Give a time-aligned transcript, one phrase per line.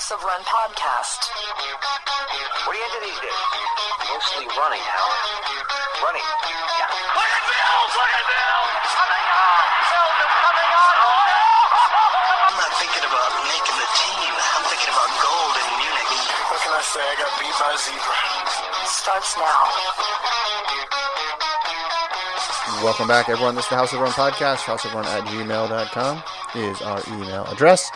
[0.00, 1.28] House of Run podcast.
[2.64, 3.40] What are you into these days?
[4.08, 5.12] Mostly running, Hal.
[6.00, 6.24] Running.
[6.24, 6.88] Yeah.
[6.88, 7.92] Look at Mills!
[8.00, 8.72] Look at Mills!
[8.96, 9.60] Coming on!
[9.92, 10.94] Mills is coming on!
[11.04, 14.32] Oh, I'm not thinking about making the team.
[14.40, 16.12] I'm thinking about gold in Munich.
[16.48, 17.04] What can I say?
[17.04, 18.16] I got beat by a zebra.
[18.88, 19.60] Starts now.
[22.80, 23.52] Welcome back, everyone.
[23.52, 24.64] This is the House of Run podcast.
[24.64, 26.24] Houseofrun at gmail.com
[26.56, 27.92] is our email address.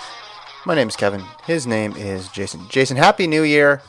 [0.66, 1.22] My name is Kevin.
[1.44, 2.66] His name is Jason.
[2.70, 3.82] Jason, Happy New Year.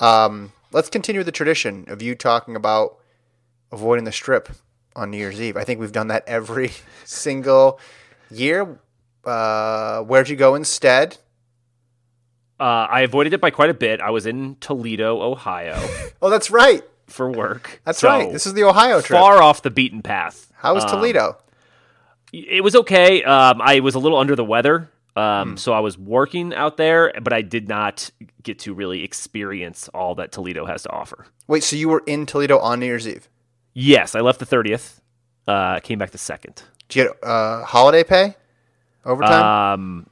[0.00, 2.98] Um, let's continue the tradition of you talking about
[3.72, 4.50] avoiding the strip
[4.94, 5.56] on New Year's Eve.
[5.56, 6.72] I think we've done that every
[7.04, 7.80] single
[8.30, 8.78] year.
[9.24, 11.16] Uh, where'd you go instead?
[12.60, 14.00] Uh, I avoided it by quite a bit.
[14.00, 15.76] I was in Toledo, Ohio,
[16.22, 16.82] Oh, that's right.
[17.06, 17.80] for work.
[17.84, 18.30] That's So, right.
[18.32, 19.18] This is the Ohio trip.
[19.18, 20.52] far off the beaten path.
[20.56, 21.38] How was Um, Toledo?
[22.32, 23.22] It was okay.
[23.22, 25.56] Um, I was a little under the weather, um, Hmm.
[25.56, 28.10] so I was working out there, but I did not
[28.42, 31.26] get to really experience all that Toledo has to offer.
[31.46, 33.28] Wait, so you were in Toledo on New Year's Eve?
[33.74, 35.00] Yes, I left the thirtieth.
[35.46, 36.62] Uh, came back the second.
[36.88, 38.36] Did you get uh, holiday pay?
[39.04, 39.42] Overtime?
[39.78, 40.06] Um,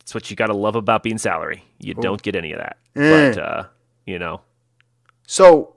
[0.00, 1.64] it's what you got to love about being salary.
[1.78, 3.34] You don't get any of that, Mm.
[3.34, 3.64] but uh,
[4.06, 4.40] you know.
[5.26, 5.74] So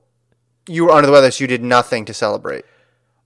[0.67, 2.65] you were under the weather, so you did nothing to celebrate.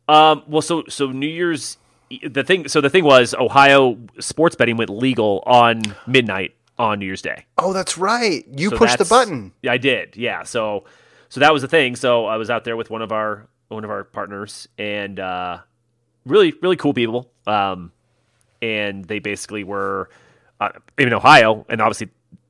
[0.08, 1.78] Um, well, so so New Year's
[2.28, 2.68] the thing.
[2.68, 7.46] So the thing was, Ohio sports betting went legal on midnight on New Year's Day.
[7.58, 8.46] Oh, that's right.
[8.56, 9.52] You So pushed the button.
[9.62, 10.16] Yeah, I did.
[10.16, 10.44] Yeah.
[10.44, 10.86] So
[11.30, 11.96] so that was the thing.
[11.96, 15.60] So I was out there with one of our one of our partners and uh,
[16.26, 17.32] really really cool people.
[17.46, 17.92] Um,
[18.62, 20.10] and they basically were
[20.60, 22.10] uh, in Ohio, and obviously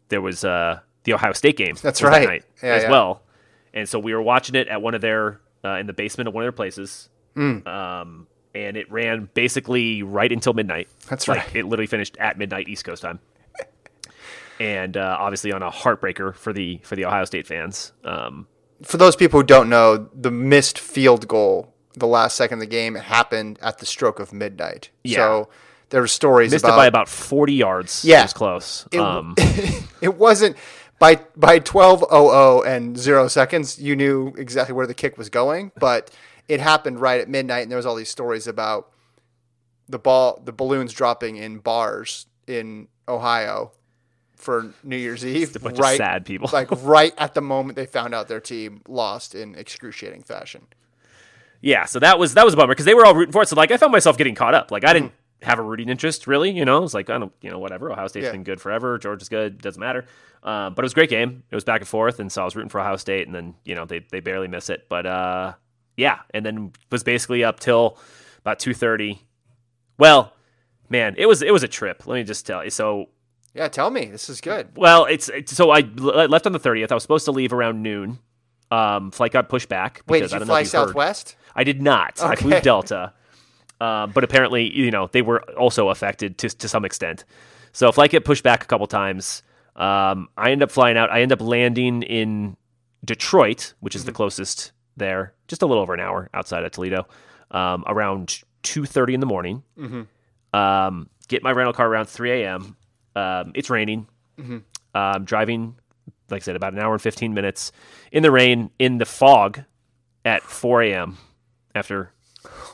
[0.09, 1.75] there was uh the Ohio State game.
[1.81, 2.27] That's that right.
[2.27, 2.91] night Yeah, as yeah.
[2.91, 3.23] well.
[3.73, 6.33] And so we were watching it at one of their uh, in the basement of
[6.33, 7.09] one of their places.
[7.35, 7.65] Mm.
[7.67, 8.27] Um,
[8.65, 10.87] and it ran basically right until midnight.
[11.09, 11.55] That's Like, right.
[11.55, 13.19] It literally finished at midnight East Coast time.
[14.59, 17.91] And uh, obviously on a heartbreaker for the for the Ohio State fans.
[18.03, 18.47] Um,
[18.81, 22.65] For those people who don't know, the missed field goal, the last second of the
[22.65, 24.89] game, happened at the stroke of midnight.
[25.03, 25.17] Yeah.
[25.17, 25.49] So
[25.89, 28.03] there were stories missed about it by about forty yards.
[28.03, 28.21] Yeah.
[28.21, 28.87] it was close.
[28.91, 29.35] It- um,
[30.01, 30.57] it wasn't
[30.97, 33.77] by by twelve oh oh and zero seconds.
[33.79, 36.09] You knew exactly where the kick was going, but
[36.47, 38.91] it happened right at midnight, and there was all these stories about
[39.89, 43.71] the ball, the balloons dropping in bars in Ohio
[44.35, 45.55] for New Year's Eve.
[45.55, 46.49] a bunch of right, sad people.
[46.53, 50.67] like right at the moment they found out their team lost in excruciating fashion.
[51.61, 53.47] yeah, so that was that was a bummer because they were all rooting for it.
[53.49, 54.71] So like I found myself getting caught up.
[54.71, 55.49] Like I didn't Mm-hmm.
[55.49, 56.49] have a rooting interest really.
[56.49, 57.91] You know, it's like I don't you know whatever.
[57.91, 58.31] Ohio State's Yeah.
[58.31, 58.97] been good forever.
[58.97, 59.61] Georgia's good.
[59.61, 60.05] Doesn't matter.
[60.43, 61.43] Um, but it was a great game.
[61.51, 63.53] It was back and forth, and so I was rooting for Ohio State, and then
[63.63, 64.85] you know they they barely miss it.
[64.89, 65.53] But uh,
[65.97, 67.97] yeah, and then was basically up till
[68.39, 69.21] about two thirty.
[69.97, 70.31] Well,
[70.89, 72.07] man, it was it was a trip.
[72.07, 72.69] Let me just tell you.
[72.69, 73.09] So
[73.53, 74.69] Yeah, tell me this is good.
[74.77, 76.91] well, it's, it's so I left on the thirtieth.
[76.91, 78.19] I was supposed to leave around noon.
[78.69, 80.01] Um, flight got pushed back.
[80.07, 80.69] Wait, because did I you don't fly you heard.
[80.69, 81.35] Southwest?
[81.55, 82.21] I did not.
[82.21, 83.13] I flew Delta,
[83.81, 87.25] uh, but apparently, you know, they were also affected to to some extent.
[87.71, 89.41] So flight get pushed back a couple times.
[89.75, 91.09] Um, I end up flying out.
[91.11, 92.57] I end up landing in
[93.05, 97.07] Detroit, which is the closest there, just a little over an hour outside of Toledo,
[97.51, 99.63] um, around two thirty in the morning.
[100.53, 102.75] Um, get my rental car around three a.m.
[103.15, 104.07] Um, it's raining.
[104.93, 105.75] Um, driving,
[106.29, 107.71] like I said, about an hour and fifteen minutes
[108.11, 109.63] in the rain, in the fog,
[110.25, 111.17] at four a.m.
[111.75, 112.11] after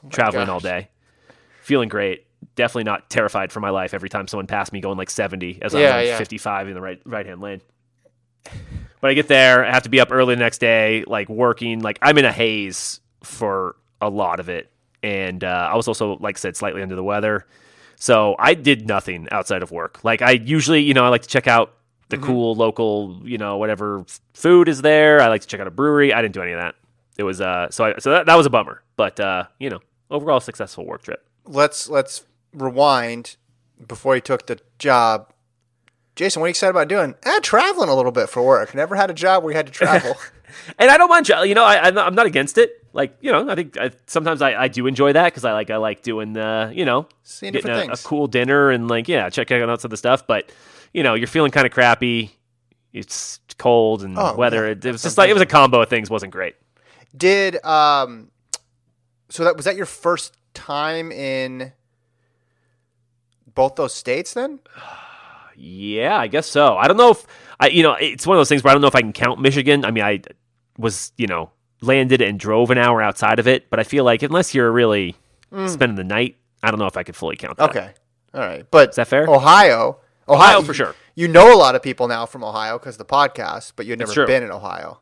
[0.10, 0.90] traveling all day.
[1.62, 2.28] Feeling great.
[2.56, 5.74] Definitely not terrified for my life every time someone passed me going like 70 as
[5.74, 6.18] Yeah, I'm on yeah.
[6.18, 7.62] 55 in the right right hand lane.
[9.04, 11.82] But I get there, I have to be up early the next day, like working.
[11.82, 14.72] Like I'm in a haze for a lot of it,
[15.04, 17.46] and uh, I was also, like I said, slightly under the weather.
[17.98, 20.06] So I did nothing outside of work.
[20.06, 21.74] Like I usually, you know, I like to check out
[22.08, 24.06] the cool local, you know, whatever
[24.36, 25.20] food is there.
[25.20, 26.14] I like to check out a brewery.
[26.14, 26.76] I didn't do any of that.
[27.18, 29.82] It was uh, so I, so that, that was a bummer, but uh, you know,
[30.12, 31.28] overall successful work trip.
[31.46, 33.36] let's let's rewind
[33.86, 35.33] before he took the job.
[36.16, 37.16] Jason, what are you excited about doing?
[37.24, 38.76] Eh, traveling a little bit for work.
[38.76, 40.16] Never had a job where you had to travel.
[40.80, 42.72] and I don't mind, you know, I, I'm not- against it.
[42.96, 45.72] Like, you know, I think I, sometimes I, I do enjoy that because I like
[45.72, 49.08] I like doing the, you know, Seeing getting different a, a cool dinner and like
[49.08, 50.28] yeah, checking out some of the stuff.
[50.28, 50.52] But
[50.94, 52.38] you know, you're feeling kind of crappy.
[52.94, 54.66] It's cold and Oh, weather.
[54.66, 54.72] yeah.
[54.74, 56.12] It, it was just like it was a combo of things.
[56.12, 56.56] wasn't great.
[57.18, 58.30] Did um,
[59.30, 61.74] so that was that your first time in
[63.56, 64.36] both those states?
[64.36, 64.60] Then
[65.66, 66.76] Yeah, I guess so.
[66.78, 67.26] I don't know if
[67.58, 69.14] I, you know, it's one of those things where I don't know if I can
[69.14, 69.86] count Michigan.
[69.86, 70.22] I mean, I
[70.78, 71.52] was, you know,
[71.82, 75.16] landed and drove an hour outside of it, but I feel like unless you're really
[75.68, 77.70] spending the night, I don't know if I could fully count that.
[77.70, 77.92] okay,
[78.34, 79.26] all right, but Is that fair?
[79.30, 80.96] Ohio, Ohio for sure.
[81.16, 84.26] you know a lot of people now from Ohio because the podcast, but you've never
[84.28, 85.00] been in Ohio.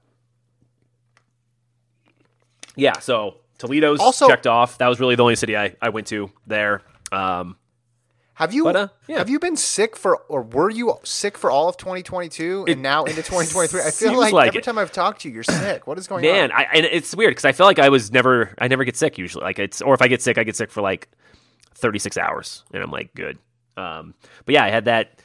[2.75, 4.77] Yeah, so Toledo's Also- checked off.
[4.77, 6.81] That was really the only city I, I went to there.
[7.11, 7.57] Um,
[8.41, 9.19] Have you But, uh, yeah.
[9.19, 13.03] have you been sick for or were you sick for all of 2022 and now
[13.03, 13.81] into 2023?
[13.81, 14.63] I feel like, like every it.
[14.63, 15.85] time I've talked to you, you're sick.
[15.85, 16.57] What is going man, on?
[16.57, 19.19] I and it's weird because I feel like I was never I never get sick
[19.19, 19.43] usually.
[19.43, 21.07] Like it's or if I get sick, I get sick for like
[21.75, 23.37] 36 hours, and I'm like good.
[23.77, 24.15] Um,
[24.45, 25.21] but yeah, I had that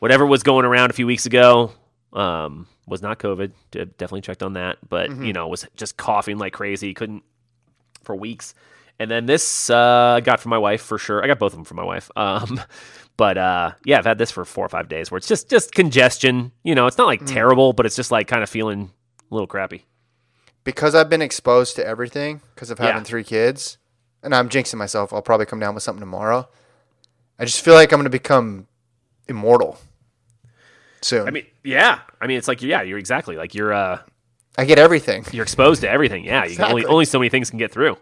[0.00, 1.70] whatever was going around a few weeks ago.
[2.12, 3.52] Um, was not COVID.
[3.70, 5.24] Definitely checked on that, but Mm-hmm.
[5.24, 6.94] you know was just coughing like crazy.
[6.94, 7.22] Couldn't
[8.02, 8.54] for weeks.
[8.98, 11.22] And then this uh, I got from my wife for sure.
[11.22, 12.10] I got both of them from my wife.
[12.16, 12.60] Um,
[13.16, 15.72] but uh, yeah, I've had this for four or five days where it's just just
[15.74, 16.52] congestion.
[16.64, 17.32] You know, it's not like Mm.
[17.32, 18.90] terrible, but it's just like kind of feeling
[19.30, 19.84] a little crappy.
[20.64, 23.02] because I've been exposed to everything because of having Yeah.
[23.04, 23.78] three kids,
[24.22, 25.12] and I'm jinxing myself.
[25.12, 26.48] I'll probably come down with something tomorrow.
[27.38, 28.66] I just feel like I'm going to become
[29.28, 29.78] immortal
[31.02, 31.28] soon.
[31.28, 32.00] I mean, yeah.
[32.20, 33.98] I mean, it's like yeah, you're exactly like you're uh
[34.58, 35.24] I get everything.
[35.32, 36.24] you're exposed to everything.
[36.24, 37.96] Yeah, you can only only so many things can get through.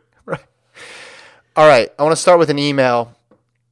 [1.56, 3.17] All right, I want to start with an email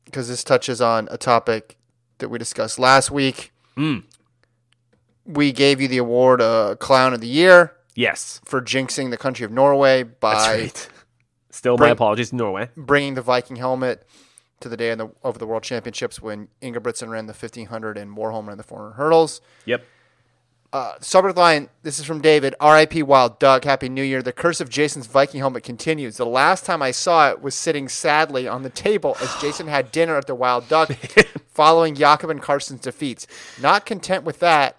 [0.04, 1.76] because this touches on a topic
[2.18, 3.52] that we discussed last week.
[3.76, 4.04] Mm.
[5.24, 9.44] We gave you the award uh, Clown of the Year Yes, for jinxing the country
[9.44, 10.88] of Norway by right.
[11.50, 12.70] Still, my apologies Norway.
[12.76, 14.06] bringing the Viking helmet
[14.60, 18.16] to the day of the, of the World Championships when Ingebrigtsen ran the 1500 and
[18.16, 19.40] Warholm ran the 400 hurdles.
[19.66, 19.84] Yep.
[20.72, 22.54] Uh, subject line, this is from David.
[22.58, 23.02] R.I.P.
[23.02, 23.64] Wild Duck.
[23.64, 24.22] Happy New Year.
[24.22, 26.16] The curse of Jason's Viking helmet continues.
[26.16, 29.92] The last time I saw it was sitting sadly on the table as Jason had
[29.92, 30.90] dinner at the Wild Duck
[31.48, 33.26] following Jakob and Karsten's defeats.
[33.60, 34.78] Not content with that,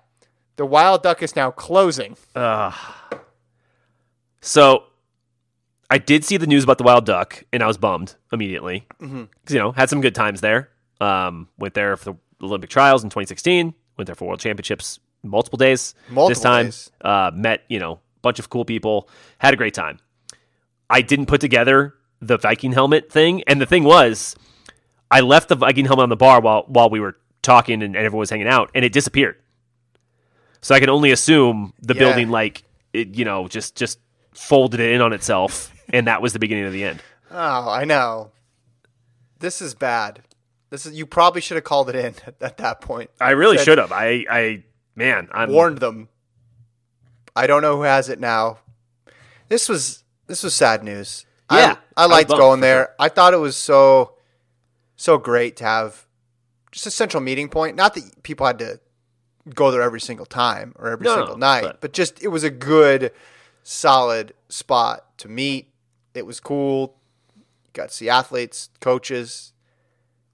[0.56, 2.18] the Wild Duck is now closing.
[4.42, 4.86] So,
[5.92, 9.54] I did see the news about the wild duck, and I was bummed immediately because
[9.54, 10.69] you know had some good times there.
[11.00, 13.75] Um, went there for the Olympic trials in 2016.
[13.98, 15.96] Went there for World Championships multiple days.
[16.28, 16.92] this time, days.
[17.02, 19.10] Uh, met you know a bunch of cool people.
[19.40, 20.00] Had a great time.
[20.90, 24.36] I didn't put together the Viking helmet thing, and the thing was,
[25.10, 28.06] I left the Viking helmet on the bar while while we were talking and, and
[28.06, 29.36] everyone was hanging out, and it disappeared.
[30.62, 32.00] So I can only assume the Yeah.
[32.00, 34.00] building, like it, you know, just just
[34.34, 37.02] folded it in on itself, and that was the beginning of the end.
[37.31, 38.31] Oh, I know.
[39.40, 40.22] This is bad.
[40.70, 43.10] This is you probably should have called it in at, at that point.
[43.20, 43.92] I really should have.
[43.92, 44.64] I, I,
[44.95, 46.10] man, I'm warned them.
[47.36, 48.60] I don't know who has it now.
[49.50, 51.25] This was this was sad news.
[51.51, 52.94] Yeah, I, I I liked bummed, going there.
[53.00, 54.13] I thought it was so
[54.95, 56.06] so great to have
[56.72, 57.75] just a central meeting point.
[57.75, 58.80] Not that people had to
[59.54, 62.44] go there every single time or every No, single night, but- but just it was
[62.44, 63.12] a good,
[63.63, 65.72] solid spot to meet.
[66.13, 66.96] It was cool.
[67.36, 69.51] You got to see athletes, coaches,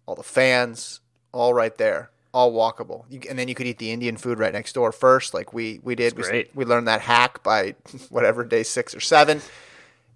[0.05, 0.99] all the fans,
[1.31, 3.05] all right there, all walkable.
[3.09, 5.79] You, and then you could eat the Indian food right next door first, like we
[5.83, 6.15] we did.
[6.17, 6.23] We,
[6.53, 7.75] we learned that hack by
[8.09, 9.37] whatever day six or seven.
[9.37, 9.43] It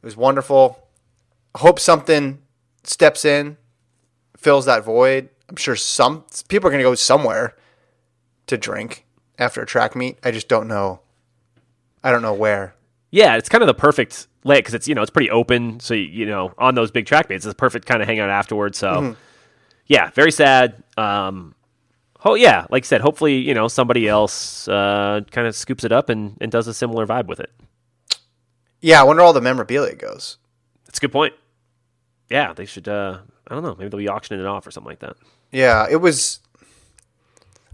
[0.04, 0.88] was wonderful.
[1.56, 2.39] Hope something
[2.83, 3.57] steps in,
[4.38, 5.30] fills that void.
[5.50, 7.56] I'm sure some people are going to go somewhere
[8.48, 9.06] to drink
[9.39, 10.18] after a track meet.
[10.24, 11.01] I just don't know.
[12.04, 12.75] I don't know where.
[13.12, 15.80] yeah, it's kind of the perfect lay because it's you know it's pretty open.
[15.80, 18.30] So you, you know on those big track meets, it's a perfect kind of hangout
[18.30, 18.77] afterwards.
[18.77, 19.13] So Mm-hmm.
[19.88, 20.83] yeah, very sad.
[20.98, 21.56] Um,
[22.25, 25.92] oh yeah, like I said, hopefully you know somebody else uh, kind of scoops it
[25.92, 27.51] up and, and does a similar vibe with it.
[28.82, 30.38] Yeah, I wonder where all the memorabilia goes.
[30.86, 31.34] That's a good point.
[32.30, 32.88] Yeah, they should.
[32.88, 33.75] Uh, I don't know.
[33.75, 35.15] Maybe they'll be auctioning it off or something like that.
[35.51, 36.39] Yeah, it was.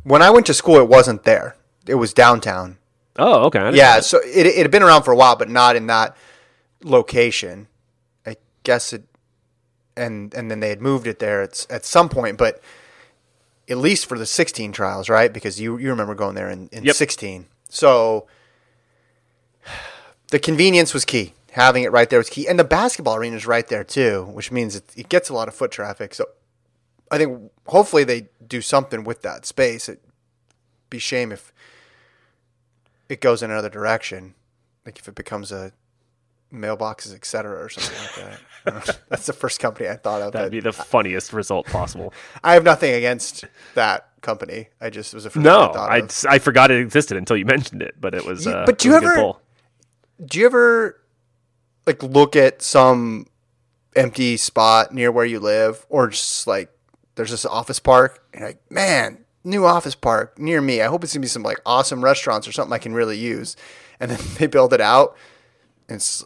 [0.04, 1.56] When I went to school, it wasn't there.
[1.88, 2.78] It was downtown.
[3.18, 3.60] Oh, okay.
[3.60, 5.76] I didn't know Yeah, so it, it had been around for a while, but not
[5.76, 6.16] in that
[6.84, 7.68] location.
[8.26, 9.04] I guess it,
[9.98, 12.62] and and then they had moved it there at, at some point, but
[13.70, 15.32] at least for the 16 trials, right?
[15.32, 16.96] Because you you remember going there in, in Yep.
[16.96, 17.46] 16.
[17.70, 18.28] So
[20.30, 21.34] the convenience was key.
[21.54, 24.52] Having it right there was key, and the basketball arena is right there too, which
[24.52, 26.14] means it, it gets a lot of foot traffic.
[26.14, 26.26] So
[27.12, 29.90] I think hopefully they do something with that space.
[29.90, 30.02] It'd
[30.92, 31.52] be shame if
[33.10, 34.36] it goes in another direction,
[34.86, 35.72] like if it becomes a
[36.54, 38.40] mailboxes, et cetera, or something like that.
[38.66, 38.94] I don't know.
[39.10, 40.34] That's the first company I thought of.
[40.34, 42.14] that'd but be the funniest result possible.
[42.44, 44.70] I have nothing against that company.
[44.82, 46.26] I just was first No, I I, of.
[46.28, 48.46] I forgot it existed until you mentioned it, but it was.
[48.46, 49.34] You- Uh, but do you a ever-
[50.26, 51.02] Do you ever
[51.88, 53.28] like look at some
[53.96, 56.70] empty spot near where you live, or just like
[57.16, 60.82] there's this office park, and you're like, man, new office park near me.
[60.82, 63.56] I hope it's gonna be some like awesome restaurants or something I can really use.
[64.02, 65.16] And then they build it out,
[65.88, 66.24] and it's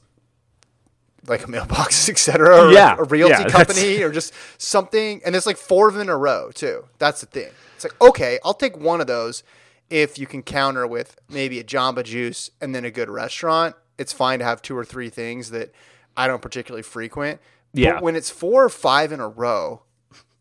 [1.27, 2.67] like a mailbox, etc.
[2.67, 5.21] Or Yeah, a realty yeah, company, or just something.
[5.25, 6.85] And it's like four of them in a row too.
[6.99, 7.49] That's the thing.
[7.75, 9.43] It's like, okay, I'll take one of those
[9.89, 13.75] if you can counter with maybe a Jamba Juice and then a good restaurant.
[13.97, 15.73] It's fine to have two or three things that
[16.17, 17.39] I don't particularly frequent.
[17.73, 17.93] Yeah.
[17.93, 19.83] But when it's four or five in a row,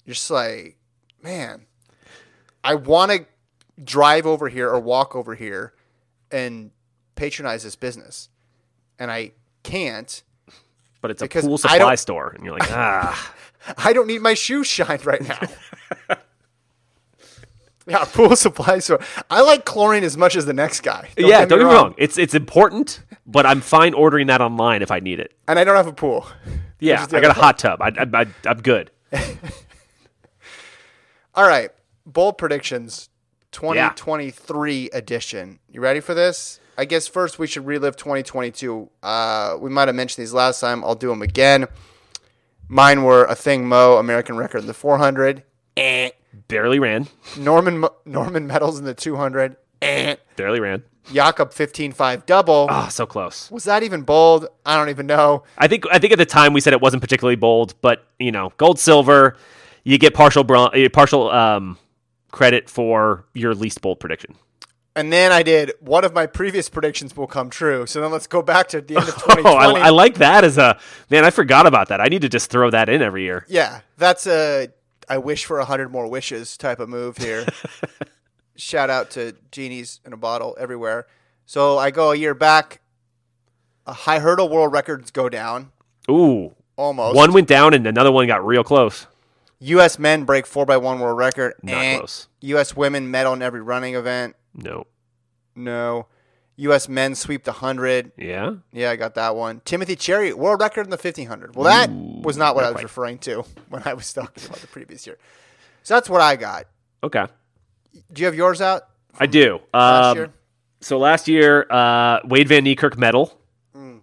[0.04, 0.76] you're just like,
[1.22, 1.66] man,
[2.64, 3.26] I want to
[3.82, 5.74] drive over here or walk over here
[6.30, 6.70] and
[7.14, 8.28] patronize this business.
[8.98, 10.22] And I can't.
[11.02, 13.34] But it's a Because pool supply store, and you're like, ah.
[13.76, 15.38] I don't need my shoes shined right now.
[17.86, 19.00] yeah, pool supply store.
[19.30, 21.10] I like chlorine as much as the next guy.
[21.16, 21.94] yeah, get don't get me wrong.
[21.98, 25.36] It's it's important, but I'm fine ordering that online if I need it.
[25.46, 26.26] And I don't have a pool.
[26.80, 27.80] Yeah, I got a hot tub.
[27.80, 28.90] I, I, I, I'm good.
[31.34, 31.70] All right,
[32.04, 33.08] bold predictions
[33.52, 35.60] 2023 edition.
[35.70, 36.58] You ready for this?
[36.76, 38.88] I guess first we should relive 2022.
[39.02, 40.82] Uh, we might have mentioned these last time.
[40.84, 41.66] I'll do them again.
[42.68, 45.42] Mine were Athing Mu American record in the 400.
[45.76, 46.10] Eh.
[46.48, 47.08] Barely ran.
[47.38, 49.56] Norman Norman medals in the 200.
[49.82, 50.16] Eh.
[50.36, 50.82] Barely ran.
[51.12, 52.68] Jakob 15-5 double.
[52.70, 53.50] Ah, so close.
[53.50, 54.46] Was that even bold?
[54.64, 55.42] I don't even know.
[55.58, 58.30] I think I think at the time we said it wasn't particularly bold, but you
[58.30, 59.36] know, gold, silver,
[59.84, 61.76] you get partial bron- uh, partial um,
[62.30, 64.36] credit for your least bold prediction.
[64.94, 67.86] And then I did one of my previous predictions will come true.
[67.86, 69.80] So then let's go back to the end of Oh, 2020.
[69.80, 71.24] I, I like that as a man.
[71.24, 72.00] I forgot about that.
[72.00, 73.46] I need to just throw that in every year.
[73.48, 74.68] yeah, that's a
[75.08, 77.46] I wish for a hundred more wishes type of move here.
[78.56, 81.06] Shout out to genies in a bottle everywhere.
[81.46, 82.80] So I go a year back.
[83.86, 85.72] A high hurdle world records go down
[86.08, 87.16] Ooh, almost.
[87.16, 89.06] one went down and another one got real close.
[89.58, 89.98] U.S.
[89.98, 91.54] men break four by one world record.
[91.62, 92.28] Not close.
[92.42, 92.76] U.S.
[92.76, 94.36] women medal in every running event.
[94.54, 94.86] No.
[95.54, 96.06] No.
[96.56, 96.88] U.S.
[96.88, 98.12] men sweep the hundred.
[98.16, 98.54] Yeah.
[98.72, 99.60] Yeah, I got that one.
[99.64, 101.56] Timothy Cheruiyot, world record in the 1500.
[101.56, 102.82] Well, that was not what not I was quite.
[102.84, 105.18] referring to when I was talking about the previous year.
[105.82, 106.66] So that's what I got.
[107.02, 107.26] Okay.
[108.12, 108.82] Do you have yours out
[109.18, 109.60] I do.
[109.74, 110.32] last Um, year?
[110.80, 113.38] So last year, uh, Wayde Van Niekerk medal.
[113.74, 113.98] Hmm.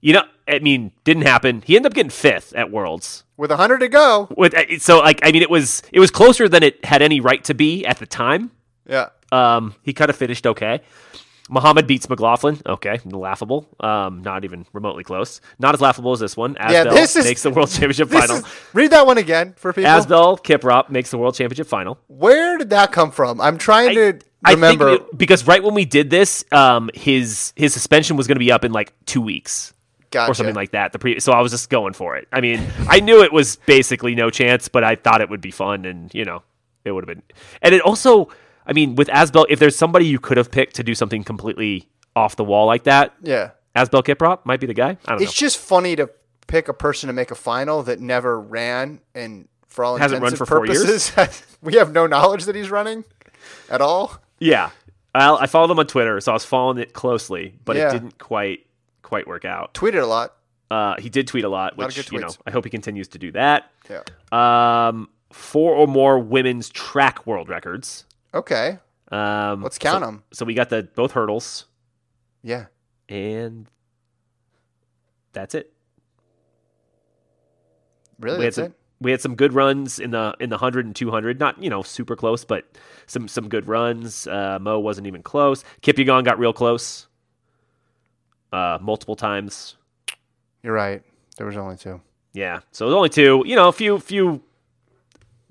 [0.00, 1.62] You know, I mean, didn't happen.
[1.66, 3.24] He ended up getting fifth at Worlds.
[3.36, 4.28] With 100 to go.
[4.36, 7.20] With uh, so, like, I mean, it was it was closer than it had any
[7.20, 8.50] right to be at the time.
[8.88, 9.08] Yeah.
[9.32, 10.80] Um, he kind of finished okay.
[11.50, 12.60] Muhammad beats McLaughlin.
[12.66, 13.66] Okay, laughable.
[13.80, 15.40] Um, not even remotely close.
[15.58, 16.54] Not as laughable as this one.
[16.56, 18.36] Asbel Yeah, this is- makes the world championship final.
[18.36, 18.44] is,
[18.74, 19.90] read that one again for people.
[19.90, 21.98] Asbel Kiprop makes the world championship final.
[22.08, 23.40] Where did that come from?
[23.40, 24.88] I'm trying to remember.
[24.88, 28.36] I think it- because right when we did this, um, his his suspension was going
[28.36, 29.72] to be up in like two weeks
[30.10, 30.30] Gotcha.
[30.30, 30.92] or something like that.
[30.92, 32.28] The pre- so I was just going for it.
[32.30, 35.50] I mean, I knew it was basically no chance, but I thought it would be
[35.50, 36.42] fun, and you know,
[36.84, 37.22] it would have been.
[37.62, 38.28] And it also,
[38.68, 41.88] I mean, with Asbel, if there's somebody you could have picked to do something completely
[42.14, 43.50] off the wall like that, yeah.
[43.74, 44.98] Asbel Kiprop might be the guy.
[45.06, 46.10] I don't It's just funny to
[46.46, 50.32] pick a person to make a final that never ran and for all Hasn't intents
[50.32, 51.10] and for four years?
[51.10, 53.04] purposes, we have no knowledge that he's running
[53.70, 54.18] at all.
[54.38, 54.70] Yeah,
[55.14, 57.88] I, I followed him on Twitter, so I was following it closely, but Yeah.
[57.88, 58.66] it didn't quite
[59.02, 59.72] quite work out.
[59.74, 60.34] Tweeted a lot.
[60.70, 62.28] Uh, he did tweet a lot, which good you know.
[62.46, 63.70] I hope he continues to do that.
[63.88, 64.02] Yeah.
[64.32, 68.04] Um, four or more women's track world records.
[68.38, 68.78] Okay.
[69.10, 70.22] Um, Let's count so- 'em.
[70.32, 71.66] So we got the both hurdles,
[72.42, 72.66] Yeah.
[73.08, 73.66] and
[75.32, 75.72] that's it.
[78.20, 78.38] Really?
[78.38, 78.72] we had some it?
[79.00, 81.82] we had some good runs in the in the 100 and 200 not you know
[81.82, 82.64] super close but
[83.06, 87.06] some some good runs uh, Mu wasn't even close Kipyegon got real close
[88.52, 89.76] uh, multiple times
[90.64, 91.02] You're right.
[91.36, 92.00] There was only two.
[92.32, 94.42] yeah so it was only two you know a few few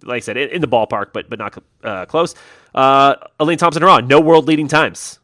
[0.04, 2.36] like i said in, in the ballpark but but not uh, close
[2.76, 5.20] uh elaine thompson Herah, no world leading times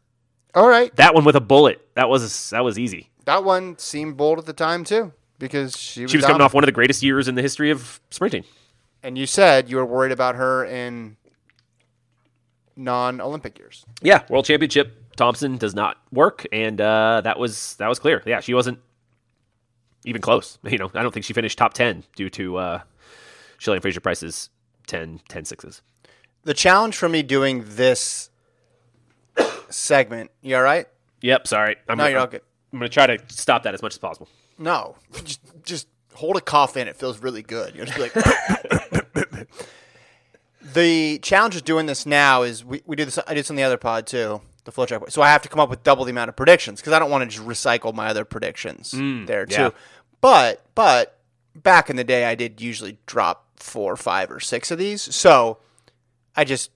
[0.54, 0.94] All right.
[0.96, 4.46] that one with a bullet that was that was easy That one seemed bold at
[4.46, 7.28] the time too, because she was, she was coming off one of the greatest years
[7.28, 8.44] in the history of sprinting
[9.02, 11.16] And you said you were worried about her in
[12.76, 13.84] non-Olympic years.
[14.02, 18.20] Yeah, world championship Thompson does not work, and uh, that was that was clear.
[18.26, 18.80] Yeah, she wasn't
[20.04, 20.58] even close.
[20.64, 22.80] You know, I don't think she finished top ten due to uh,
[23.58, 24.50] Shelley Fraser Pryce's
[24.88, 25.82] 10, 10 sixes.
[26.44, 28.30] The challenge for me doing this
[29.70, 30.30] segment.
[30.42, 30.86] You all right?
[31.22, 31.76] Yep, sorry.
[31.88, 32.42] I'm No, gonna, you're all good.
[32.72, 34.28] I'm going to try to stop that as much as possible.
[34.58, 36.86] No, just, just hold a cough in.
[36.86, 37.74] It feels really good.
[37.74, 39.48] You'll just be like.
[40.74, 43.18] the challenge of doing this now is we, we do this.
[43.26, 45.10] I did this on the other pod too, the FloTrack.
[45.10, 47.10] So I have to come up with double the amount of predictions because I don't
[47.10, 49.54] want to just recycle my other predictions mm, there too.
[49.54, 49.70] yeah.
[50.20, 51.18] But but
[51.54, 55.02] back in the day, I did usually drop four, five, or six of these.
[55.02, 55.58] So
[56.36, 56.70] I just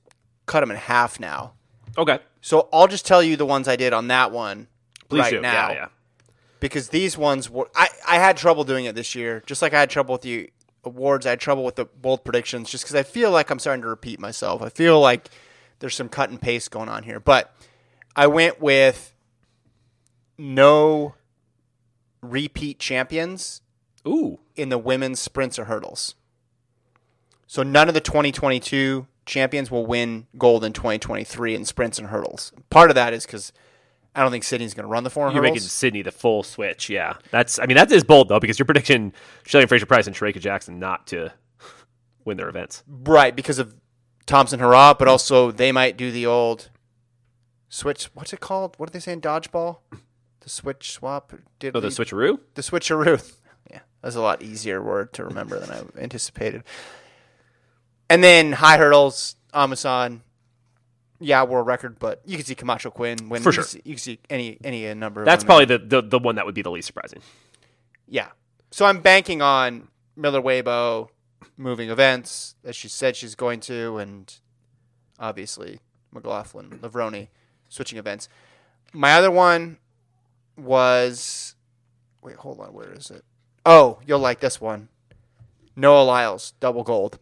[0.46, 1.54] cut them in half now.
[1.96, 2.18] Okay.
[2.40, 4.68] So I'll just tell you the ones I did on that one
[5.08, 5.40] Please right do.
[5.40, 5.88] now Yeah, yeah.
[6.60, 9.80] because these ones were I, I had trouble doing it this year, just like I
[9.80, 10.50] had trouble with the
[10.84, 13.82] awards, I had trouble with the bold predictions just because I feel like I'm starting
[13.82, 14.62] to repeat myself.
[14.62, 15.28] I feel like
[15.80, 17.20] there's some cut and paste going on here.
[17.20, 17.52] But
[18.16, 19.12] I went with
[20.36, 21.14] no
[22.20, 23.60] repeat champions
[24.06, 24.38] Ooh.
[24.56, 26.14] in the women's sprints or hurdles.
[27.46, 32.52] So none of the 2022 champions will win gold in 2023 in sprints and hurdles.
[32.70, 33.52] Part of that is because
[34.14, 35.54] I don't think Sydney's going to run the 400 You're hurdles.
[35.56, 36.90] making Sydney the full switch.
[36.90, 37.14] Yeah.
[37.30, 39.12] That's, I mean, that is bold, though, because you're predicting
[39.46, 41.32] Shelly Fraser Pryce and Shericka Jackson not to
[42.24, 42.82] win their events.
[42.88, 43.76] Right, because of
[44.26, 46.70] Thompson Herah, but also they might do the old
[47.68, 48.06] switch.
[48.14, 48.74] What's it called?
[48.78, 49.20] What are they saying?
[49.20, 49.78] dodgeball?
[50.40, 51.32] The switch swap.
[51.58, 52.40] Did Oh, the switcheroo?
[52.54, 53.34] the switcheroo.
[53.70, 56.62] Yeah, that's a lot easier word to remember than I anticipated.
[58.10, 60.20] And then high hurdles, Amusan.
[61.20, 63.42] Yeah, world record, but you can see Camacho Quinn win.
[63.42, 63.64] For you sure.
[63.64, 65.24] Can see, you can see any any uh, number.
[65.24, 67.20] That's probably the, the, the one that would be the least surprising.
[68.06, 68.28] Yeah.
[68.70, 71.08] So I'm banking on Miller Uibo
[71.56, 74.38] moving events, as she said she's going to, and
[75.18, 75.80] obviously
[76.12, 77.28] McLaughlin, Levrone
[77.68, 78.28] switching events.
[78.92, 79.78] My other one
[80.56, 81.56] was
[82.22, 83.24] wait, hold on, where is it?
[83.66, 84.88] Oh, you'll like this one.
[85.76, 87.18] Noah Lyles, double gold.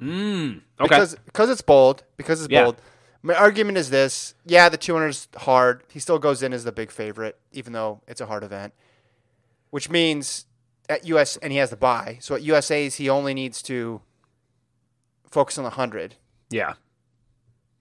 [0.00, 0.60] Mm.
[0.80, 0.88] Okay.
[0.88, 2.64] Because because it's bold, because it's Yeah.
[2.64, 2.80] bold.
[3.22, 5.82] My argument is this: yeah, the 200 is hard.
[5.90, 8.72] He still goes in as the big favorite, even though it's a hard event.
[9.70, 10.46] Which means
[10.88, 12.18] at US and he has the buy.
[12.20, 14.00] So at USA's he only needs to
[15.30, 16.14] focus on the 100,
[16.50, 16.74] yeah.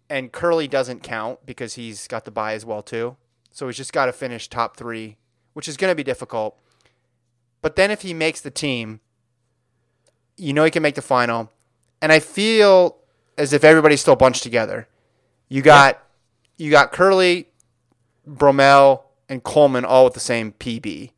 [0.09, 3.15] and Kerley doesn't count because he's got the buy as well too.
[3.51, 5.17] So he's just got to finish top three,
[5.53, 6.59] which is going to be difficult.
[7.61, 8.99] But then if he makes the team,
[10.37, 11.51] you know he can make the final.
[12.05, 12.97] And I feel
[13.35, 14.87] as if everybody's still bunched together.
[15.49, 16.03] You got
[16.55, 17.47] you got Kerley,
[18.29, 21.09] Bromell, and Coleman all with the same PB.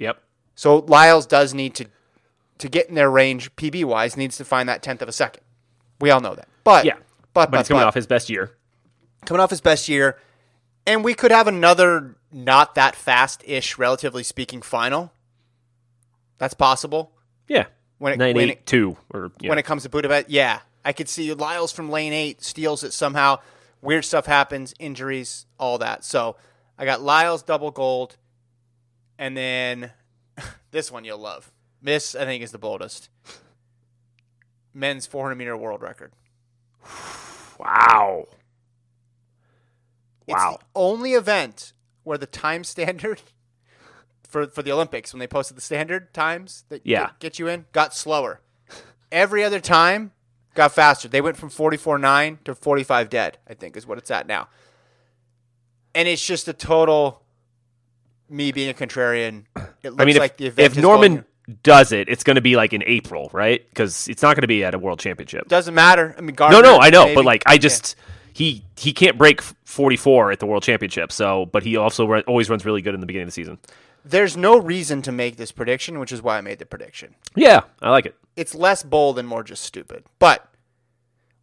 [0.00, 0.20] Yep.
[0.56, 1.86] So Lyles does need to
[2.58, 5.44] to get in their range PB wise needs to find that tenth of a second.
[6.00, 6.48] We all know that.
[6.64, 6.94] But Yeah.
[7.32, 8.56] but But but, he's coming but off his best year.
[9.24, 10.18] coming off his best year,
[10.84, 15.12] and we could have another not that fast ish, relatively speaking, final.
[16.38, 17.12] That's possible
[17.46, 17.66] Yeah.
[18.02, 19.48] When it Nine when eight it, two or yeah.
[19.48, 20.28] when it comes to Budapest.
[20.28, 23.38] Yeah, I could see Lyles from lane eight steals it somehow.
[23.80, 26.04] Weird stuff happens, injuries, all that.
[26.04, 26.36] So
[26.76, 28.16] I got Lyles double gold,
[29.18, 29.92] and then
[30.72, 31.52] this one you'll love.
[31.80, 33.08] This I think is the boldest.
[34.74, 36.12] Men's 400 meter world record.
[37.58, 38.26] wow.
[40.26, 40.58] It's Wow.
[40.60, 43.20] the only event where the time standard
[44.32, 47.06] for for the Olympics when they posted the standard times that Yeah.
[47.06, 48.40] get, get you in got slower.
[49.12, 50.12] Every other time
[50.54, 51.06] got faster.
[51.08, 54.48] They went from 44.9 to 45 dead, I think is what it's at now.
[55.94, 57.22] And it's just a total
[58.28, 59.44] me being a contrarian.
[59.82, 61.24] It looks I mean, if, like the event if Norman
[61.62, 63.68] does it, it's going to be like in April, right?
[63.68, 65.48] Because it's not going to be at a world championship.
[65.48, 66.14] doesn't matter.
[66.16, 67.14] I mean, No, Gardiner, no, I know, maybe.
[67.16, 67.58] but like I Yeah.
[67.58, 67.96] just
[68.32, 71.12] he he can't break 44 at the world championship.
[71.12, 73.58] So, but he also run, always runs really good in the beginning of the season.
[74.04, 77.14] There's no reason to make this prediction, which is why I made the prediction.
[77.36, 78.16] Yeah, I like it.
[78.36, 80.04] it's less bold and more just stupid.
[80.18, 80.48] But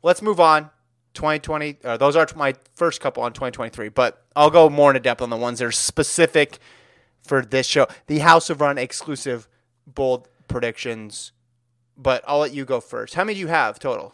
[0.03, 0.69] let's move on.
[1.15, 5.21] 2020, uh, those are my first couple on 2023, but I'll go more into depth
[5.21, 6.59] on the ones that are specific
[7.23, 7.87] for this show.
[8.07, 9.47] The House of Run exclusive
[9.87, 11.31] bold predictions,
[11.97, 13.15] but I'll let you go first.
[13.15, 14.13] How many do you have total?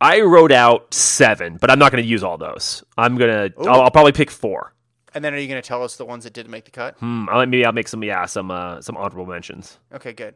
[0.00, 2.82] I wrote out seven, but I'm not going to use all those.
[2.96, 3.50] I'm gonna.
[3.58, 4.72] I'll, I'll probably pick four.
[5.14, 6.96] And then are you going to tell us the ones that didn't make the cut?
[6.98, 9.78] Hmm, I'll, maybe I'll make some yeah some uh, some honorable mentions.
[9.92, 10.34] Okay, good.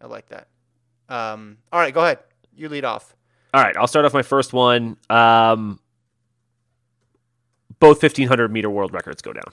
[0.00, 0.48] I like that.
[1.08, 2.18] Um, all right, go ahead.
[2.54, 3.14] You lead off.
[3.54, 4.96] All right, I'll start off my first one.
[5.08, 5.80] Um,
[7.78, 9.52] both 1500 meter world records go down.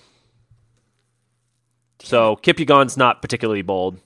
[2.02, 4.00] So Kipyegon's not particularly bold.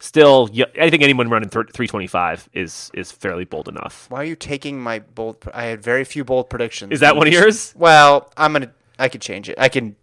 [0.00, 4.06] Still, I think anyone running 325 is is fairly bold enough.
[4.10, 5.48] Why are you taking my bold?
[5.54, 6.92] I had very few bold predictions.
[6.92, 7.72] Is that one of yours?
[7.76, 8.70] Well, I'm gonna.
[8.98, 9.56] I could change it.
[9.58, 9.96] I can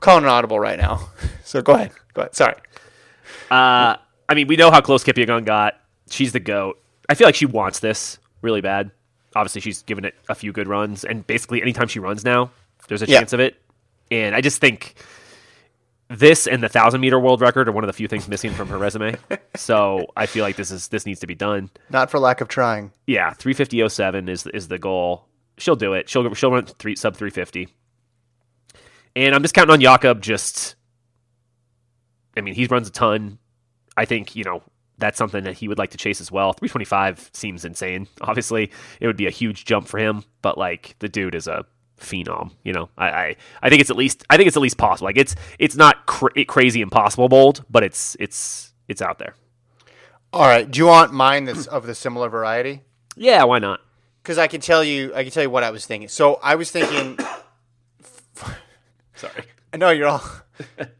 [0.00, 1.08] call an audible right now.
[1.44, 1.90] So go ahead.
[2.14, 2.34] Go ahead.
[2.36, 2.54] Sorry.
[3.50, 3.96] Uh,
[4.28, 5.74] I mean, we know how close Kipyegon got.
[6.08, 6.80] She's the goat.
[7.08, 8.92] I feel like she wants this really bad.
[9.34, 12.52] Obviously, she's given it a few good runs, and basically anytime she runs now,
[12.86, 13.18] there's a Yeah.
[13.18, 13.60] chance of it.
[14.12, 14.94] And I just think
[16.08, 18.68] this and the thousand meter world record are one of the few things missing from
[18.68, 19.16] her resume.
[19.56, 21.70] so I feel like this is this needs to be done.
[21.90, 22.92] Not for lack of trying.
[23.08, 25.26] Yeah, three fifty oh seven is is the goal.
[25.58, 26.08] She'll do it.
[26.08, 27.68] She'll she'll run three sub three fifty.
[29.16, 30.20] And I'm just counting on Jakob.
[30.20, 30.76] Just,
[32.36, 33.38] I mean, he runs a ton.
[33.96, 34.62] I think you know
[34.98, 36.52] that's something that he would like to chase as well.
[36.52, 38.06] 325 seems insane.
[38.20, 38.70] Obviously,
[39.00, 41.64] it would be a huge jump for him, but like the dude is a
[41.98, 42.52] phenom.
[42.62, 45.06] You know, I I, I think it's at least I think it's at least possible.
[45.06, 49.34] Like it's it's not cra- crazy impossible bold, but it's it's it's out there.
[50.32, 50.70] All right.
[50.70, 52.82] Do you want mine that's of the similar variety?
[53.16, 53.80] Yeah, why not?
[54.22, 56.08] Because I can tell you, I can tell you what I was thinking.
[56.08, 57.18] So I was thinking.
[59.20, 59.44] Sorry.
[59.72, 60.24] No, you're all.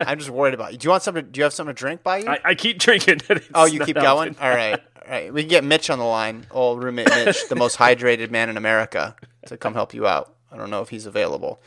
[0.00, 0.78] I'm just worried about you.
[0.78, 1.26] Do you want something?
[1.32, 2.28] Do you have something to drink by you?
[2.28, 3.18] I, I keep drinking.
[3.52, 4.36] oh, you keep going.
[4.40, 5.34] All right, all right.
[5.34, 8.56] We can get Mitch on the line, old roommate Mitch, the most hydrated man in
[8.56, 10.36] America, to come help you out.
[10.52, 11.60] I don't know if he's available.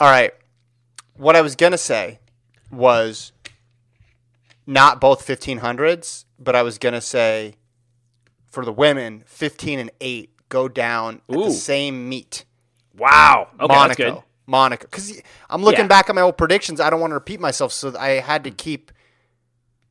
[0.00, 0.32] All right.
[1.12, 2.18] What I was gonna say
[2.70, 3.32] was
[4.66, 7.56] not both 1500s, but I was gonna say
[8.50, 12.46] for the women, 15 and eight go down at the same meet.
[12.96, 13.48] Wow.
[13.60, 14.24] Okay, that's Monaco.
[14.46, 14.86] Monaco.
[14.90, 15.86] Because I'm looking Yeah.
[15.88, 16.80] back at my old predictions.
[16.80, 18.90] I don't want to repeat myself, so I had to keep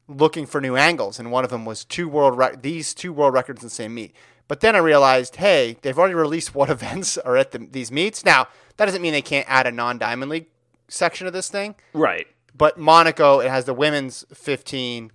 [0.07, 1.19] looking for new angles.
[1.19, 3.93] And one of them was two world rec- these two world records in the same
[3.93, 4.15] meet.
[4.47, 8.25] But then I realized, hey, they've already released what events are at the, these meets.
[8.25, 10.47] Now that doesn't mean they can't add a non-diamond league
[10.89, 11.75] section of this thing.
[11.93, 12.27] Right.
[12.53, 15.11] But Monaco, it has the women's 15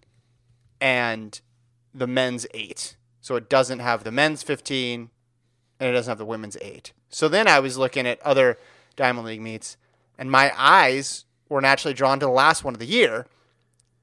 [0.80, 1.40] and
[1.94, 2.96] the men's 8.
[3.20, 5.10] So it doesn't have the men's 15
[5.80, 6.92] and it doesn't have the women's 8.
[7.10, 8.58] So then I was looking at other
[8.96, 9.76] Diamond League meets
[10.18, 13.26] and my eyes were naturally drawn to the last one of the year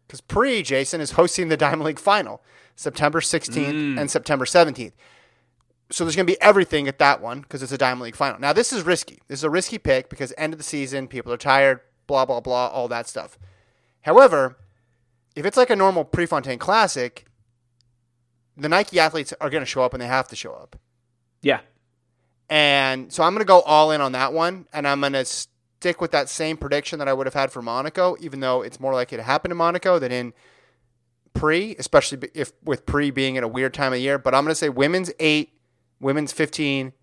[0.07, 2.41] because Pre Jason is hosting the Diamond League final
[2.75, 3.99] September 16th mm.
[3.99, 4.93] and September 17th.
[5.91, 8.39] So there's going to be everything at that one because it's a Diamond League final.
[8.39, 9.19] Now this is risky.
[9.27, 12.39] This is a risky pick because end of the season, people are tired, blah blah
[12.39, 13.37] blah, all that stuff.
[14.01, 14.57] However,
[15.35, 17.25] if it's like a normal Prefontaine Classic,
[18.55, 20.77] the Nike athletes are going to show up and they have to show up.
[21.41, 21.59] Yeah.
[22.53, 25.25] And so I'm going to go all in on that one, and I'm going to
[25.25, 28.79] stick with that same prediction that I would have had for Monaco, even though it's
[28.79, 30.33] more likely to happen in Monaco than in
[31.33, 34.19] pre, especially if with pre being in a weird time of year.
[34.19, 35.57] But I'm going to say women's eight,
[35.99, 36.93] women's 15,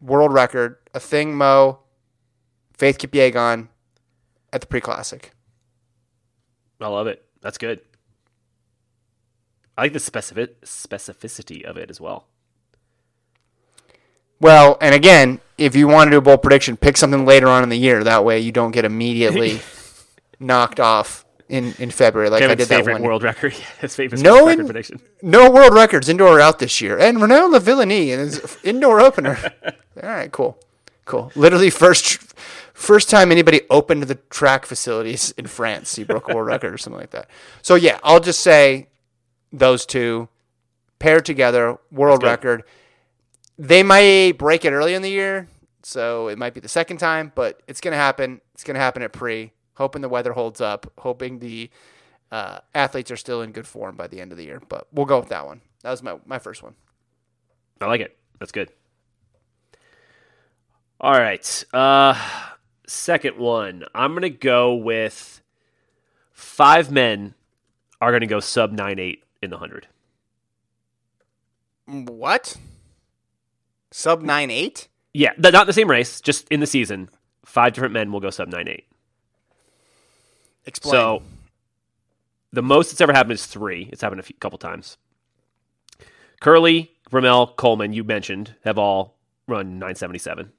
[0.00, 1.74] world record, Athing Mu,
[2.72, 3.68] Faith Kipyegon
[4.50, 5.32] at the pre classic.
[6.80, 7.22] I love it.
[7.42, 7.82] That's good.
[9.76, 12.28] I like the specific specificity of it as well.
[14.40, 17.62] Well, and again, if you want to do a bold prediction, pick something later on
[17.62, 18.04] in the year.
[18.04, 19.60] That way you don't get immediately
[20.38, 23.02] knocked off in, in February like I Kevin's did that favorite one.
[23.02, 23.52] world record.
[23.80, 25.00] His favorite No record in- prediction.
[25.22, 26.98] No world records indoor or out this year.
[26.98, 29.38] And Renaud Lavillenie in his indoor opener.
[30.00, 30.58] All right, cool.
[31.06, 31.32] Cool.
[31.34, 32.18] Literally first
[32.74, 36.78] first time anybody opened the track facilities in France, he broke a world record or
[36.78, 37.28] something like that.
[37.62, 38.88] So yeah, I'll just say
[39.52, 40.28] those two
[40.98, 42.62] paired together, world record.
[43.58, 45.48] They might break it early in the year,
[45.82, 48.40] so it might be the second time, but it's gonna happen.
[48.54, 49.52] It's gonna happen at pre.
[49.74, 50.92] Hoping the weather holds up.
[50.98, 51.70] Hoping the
[52.30, 54.60] uh, athletes are still in good form by the end of the year.
[54.68, 55.60] But we'll go with that one.
[55.82, 56.74] That was my, my first one.
[57.80, 58.16] I like it.
[58.38, 58.70] That's good.
[61.00, 61.64] All right.
[61.72, 62.14] Uh
[62.86, 63.84] second one.
[63.94, 65.42] I'm gonna go with
[66.32, 67.34] five men
[68.00, 69.86] are gonna go sub nine eight in the hundred.
[71.86, 72.56] What?
[73.98, 74.86] Sub nine eight?
[75.12, 77.10] Yeah, th- not the same race, just in the season.
[77.44, 78.86] Five different men will go sub nine eight.
[80.66, 80.92] Explain.
[80.92, 81.22] So
[82.52, 83.88] the most that's ever happened is three.
[83.90, 84.98] It's happened a few, couple times.
[86.40, 89.16] Kerley, Bromell, Coleman, you mentioned, have all
[89.48, 90.52] run 977.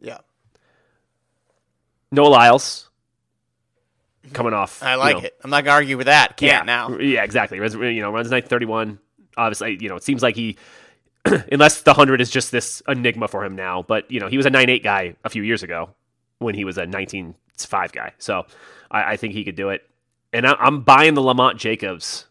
[0.00, 0.20] yeah,
[2.10, 2.88] Noah Lyles
[4.32, 4.82] coming off.
[4.82, 5.36] I you like know, it.
[5.44, 6.38] I'm not gonna argue with that.
[6.38, 6.96] Can't yeah, now.
[6.96, 7.58] Yeah, exactly.
[7.58, 8.98] You know, runs 931.
[9.36, 10.56] Obviously, you know, it seems like he,
[11.52, 14.46] unless the 100 is just this enigma for him now, but, you know, he was
[14.46, 15.90] a nine eight guy a few years ago
[16.38, 18.12] when he was a 19.5 guy.
[18.18, 18.44] So
[18.90, 19.82] I, I think he could do it.
[20.32, 22.26] And I, I'm buying the Lamont Jacobs,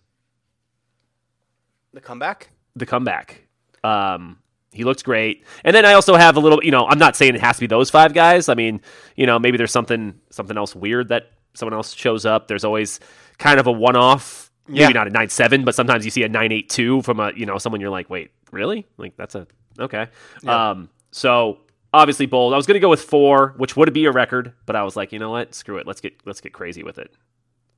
[1.93, 2.49] The comeback.
[2.75, 3.47] the comeback.
[3.83, 4.39] Um,
[4.71, 5.43] he looks great.
[5.63, 7.61] And then I also have a little, you know, I'm not saying it has to
[7.61, 8.49] be those five guys.
[8.49, 8.81] I mean,
[9.15, 12.47] you know, maybe there's something something else weird that someone else shows up.
[12.47, 12.99] There's always
[13.37, 14.51] kind of a one off.
[14.67, 14.89] Maybe Yeah.
[14.89, 17.45] not a nine seven, but sometimes you see a nine eight two from a you
[17.45, 18.85] know someone you're like, wait, really?
[18.97, 19.47] Like that's a
[19.79, 20.07] okay.
[20.47, 21.59] Um, so
[21.93, 22.53] obviously bold.
[22.53, 25.11] I was gonna go with four, which would be a record, but I was like,
[25.11, 25.53] you know what?
[25.53, 25.87] Screw it.
[25.87, 27.13] Let's get let's get crazy with it.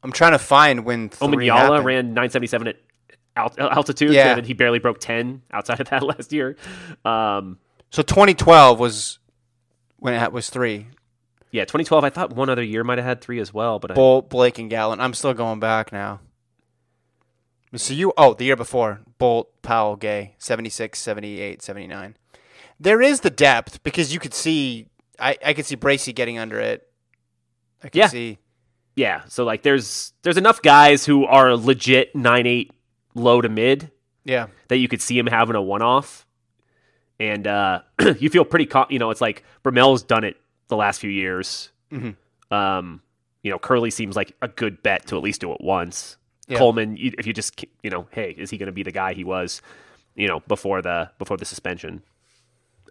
[0.04, 2.76] I'm trying to find when three Omanyala ran 977 at
[3.36, 4.38] alt- altitude, Yeah.
[4.38, 6.58] and he barely broke 10 outside of that last year.
[7.04, 7.58] Um,
[7.90, 9.18] So 2012 was
[9.98, 10.88] when it was three.
[11.52, 12.04] yeah, 2012.
[12.04, 14.60] I thought one other year might have had three as well, but I, Bolt, Blake,
[14.60, 15.00] and Gatlin.
[15.00, 16.20] I'm still going back now.
[17.76, 22.16] So you, oh, the year before, Bolt, Powell, Gay, 76, 78, 79.
[22.80, 24.88] There is the depth because you could see,
[25.20, 26.88] I, I could see Bracy getting under it.
[27.84, 28.08] I could Yeah.
[28.08, 28.38] see.
[28.96, 29.24] yeah.
[29.28, 32.72] So like, there's there's enough guys who are legit nine eight
[33.14, 33.92] low to mid
[34.24, 34.48] Yeah.
[34.70, 36.26] that you could see him having a one off,
[37.20, 37.82] and uh,
[38.20, 38.66] you feel pretty.
[38.66, 41.72] Co- you know, it's like Bromell's done it the last few years.
[41.92, 42.16] Mhm.
[42.52, 43.02] Um,
[43.44, 46.18] you know, Kerley seems like a good bet to at least do it once.
[46.48, 46.58] Yeah.
[46.58, 49.24] Coleman, if you just you know, hey, is he going to be the guy he
[49.24, 49.62] was,
[50.16, 52.04] you know, before the before the suspension?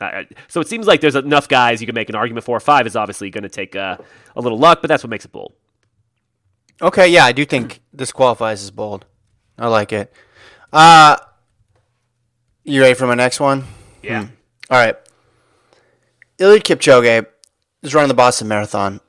[0.00, 2.58] Uh, so it seems like there's enough guys you can make an argument for.
[2.58, 3.96] Five is obviously going to take uh,
[4.34, 5.52] a little luck, but that's what makes it bold.
[6.82, 9.06] Okay, yeah, I do think this qualifies as bold.
[9.56, 10.12] I like it.
[10.72, 11.16] Uh
[12.64, 13.64] you ready for my next one?
[14.02, 14.26] Yeah.
[14.70, 14.96] All right.
[16.38, 17.26] Eliud Kipchoge
[17.82, 19.00] is running the Boston Marathon.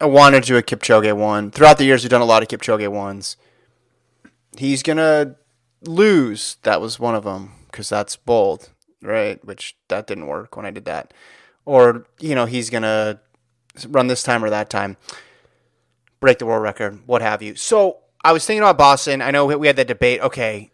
[0.00, 1.50] I wanted to do a Kipchoge one.
[1.50, 3.36] Throughout the years, we've done a lot of Kipchoge ones.
[4.58, 5.36] He's gonna
[5.82, 6.56] lose.
[6.62, 8.70] That was one of them because that's bold,
[9.02, 9.42] right?
[9.44, 11.12] Which that didn't work when I did that.
[11.64, 13.20] Or you know, he's gonna
[13.88, 14.96] run this time or that time,
[16.20, 17.54] break the world record, what have you.
[17.56, 19.20] So I was thinking about Boston.
[19.22, 20.20] I know we had that debate.
[20.20, 20.70] Okay,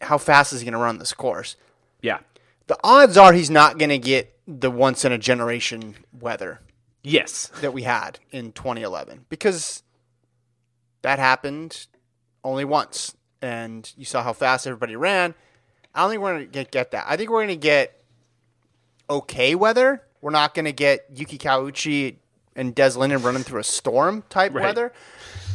[0.00, 1.56] how fast is he gonna run this course?
[2.00, 2.18] Yeah.
[2.68, 6.60] the odds are he's not going to get the once in a generation weather
[7.02, 7.48] Yes.
[7.60, 9.82] that we had in 2011 because
[11.02, 11.86] that happened
[12.44, 15.34] only once and you saw how fast everybody ran.
[15.94, 17.04] I don't think we're going to get, get that.
[17.08, 18.00] I think we're going to get
[19.10, 20.02] okay weather.
[20.20, 22.16] We're not going to get Yuki Kawauchi
[22.54, 24.64] and Des Linden running through a storm type Right.
[24.64, 24.92] weather,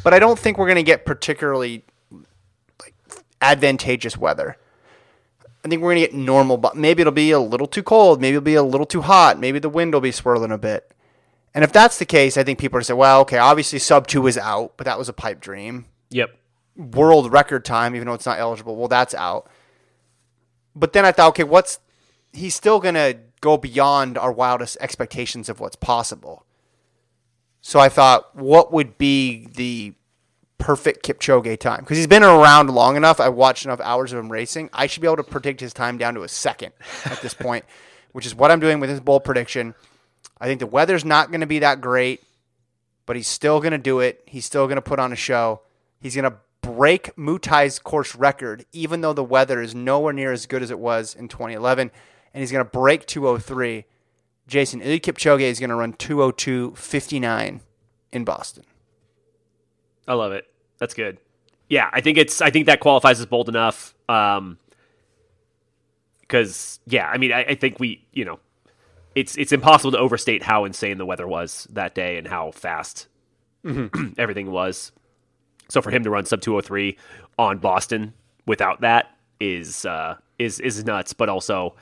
[0.03, 1.83] but I don't think we're going to get particularly
[2.81, 2.93] like
[3.41, 4.57] advantageous weather.
[5.65, 8.35] I think we're gonna get normal, but maybe it'll be a little too cold, maybe
[8.37, 10.93] it'll be a little too hot, maybe the wind will be swirling a bit.
[11.53, 14.27] And if that's the case, I think people are say, well, okay, obviously sub two
[14.27, 15.85] is out, but that was a pipe dream.
[16.11, 16.37] Yep.
[16.77, 19.49] World record time, even though it's not eligible, well, that's out.
[20.75, 21.79] But then I thought, okay, what's
[22.31, 26.45] he's still gonna go beyond our wildest expectations of what's possible.
[27.61, 29.93] So I thought, what would be the
[30.57, 31.81] perfect Kipchoge time?
[31.81, 33.19] Because he's been around long enough.
[33.19, 34.69] I watched enough hours of him racing.
[34.71, 36.71] I should be able to predict his time down to a second
[37.05, 37.65] at this point,
[38.13, 39.75] which is what I'm doing with his bold prediction.
[40.39, 42.23] I think the weather's not going to be that great,
[43.05, 44.23] but he's still going to do it.
[44.27, 45.61] He's still going to put on a show.
[45.99, 46.37] He's going to
[46.75, 50.79] break Mutai's course record, even though the weather is nowhere near as good as it
[50.79, 51.91] was in 2011,
[52.33, 53.85] and he's going to break 203.
[54.47, 57.61] Jason, Eliud Kipchoge is going to run 202.59
[58.11, 58.63] in Boston.
[60.07, 60.45] I love it.
[60.77, 61.19] That's good.
[61.69, 62.41] Yeah, I think it's.
[62.41, 63.93] I think that qualifies as bold enough.
[64.07, 64.57] Um,
[66.21, 68.39] because yeah, I mean, I, I think we, you know,
[69.15, 73.07] it's it's impossible to overstate how insane the weather was that day and how fast
[74.17, 74.93] everything was.
[75.69, 76.97] So for him to run sub two hundred three
[77.37, 78.13] on Boston
[78.45, 81.75] without that is uh, is is nuts, but also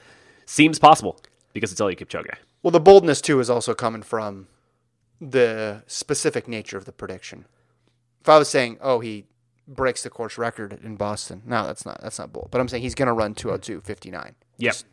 [0.45, 1.19] seems possible
[1.53, 2.35] because it's Eliud Kipchoge.
[2.63, 4.47] Well, the boldness too is also coming from
[5.21, 7.45] the specific nature of the prediction.
[8.21, 9.25] If I was saying, "Oh, he
[9.67, 12.49] breaks the course record in Boston," no, that's not that's not bold.
[12.51, 14.33] But I'm saying he's going to run 202.59.
[14.57, 14.83] Yes,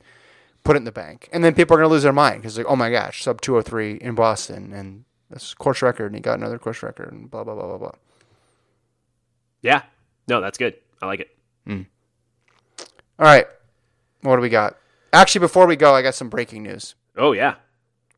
[0.65, 2.59] put it in the bank, and then people are going to lose their mind because
[2.59, 6.39] like, "Oh my gosh, sub 203 in Boston, and this course record, and he got
[6.39, 7.93] another course record, and blah blah blah blah blah."
[9.63, 9.83] Yeah,
[10.29, 10.75] no, that's good.
[11.01, 11.31] I like it.
[11.67, 11.83] Hmm.
[13.19, 13.47] All right,
[14.23, 14.77] what do we got?
[15.13, 16.95] Actually, before we go, I got some breaking news.
[17.17, 17.55] Oh yeah,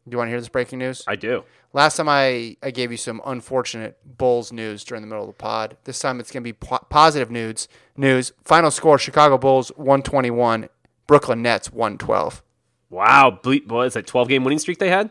[0.07, 1.03] Do you want to hear this breaking news?
[1.07, 1.45] I do.
[1.73, 5.33] Last time I, I gave you some unfortunate Bulls news during the middle of the
[5.37, 5.77] pod.
[5.85, 7.67] This time it's going to be po- positive news.
[7.97, 8.33] News.
[8.45, 10.69] Final score: Chicago Bulls 121,
[11.09, 12.43] Brooklyn Nets 112.
[12.91, 14.07] Wow, ble- what is that?
[14.07, 15.11] Twelve game winning streak they had.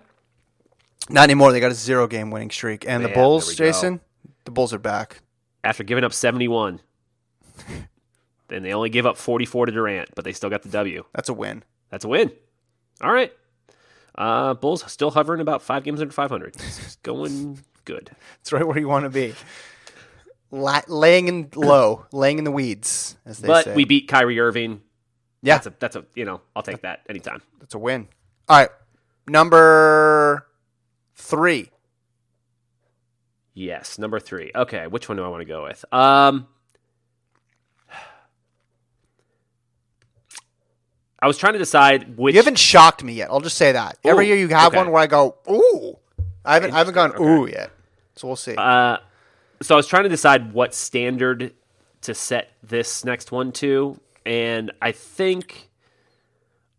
[1.09, 1.51] Not anymore.
[1.51, 2.85] They got a zero game winning streak.
[2.87, 3.77] And the Bulls, there we go.
[3.77, 3.99] Jason,
[4.45, 5.19] the Bulls are back.
[5.63, 6.79] After giving up 71.
[8.47, 11.03] then they only give up 44 to Durant, but they still got the W.
[11.13, 11.63] That's a win.
[11.89, 12.31] That's a win.
[13.01, 13.31] All right.
[14.15, 16.55] Uh, Bulls still hovering about five games under 500.
[16.55, 18.11] It's going good.
[18.41, 19.33] It's right where you want to be.
[20.51, 23.75] La- laying in low, laying in the weeds, as they But say.
[23.75, 24.81] we beat Kyrie Irving.
[25.41, 27.41] yeah, That's a, that's a, you know, I'll take that anytime.
[27.59, 28.07] that's a win.
[28.47, 28.69] All right,
[29.27, 30.45] number
[31.15, 31.69] three.
[33.53, 34.51] Yes, number three.
[34.55, 35.85] Okay, which one do I want to go with?
[35.93, 36.47] Um,
[41.19, 42.33] I was trying to decide which.
[42.33, 43.29] You haven't shocked me yet.
[43.29, 43.97] I'll just say that.
[44.03, 44.77] Every year you have okay.
[44.77, 45.97] one where I go, ooh.
[46.43, 47.71] I haven't I haven't gone Interesting, ooh yet.
[48.15, 48.55] So we'll see.
[48.55, 48.97] Uh,
[49.61, 51.53] so I was trying to decide what standard
[52.01, 55.69] to set this next one to, and I think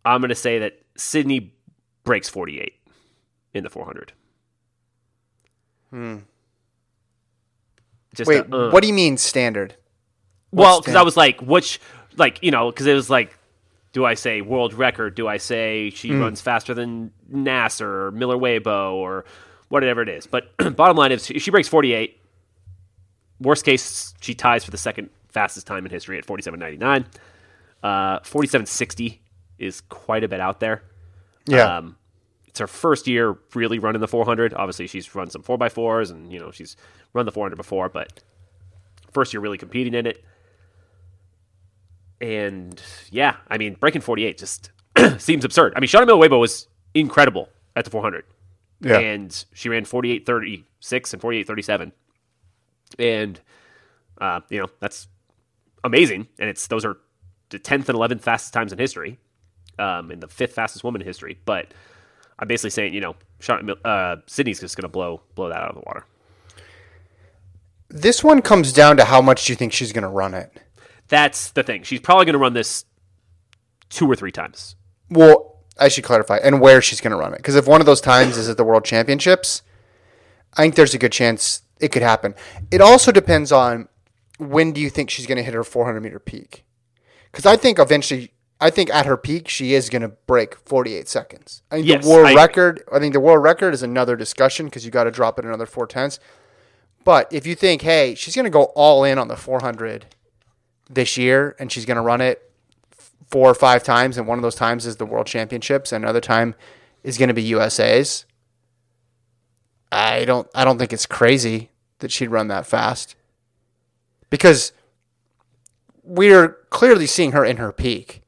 [0.03, 1.55] I'm going to say that Sydney
[2.03, 2.73] breaks 48
[3.55, 4.13] in the 400.
[5.89, 6.17] Hmm.
[8.15, 8.69] Just Wait, a, uh.
[8.71, 9.75] what do you mean standard?
[10.51, 11.79] Well, because I was like, which,
[12.17, 13.37] like, you know, because it was like,
[13.91, 15.15] do I say world record?
[15.15, 16.19] Do I say she Hmm.
[16.21, 19.25] runs faster than Naser or Miller Uibo or
[19.69, 20.27] whatever it is?
[20.27, 22.19] But bottom line is, if she breaks 48,
[23.39, 27.05] worst case, she ties for the second fastest time in history at 47.99.
[27.83, 29.19] Uh, 47.60
[29.59, 30.83] is quite a bit out there.
[31.45, 31.77] Yeah.
[31.77, 31.97] Um,
[32.55, 34.53] it's her first year really running the 400.
[34.53, 36.77] Obviously, she's run some 4x4s and, you know, she's
[37.11, 38.23] run the 400 before, but
[39.11, 40.23] first year really competing in it.
[42.21, 44.71] And yeah, I mean, breaking 48 just
[45.17, 45.73] seems absurd.
[45.75, 48.23] I mean, Shaunae Miller-Uibo was incredible at the 400.
[48.79, 48.99] Yeah.
[48.99, 51.91] And she ran 48.36 and 48.37.
[52.97, 53.41] And,
[54.21, 55.09] uh, you know, that's
[55.83, 56.29] amazing.
[56.39, 56.95] And it's those are
[57.49, 59.19] the 10th and 11th fastest times in history
[59.77, 61.37] um, and the fifth fastest woman in history.
[61.43, 61.73] But
[62.39, 63.15] I'm basically saying, you know,
[63.63, 66.05] Mil- uh, Sydney's just going to blow blow that out of the water.
[67.89, 70.51] This one comes down to how much do you think she's going to run it?
[71.07, 71.83] That's the thing.
[71.83, 72.85] She's probably going to run this
[73.89, 74.75] two or three times.
[75.09, 77.37] Well, I should clarify, and where she's going to run it.
[77.37, 79.61] Because if one of those times is at the World Championships,
[80.55, 82.33] I think there's a good chance it could happen.
[82.71, 83.87] It also depends on
[84.37, 86.65] when do you think she's going to hit her 400 meter peak.
[87.31, 88.31] Because I think eventually,
[88.65, 91.61] I think at her peak, she is going to break 48 seconds.
[91.69, 92.83] I think Yes, the world I- record.
[92.91, 95.65] I think the world record is another discussion because you got to drop it another
[95.65, 96.19] four tenths.
[97.03, 100.07] But if you think, hey, she's going to go all in on the 400
[100.89, 102.51] this year, and she's going to run it
[103.27, 106.21] four or five times, and one of those times is the World Championships, and another
[106.21, 106.55] time
[107.03, 108.25] is going to be USA's.
[109.91, 110.47] I don't.
[110.55, 113.15] I don't think it's crazy that she'd run that fast,
[114.31, 114.73] because
[116.03, 118.21] we're clearly seeing her in her peak,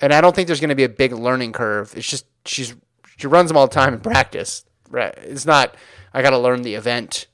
[0.00, 1.94] and I don't think there's going to be a big learning curve.
[1.96, 2.74] It's just she's
[3.16, 4.64] she runs them all the time in practice.
[4.88, 5.14] Right?
[5.18, 5.74] It's not.
[6.12, 7.26] I got to learn the event.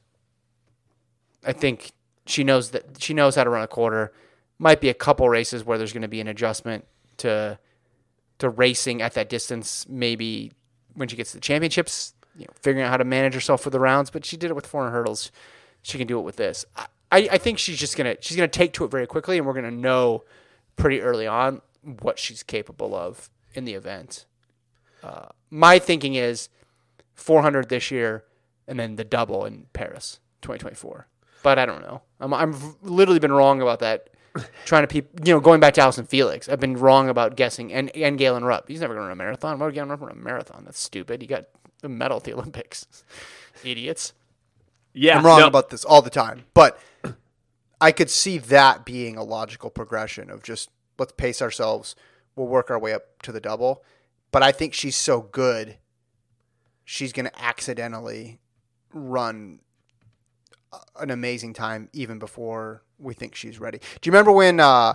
[1.44, 1.92] I think
[2.26, 4.12] she knows that she knows how to run a quarter.
[4.58, 6.86] Might be a couple races where there's going to be an adjustment
[7.18, 7.58] to
[8.38, 9.86] to racing at that distance.
[9.88, 10.52] Maybe
[10.94, 13.70] when she gets to the championships, you know, figuring out how to manage herself for
[13.70, 14.10] the rounds.
[14.10, 15.30] But she did it with 400 hurdles.
[15.82, 16.64] She can do it with this.
[17.12, 19.54] I, I think she's just gonna she's gonna take to it very quickly, and we're
[19.54, 20.24] gonna know
[20.76, 24.26] pretty early on what she's capable of in the event.
[25.02, 26.48] Uh, my thinking is
[27.14, 28.24] 400 this year,
[28.66, 31.06] and then the double in Paris 2024.
[31.42, 32.02] But I don't know.
[32.20, 34.10] I'm I'm literally been wrong about that.
[34.64, 37.72] Trying to peep, you know, going back to Allyson Felix, I've been wrong about guessing,
[37.72, 38.68] and and Galen Rupp.
[38.68, 39.58] He's never going to run a marathon.
[39.58, 40.64] Why would Galen Rupp run a marathon?
[40.64, 41.20] That's stupid.
[41.20, 41.46] He got
[41.82, 42.86] a medal at the Olympics.
[43.64, 44.12] Idiots.
[44.92, 46.78] Yeah, I'm wrong no, about this all the time, but
[47.80, 50.68] I could see that being a logical progression of just
[51.00, 51.96] let's pace ourselves.
[52.36, 53.82] We'll work our way up to the double.
[54.30, 55.78] But I think she's so good,
[56.84, 58.38] she's going to accidentally
[58.92, 59.60] run
[60.96, 63.78] an amazing time even before we think she's ready.
[63.78, 64.94] Do you remember when uh,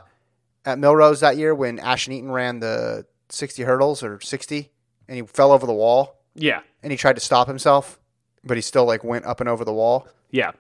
[0.63, 4.71] at Millrose that year when Ashton Eaton ran the 60 hurdles or 60
[5.09, 7.99] and he fell over the wall Yeah, and he tried to stop himself,
[8.43, 10.07] but he still like went up and over the wall?
[10.31, 10.51] yeah,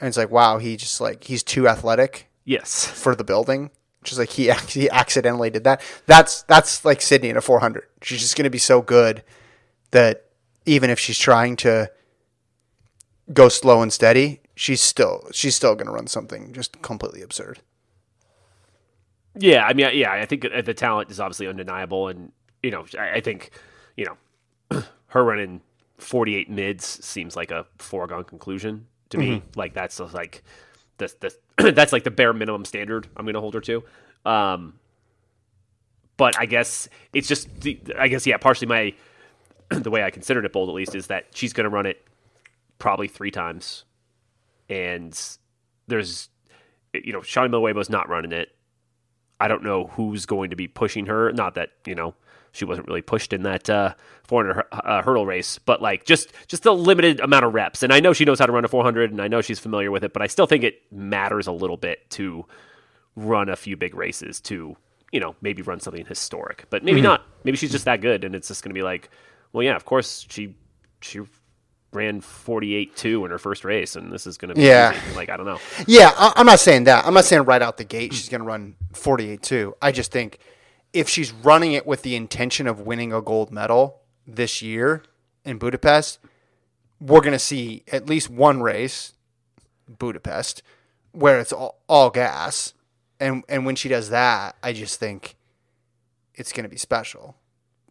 [0.00, 3.70] And it's like, wow, he just like he's too athletic yes, for the building.
[4.06, 5.82] Just like he he accidentally did that.
[6.06, 7.84] That's that's like Sydney in a 400.
[8.02, 9.22] She's just going to be so good
[9.90, 10.26] that
[10.64, 11.90] even if she's trying to
[13.32, 17.60] go slow and steady, she's still she's still going to run something just completely absurd.
[19.36, 19.64] yeah.
[19.64, 23.50] I mean, yeah, I think the talent is obviously undeniable, and you know, I, think
[23.96, 25.60] you know, her running
[25.98, 29.36] 48 mids seems like a foregone conclusion to me.
[29.36, 29.58] Mm-hmm.
[29.58, 30.42] Like that's just like
[30.98, 31.34] the the
[31.74, 33.84] that's like the bare minimum standard I'm going to hold her to.
[34.24, 34.74] Um,
[36.16, 38.94] but I guess it's just the, I guess yeah, partially my
[39.70, 42.04] the way I considered it bold at least is that she's going to run it
[42.78, 43.84] probably three times,
[44.68, 45.18] and
[45.86, 46.28] there's
[46.92, 48.50] you know Shaunae Miller-Uibo's not running it.
[49.38, 51.32] I don't know who's going to be pushing her.
[51.32, 52.14] Not that you know
[52.56, 56.66] she wasn't really pushed in that uh, 400 uh, hurdle race, but like just just
[56.66, 57.82] a limited amount of reps.
[57.82, 59.90] And I know she knows how to run a 400, and I know she's familiar
[59.90, 60.12] with it.
[60.12, 62.44] But I still think it matters a little bit to
[63.14, 64.76] run a few big races to
[65.12, 67.22] you know maybe run something historic, but maybe not.
[67.44, 69.10] Maybe she's just that good, and it's just going to be like,
[69.52, 70.56] well, yeah, of course she
[71.00, 71.20] she
[71.92, 74.98] ran 48-2 in her first race, and this is going to be Yeah.
[75.14, 75.58] like I don't know.
[75.86, 77.06] Yeah, I, I'm not saying that.
[77.06, 79.74] I'm not saying right out the gate she's going to run 48 too.
[79.80, 80.38] I just think
[80.92, 85.02] if she's running it with the intention of winning a gold medal this year
[85.44, 86.18] in Budapest,
[87.00, 89.12] we're going to see at least one race,
[89.88, 90.62] Budapest,
[91.12, 92.72] where it's all, all gas.
[93.18, 95.36] And and when she does that, I just think
[96.34, 97.36] it's going to be special.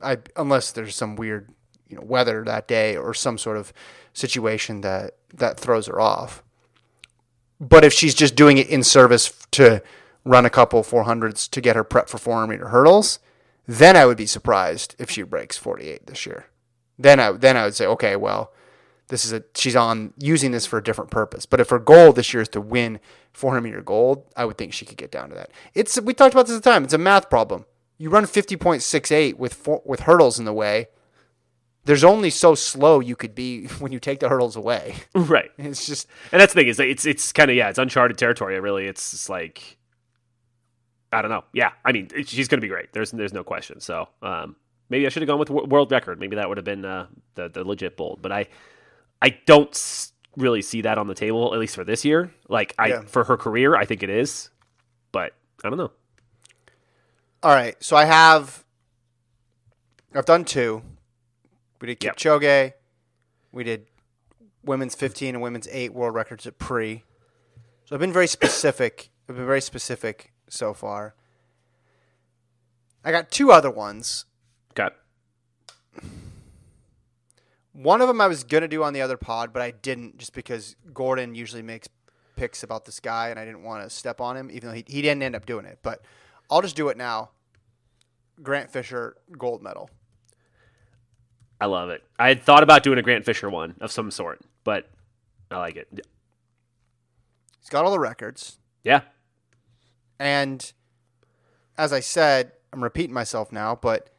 [0.02, 1.50] I unless there's some weird,
[1.88, 3.74] you know, weather that day or some sort of
[4.14, 6.44] situation that that throws her off.
[7.60, 9.82] But if she's just doing it in service to
[10.26, 13.20] run a couple 400s to get her prep for 400 meter hurdles,
[13.68, 16.48] then I would be surprised if she breaks 48 this year.
[17.00, 18.52] Then I then I would say, okay, well,
[19.08, 21.46] this is a she's on using this for a different purpose.
[21.46, 23.00] But if her goal this year is to win
[23.34, 25.52] 400 meter gold, I would think she could get down to that.
[25.74, 26.84] It's we talked about this at the time.
[26.84, 27.66] It's a math problem.
[27.98, 30.88] You run 50.68 with four, with hurdles in the way.
[31.86, 34.96] there's only so slow you could be when you take the hurdles away.
[35.14, 35.52] right.
[35.58, 38.60] It's just And that's the thing is it's it's kind of yeah, it's uncharted territory.
[38.60, 39.78] Really, it's like
[41.16, 41.44] I don't know.
[41.54, 42.94] Yeah, I mean, she's going to be great.
[42.94, 43.80] There's there's no question.
[43.80, 44.56] So um,
[44.90, 46.20] maybe I should have gone with world record.
[46.20, 48.22] Maybe that would have been uh, the the legit bold.
[48.22, 48.48] But I
[49.22, 52.32] I don't really see that on the table at least for this year.
[52.50, 53.02] Like I Yeah.
[53.06, 54.50] for her career, I think it is.
[55.12, 55.92] But I don't know.
[57.42, 57.82] all right.
[57.84, 58.64] So I have
[60.14, 60.82] I've done two.
[61.82, 62.18] We did Yep.
[62.18, 62.74] Kipchoge.
[63.52, 63.86] We did
[64.64, 67.04] women's 15 and women's 8 world records at pre.
[67.86, 69.10] So I've been very specific.
[69.30, 71.16] I've been very specific so far.
[73.04, 74.26] I got two other ones.
[74.74, 74.94] Got.
[77.74, 80.34] One of them I was gonna do on the other pod, but I didn't just
[80.34, 81.90] because Gordon usually makes
[82.36, 84.84] picks about this guy, and I didn't want to step on him, even though he,
[84.88, 85.80] he didn't end up doing it.
[85.82, 86.02] But
[86.50, 87.32] I'll just do it now.
[88.42, 89.90] Grant Fisher gold medal.
[91.60, 92.04] I love it.
[92.20, 94.90] I had thought about doing a Grant Fisher one of some sort, but
[95.50, 95.88] I like it.
[97.62, 99.02] He's got all the records, Yeah.
[100.20, 100.72] And
[101.78, 104.10] as I said, I'm repeating myself now, but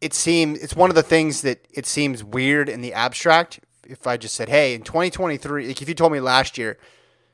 [0.00, 3.60] it seems it's one of the things that it seems weird in the abstract.
[3.84, 6.78] If I just said, "Hey, in 2023," like if you told me last year,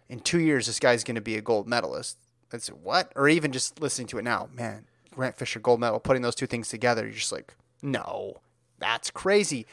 [0.09, 2.18] in two years this guy's going to be a gold medalist,
[2.52, 3.12] I'd say what?
[3.16, 6.46] Or even just listening to it now, man, Grant Fisher gold medal, putting those two
[6.46, 8.40] things together, you're just like, no,
[8.78, 9.66] that's crazy.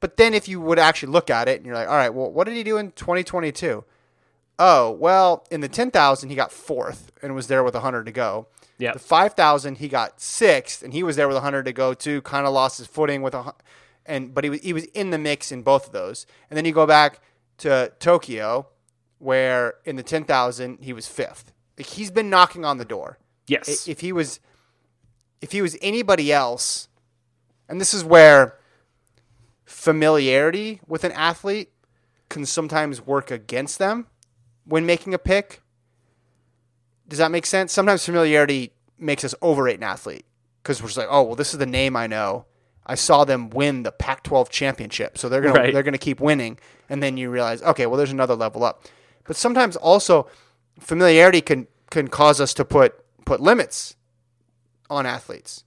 [0.00, 2.30] But then if you would actually look at it and you're like, all right, well,
[2.30, 3.84] what did he do in 2022?
[4.58, 8.46] Oh, well, in the 10,000, he got fourth and was there with 100 to go.
[8.78, 8.92] Yeah.
[8.92, 12.46] The 5,000, he got sixth and he was there with 100 to go too, kind
[12.46, 13.54] of lost his footing with a,
[14.06, 16.26] and, but he was, he was in the mix in both of those.
[16.50, 17.20] And then you go back
[17.58, 18.68] to Tokyo
[19.18, 21.52] where in the 10,000, he was fifth.
[21.78, 23.18] Like he's been knocking on the door.
[23.46, 23.86] Yes.
[23.88, 24.40] If he was,
[25.40, 26.88] if he was anybody else,
[27.68, 28.58] and this is where
[29.64, 31.70] familiarity with an athlete
[32.28, 34.06] can sometimes work against them
[34.64, 35.60] when making a pick.
[37.08, 37.72] Does that make sense?
[37.72, 40.24] Sometimes familiarity makes us overrate an athlete
[40.62, 42.46] because we're just like, oh, well, this is the name I know.
[42.86, 45.72] I saw them win the Pac-12 championship, so they're gonna Right.
[45.72, 46.58] they're gonna keep winning,
[46.88, 48.84] and then you realize, okay, well, there's another level up.
[49.24, 50.26] But sometimes also
[50.80, 52.94] familiarity can can cause us to put
[53.24, 53.94] put limits
[54.90, 55.62] on athletes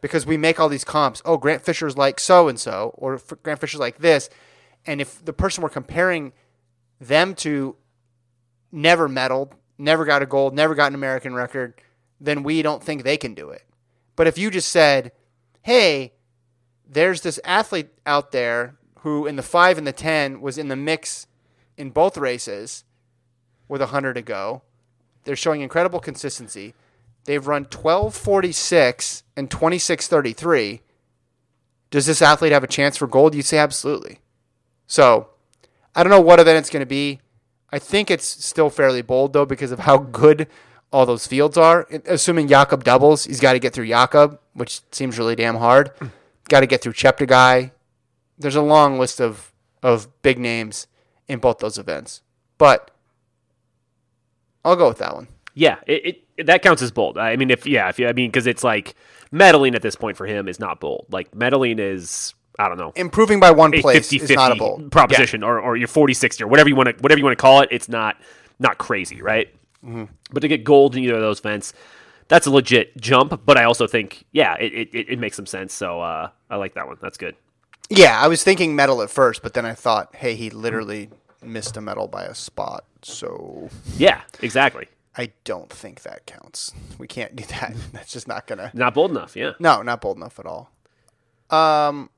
[0.00, 1.20] because we make all these comps.
[1.26, 4.30] Oh, Grant Fisher's like so and so, or Grant Fisher's like this,
[4.86, 6.32] and if the person we're comparing
[7.00, 7.76] them to
[8.76, 11.74] never medaled, never got a gold, never got an American record,
[12.20, 13.64] then we don't think they can do it.
[14.14, 15.12] But if you just said,
[15.62, 16.12] "Hey,
[16.86, 20.76] there's this athlete out there who in the 5 and the 10 was in the
[20.76, 21.26] mix
[21.76, 22.84] in both races
[23.68, 24.62] with 100 to go.
[25.24, 26.74] They're showing incredible consistency.
[27.24, 30.80] They've run 1246 and 2633.
[31.90, 33.34] Does this athlete have a chance for gold?
[33.34, 34.20] You'd say absolutely.
[34.86, 35.30] So,
[35.94, 37.20] I don't know what event it's going to be.
[37.70, 40.48] I think it's still fairly bold though because of how good
[40.92, 41.86] all those fields are.
[42.06, 45.90] Assuming Jakob doubles, he's got to get through Jakob, which seems really damn hard.
[46.48, 47.72] got to get through Cheptegei.
[48.38, 49.52] There's a long list of
[49.82, 50.86] of big names
[51.28, 52.22] in both those events,
[52.58, 52.90] but
[54.64, 55.28] I'll go with that one.
[55.54, 57.18] Yeah, it, it that counts as bold.
[57.18, 58.94] I mean, if yeah, if you, I mean, because it's like
[59.32, 61.06] medaling at this point for him is not bold.
[61.10, 64.90] Like medaling is I don't know Improving by one place 50 is not a bold
[64.90, 67.42] proposition or or your 40 60 or whatever you want to whatever you want to
[67.42, 67.68] call it.
[67.70, 68.16] It's not
[68.58, 69.48] not crazy, right?
[69.84, 70.04] Mm-hmm.
[70.32, 71.72] But to get gold in either of those events,
[72.28, 73.42] that's a legit jump.
[73.44, 75.72] But I also think yeah, it it, it, makes some sense.
[75.72, 76.96] So uh, I like that one.
[77.00, 77.36] That's good.
[77.88, 81.08] Yeah, I was thinking medal at first, but then I thought, hey, he literally
[81.40, 84.88] missed a medal by a spot, so Yeah, exactly.
[85.16, 86.72] I don't think that counts.
[86.98, 87.74] We can't do that.
[87.92, 88.70] That's just not gonna.
[88.74, 89.36] Not bold enough.
[89.36, 89.52] Yeah.
[89.58, 90.70] No, not bold enough at all.
[91.50, 92.10] Um.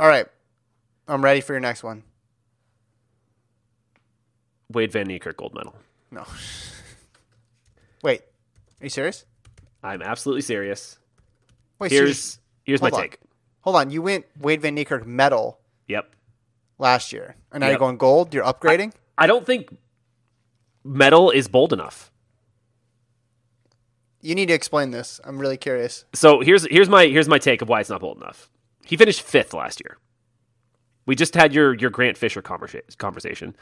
[0.00, 0.26] All right,
[1.08, 2.02] I'm ready for your next one.
[4.72, 5.74] Wayde Van Niekerk gold medal.
[6.10, 6.24] No.
[8.02, 8.20] Wait,
[8.80, 9.24] are you serious?
[9.82, 10.98] I'm absolutely serious.
[11.78, 13.00] Wait, so Here's here's my on.
[13.02, 13.18] take.
[13.60, 13.90] hold on.
[13.90, 16.14] You went Wayde Van Niekerk medal Yep.
[16.78, 17.72] last year, and now Yep.
[17.72, 18.34] you're going gold.
[18.34, 18.92] You're upgrading.
[19.16, 19.76] I don't think
[20.82, 22.10] metal is bold enough.
[24.20, 25.20] you need to explain this.
[25.22, 26.06] I'm really curious.
[26.14, 28.48] So here's here's my here's my take of why it's not bold enough.
[28.84, 29.98] He finished fifth last year.
[31.06, 33.56] We just had your your Grant Fisher conversation.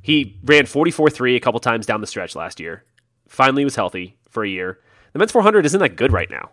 [0.00, 2.84] He ran 44-3 a couple times down the stretch last year.
[3.28, 4.80] Finally was healthy for a year.
[5.12, 6.50] The men's 400 isn't that good right now.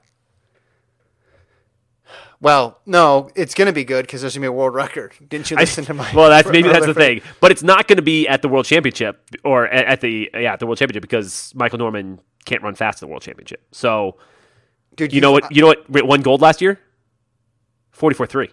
[2.42, 5.14] Well, no, it's going to be good because there's going to be a world record.
[5.28, 6.10] Didn't you listen to my?
[6.16, 8.66] well, that's maybe that's the thing, but it's not going to be at the World
[8.66, 12.76] Championship or at, at the yeah at the World Championship because Michael Norman can't run
[12.76, 13.66] fast at the World Championship.
[13.72, 14.18] So
[14.96, 15.54] Dude, you know what?
[15.54, 16.06] You know what?
[16.06, 16.80] Won gold last year.
[18.00, 18.50] 44 3.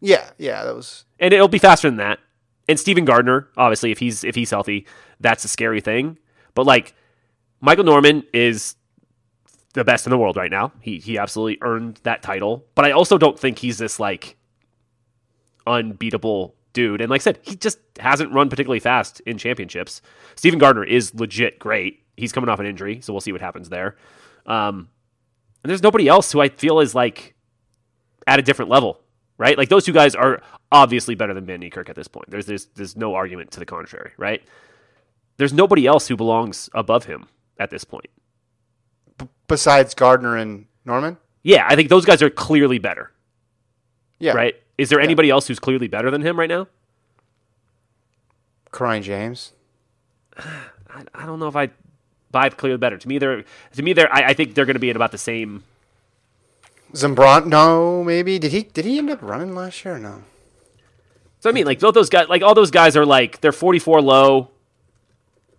[0.00, 2.20] Yeah, yeah, that was And it'll be faster than that.
[2.68, 4.86] And Steven Gardiner, obviously, if he's if he's healthy,
[5.20, 6.18] that's a scary thing.
[6.54, 6.94] But like
[7.60, 8.76] Michael Norman is
[9.72, 10.70] the best in the world right now.
[10.82, 12.66] He he absolutely earned that title.
[12.74, 14.36] But I also don't think he's this like
[15.66, 17.00] unbeatable dude.
[17.00, 20.02] And like I said, he just hasn't run particularly fast in championships.
[20.36, 22.02] Steven Gardiner is legit great.
[22.18, 23.96] He's coming off an injury, so we'll see what happens there.
[24.44, 24.90] Um,
[25.62, 27.33] and there's nobody else who I feel is like
[28.26, 29.00] at a different level,
[29.38, 29.56] right?
[29.58, 30.40] Like those two guys are
[30.72, 32.30] obviously better than Van Niekerk at this point.
[32.30, 34.42] There's there's there's no argument to the contrary, right?
[35.36, 37.26] There's nobody else who belongs above him
[37.58, 38.06] at this point.
[39.48, 41.16] besides Gardiner and Norman.
[41.42, 43.12] Yeah, I think those guys are clearly better,
[44.18, 44.54] Yeah, right?
[44.78, 46.68] Is there anybody else who's clearly better than him right now?
[48.72, 49.52] Kirani James.
[50.38, 51.70] I, I don't know if I
[52.30, 52.98] buy clearly better.
[52.98, 55.12] To me, they're to me they're I, I think they're going to be at about
[55.12, 55.64] the same.
[56.94, 59.96] Zambrano, no, maybe did he did he end up running last year?
[59.96, 60.22] or No,
[61.40, 64.00] So I mean, like both those guys, like all those guys are like they're 44
[64.00, 64.50] low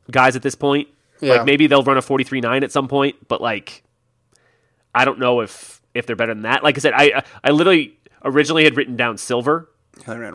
[0.10, 0.88] guys at this point.
[1.20, 1.34] Yeah.
[1.34, 3.84] Like maybe they'll run a 43 nine at some point, but like
[4.94, 6.64] I don't know if if they're better than that.
[6.64, 9.70] Like I said, I I literally originally had written down silver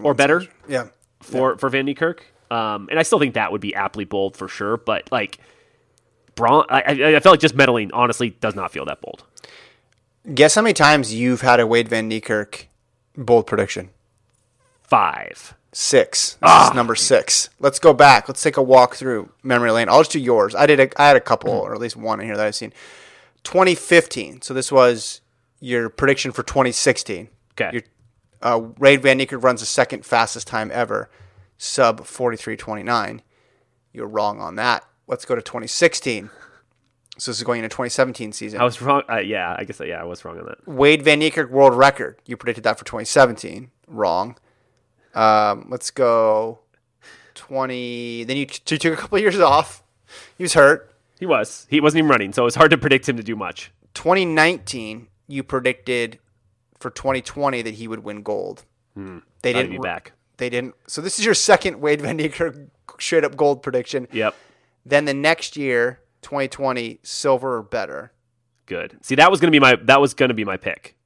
[0.04, 0.88] or better Yeah,
[1.20, 2.20] for for Van Niekerk,
[2.50, 4.76] um, and I still think that would be aptly bold for sure.
[4.76, 5.38] But like
[6.34, 9.24] Braun, I, I I felt like just meddling honestly does not feel that bold.
[10.34, 12.64] Guess how many times you've had a Wayde Van Niekerk
[13.16, 13.90] bold prediction?
[14.82, 15.54] Five.
[15.72, 16.32] Six.
[16.34, 16.68] This Ah.
[16.70, 17.48] is number six.
[17.60, 18.28] Let's go back.
[18.28, 19.88] Let's take a walk through memory lane.
[19.88, 20.54] I'll just do yours.
[20.54, 20.80] I did.
[20.80, 22.72] A, I had a couple, or at least one in here that I've seen.
[23.44, 24.42] 2015.
[24.42, 25.20] So this was
[25.60, 27.28] your prediction for 2016.
[27.52, 27.70] Okay.
[27.72, 27.82] Your,
[28.42, 31.08] uh, Wayde Van Niekerk runs the second fastest time ever,
[31.56, 33.20] sub 43.29.
[33.92, 34.84] You're wrong on that.
[35.06, 36.30] Let's go to 2016.
[37.20, 38.60] So this is going into 2017 season.
[38.60, 39.02] I was wrong.
[39.08, 40.64] Uh, yeah, I guess yeah, I was wrong on that.
[40.64, 42.16] Wayde Van Niekerk world record.
[42.24, 43.70] You predicted that for 2017.
[43.88, 44.36] Wrong.
[45.14, 46.60] Um, let's go
[47.34, 48.24] 20.
[48.24, 49.82] Then you, t- you took a couple of years off.
[50.38, 50.94] He was hurt.
[51.18, 51.66] He was.
[51.68, 53.70] He wasn't even running, so it was hard to predict him to do much.
[53.92, 56.18] 2019, you predicted
[56.78, 58.64] for 2020 that he would win gold.
[58.96, 60.12] They Thought didn't be back.
[60.38, 60.74] They didn't.
[60.86, 62.68] So this is your second Wayde Van Niekerk
[62.98, 64.08] straight up gold prediction.
[64.10, 64.34] Yep.
[64.86, 68.12] Then the next year, 2020, silver or better.
[68.66, 68.98] Good.
[69.02, 70.96] See, that was gonna be my that was gonna be my pick.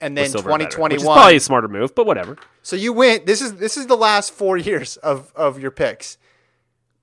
[0.00, 1.14] And then silver better, which is 2021.
[1.14, 2.38] probably a smarter move, but whatever.
[2.62, 3.22] So you win.
[3.26, 6.16] This is this is the last four years of of your picks: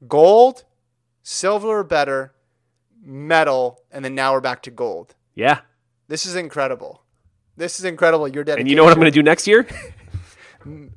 [0.07, 0.63] gold,
[1.21, 2.33] silver or better,
[3.03, 5.13] metal, and then now we're back to gold.
[5.35, 5.59] Yeah.
[6.07, 7.03] This is incredible.
[7.57, 8.27] This is incredible.
[8.27, 8.59] You're dead.
[8.59, 9.67] And you know what I'm gonna do next year?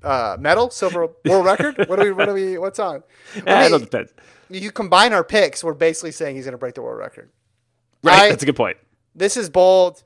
[0.03, 1.77] Uh, metal, silver, world record.
[1.89, 2.13] What do we?
[2.13, 2.59] What do we?
[2.59, 3.05] What's on?
[3.37, 4.13] yeah, I it depends.
[4.51, 5.63] You combine our picks.
[5.63, 7.31] We're basically saying he's going to break the world record.
[8.03, 8.23] Right.
[8.23, 8.77] I- That's a good point.
[9.15, 10.03] This is bold,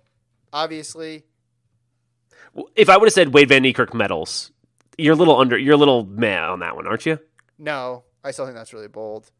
[0.52, 1.24] obviously.
[2.76, 4.50] If I would have said Wayde Van Niekerk medals,
[4.96, 5.58] you're a little under.
[5.58, 7.18] You're a little meh on that one, aren't you?
[7.58, 9.30] No, I still think that's really bold.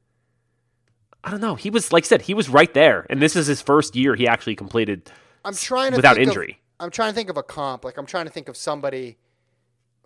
[1.22, 1.55] I don't know.
[1.55, 4.14] He was like I said, he was right there, and this is his first year
[4.14, 5.11] he actually completed
[5.44, 6.61] I'm trying to without think of- injury.
[6.80, 7.84] I'm trying to think of a comp.
[7.84, 9.16] Like I'm trying to think of somebody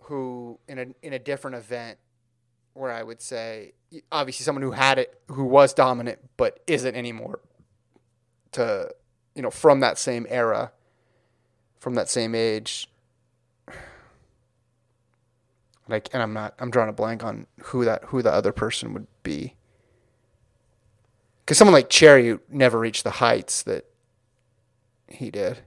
[0.03, 1.97] who in a in a different event
[2.73, 3.73] where I would say
[4.11, 7.39] obviously someone who had it who was dominant but isn't anymore
[8.51, 8.89] to
[9.35, 10.71] you know from that same era
[11.79, 12.87] from that same age
[15.87, 18.93] like and I'm not I'm drawing a blank on who that who the other person
[18.93, 19.55] would be
[21.45, 23.85] cuz someone like Cherry never reached the heights that
[25.07, 25.61] he did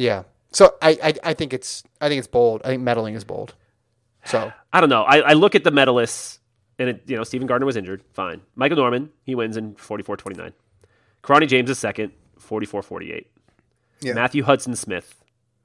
[0.00, 0.22] yeah.
[0.52, 2.62] So I, I I think it's I think it's bold.
[2.64, 3.54] I think meddling is bold.
[4.24, 5.02] So I don't know.
[5.02, 6.38] I, I look at the medalists,
[6.78, 8.02] and it, you know, Steven Gardiner was injured.
[8.12, 8.42] Fine.
[8.54, 10.52] Michael Norman, he wins in 44-29.
[11.22, 13.26] Kirani James is second, 44-48.
[14.00, 14.12] Yeah.
[14.14, 15.22] Matthew Hudson Smith,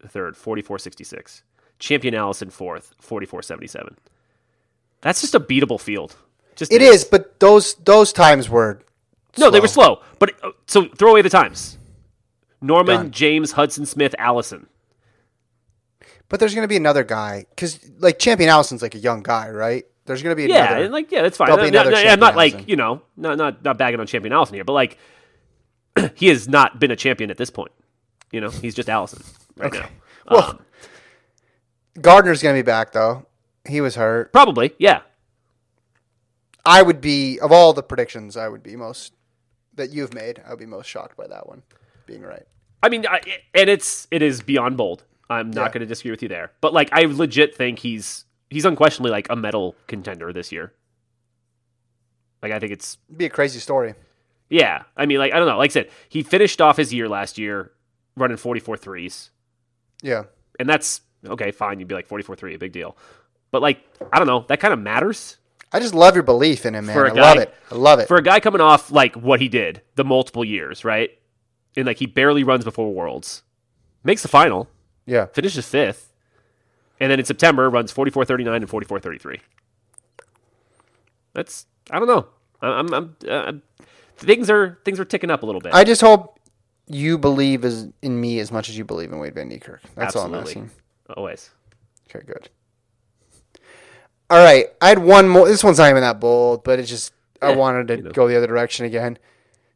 [0.07, 1.41] third, 44-66.
[1.79, 3.95] Champion Allison fourth, 44-77.
[5.01, 6.15] That's just a beatable field.
[6.55, 8.81] Just it is, but those those times were
[9.37, 10.01] No, they were slow.
[10.19, 11.77] But uh, so throw away the times.
[12.61, 13.11] Norman, Done.
[13.11, 14.67] James, Hudson Smith, Allison.
[16.29, 19.85] But there's gonna be another guy because like Champion Allison's like a young guy, right?
[20.05, 20.89] There's gonna be Yeah, another.
[20.89, 21.47] like yeah, that's fine.
[21.47, 24.33] There'll be No, no, I'm not like you know, not not not bagging on Champion
[24.33, 24.97] Allison here, but like
[26.15, 27.71] he has not been a champion at this point.
[28.31, 29.23] You know, he's just Allison
[29.55, 29.87] right now.
[30.29, 30.59] well, Um,
[32.01, 33.25] Gardiner's gonna be back though.
[33.67, 34.31] He was hurt.
[34.33, 35.01] probably, yeah.
[36.65, 39.13] I would be of all the predictions, I would be most
[39.75, 40.41] that you've made.
[40.45, 41.61] I would be most shocked by that one
[42.07, 42.43] being right.
[42.81, 43.21] I mean, I,
[43.53, 45.03] and it's it is beyond bold.
[45.29, 45.67] I'm not Yeah.
[45.69, 49.27] going to disagree with you there, but like I legit think he's he's unquestionably like
[49.29, 50.73] a medal contender this year.
[52.41, 53.95] Like I think it's It'd be a crazy story.
[54.49, 55.57] Yeah, I mean, like I don't know.
[55.57, 57.71] Like I said, he finished off his year last year
[58.15, 59.31] running 44 threes.
[60.01, 60.23] Yeah.
[60.59, 61.51] and that's okay.
[61.51, 62.95] Fine, you'd be like 44-3, a big deal.
[63.49, 63.79] But like,
[64.13, 65.37] I don't know, that kind of matters
[65.71, 66.97] I just love your belief in him, man.
[66.97, 67.53] I a love it.
[67.71, 68.07] I love it.
[68.07, 71.09] for a guy coming off like what he did the multiple years, right?
[71.75, 73.41] And like he barely runs before Worlds,
[74.03, 74.69] makes the final,
[75.05, 75.25] yeah.
[75.27, 76.13] finishes fifth,
[76.99, 79.39] and then in September runs 44-39 and 44-33.
[81.33, 82.27] That's I don't know.
[82.61, 83.51] I- I'm, I'm uh,
[84.17, 85.73] things are things are ticking up a little bit.
[85.73, 86.39] I just hope
[86.87, 89.79] you believe as in me as much as you believe in Wayde Van Niekerk.
[89.95, 90.71] That's all I'm asking.
[91.15, 91.51] Always.
[92.09, 92.49] Okay, good.
[94.29, 95.47] All right, I had one more.
[95.47, 98.11] This one's not even that bold, but it's just I wanted to you know.
[98.11, 99.19] go the other direction again.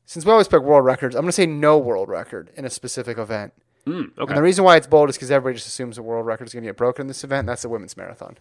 [0.06, 2.70] Since we always pick world records, I'm going to say no world record in a
[2.70, 3.54] specific event.
[3.90, 4.30] Mm, okay.
[4.32, 6.54] And the reason why it's bold is because everybody just assumes the world record is
[6.54, 7.48] going to get broken in this event.
[7.48, 8.38] That's the women's marathon.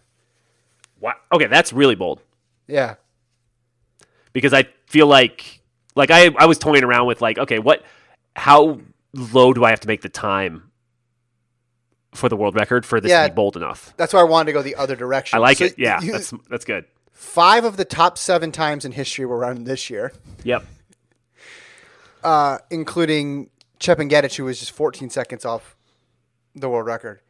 [0.99, 1.13] Wow.
[1.31, 2.21] Okay, that's really bold
[2.67, 2.95] Yeah,
[4.33, 5.61] because I feel like
[5.95, 7.83] like I I was toying around with like okay, what
[8.35, 8.79] how
[9.13, 10.63] low do I have to make the time
[12.13, 13.23] for the world record for this Yeah.
[13.23, 13.93] to be bold enough?
[13.97, 15.37] that's why I wanted to go the other direction.
[15.37, 15.75] I like So it.
[15.79, 16.85] Yeah, you- that's that's good.
[17.13, 20.11] five of the top seven times in history were run this year,
[20.43, 20.65] Yep.
[22.23, 23.49] uh, including
[23.79, 25.75] Chepngetich, who was just 14 seconds off
[26.55, 27.21] the world record.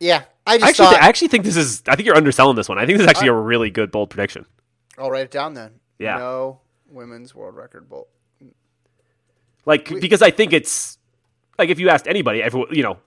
[0.00, 1.82] Yeah, I just I actually, thought I actually think this is.
[1.86, 2.78] I think you're underselling this one.
[2.78, 4.46] I think this is actually a really good bold prediction.
[4.98, 5.72] I'll write it down then.
[5.98, 6.16] Yeah.
[6.18, 8.08] no women's world record bowl.
[9.64, 10.98] Like because I think it's
[11.58, 12.98] like if you asked anybody, everyone, you know,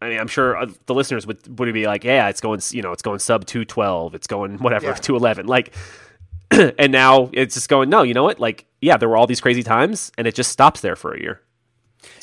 [0.00, 2.82] I mean, I'm sure uh, the listeners would would be like, yeah, it's going, you
[2.82, 4.94] know, it's going sub two twelve, it's going whatever Yeah.
[4.94, 5.74] two eleven, like,
[6.50, 8.38] and now it's just going, no, you know what?
[8.38, 11.20] Like, yeah, there were all these crazy times, and it just stops there for a
[11.20, 11.40] year.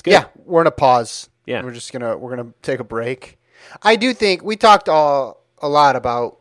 [0.06, 1.30] Yeah, we're in a pause.
[1.46, 1.64] Yeah.
[1.64, 3.40] we're just gonna we're gonna take a break.
[3.82, 6.38] I do think we talked all, a lot about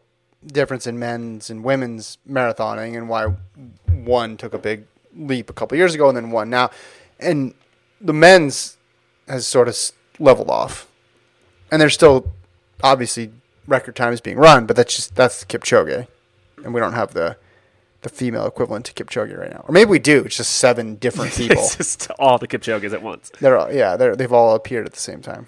[0.46, 3.26] difference in men's and women's marathoning and why
[3.86, 4.84] one took a big
[5.14, 6.70] leap a couple years ago and then one now,
[7.18, 7.54] and
[8.00, 8.76] the men's
[9.28, 9.76] has sort of
[10.18, 10.88] leveled off,
[11.70, 12.32] and there's still
[12.82, 13.32] obviously
[13.66, 16.06] record times being run, but that's just that's Kipchoge,
[16.64, 17.36] and we don't have the
[18.02, 20.24] the female equivalent to Kipchoge right now, or maybe we do.
[20.24, 21.58] It's just seven different people.
[21.58, 23.30] it's just all the Kipchoges at once.
[23.40, 25.46] They're all, yeah, they're they've all appeared at the same time.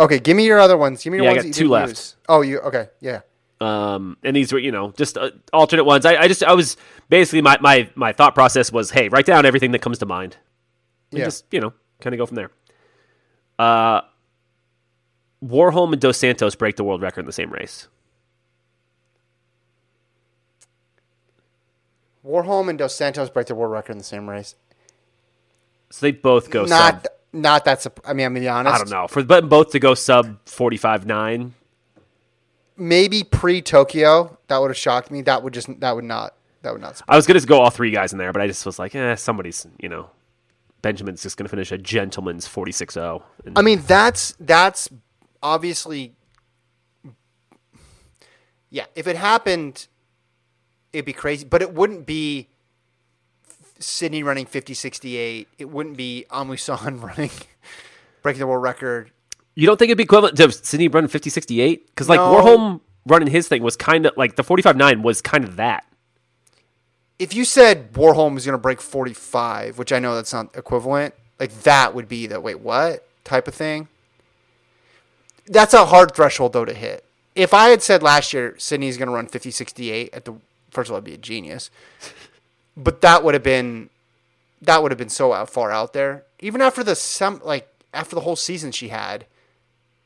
[0.00, 1.04] Okay, give me your other ones.
[1.04, 1.88] Give me your Yeah, I ones got two left.
[1.90, 2.16] use.
[2.28, 2.88] Oh, you okay?
[3.00, 3.20] Yeah.
[3.60, 6.04] Um, and these were, you know, just uh, alternate ones.
[6.04, 6.76] I, I just, I was
[7.08, 10.36] basically my, my, my thought process was, hey, write down everything that comes to mind.
[11.12, 11.26] And Yeah.
[11.26, 12.50] just, you know, kind of go from there.
[13.56, 14.00] Uh,
[15.44, 17.86] Warholm and Dos Santos break the world record in the same race.
[22.24, 24.54] Warholm and Dos Santos break the world record in the same race.
[25.90, 27.12] So they both go not sub.
[27.32, 27.86] not that.
[28.04, 28.74] I mean, I'm gonna be honest.
[28.74, 29.06] I don't know.
[29.06, 31.54] For but both to go sub 45 9.
[32.76, 35.22] Maybe pre Tokyo, that would have shocked me.
[35.22, 37.00] That would just that would not that would not.
[37.06, 38.94] I was going to go all three guys in there, but I just was like,
[38.94, 40.10] eh, somebody's, you know,
[40.82, 43.22] Benjamin's just going to finish a gentleman's 46 0.
[43.54, 44.88] I mean, that's that's
[45.42, 46.14] obviously.
[48.70, 49.86] Yeah, if it happened,
[50.94, 52.48] it'd be crazy, but it wouldn't be
[53.78, 55.46] Sydney running 50-68.
[55.58, 57.30] It wouldn't be Amusan running
[58.22, 59.10] breaking the world record.
[59.54, 61.86] You don't think it'd be equivalent to Sydney running 50 68?
[61.86, 62.34] Because, like, No.
[62.34, 65.84] Warholm running his thing was kind of like the 45 9 was kind of that.
[67.18, 71.14] If you said Warholm was going to break 45, which I know that's not equivalent,
[71.38, 73.88] like that would be the wait, what type of thing.
[75.46, 77.04] That's a hard threshold though to hit.
[77.36, 80.34] If I had said last year Sydney's going to run 50 68 at the
[80.74, 81.70] first of all, I'd be a genius.
[82.76, 83.88] But that would have been
[84.60, 86.24] that would have been so out, far out there.
[86.40, 89.26] Even after the some like after the whole season she had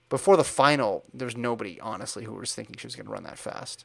[0.09, 3.25] before the final, there was nobody honestly who was thinking she was going to run
[3.25, 3.85] that fast.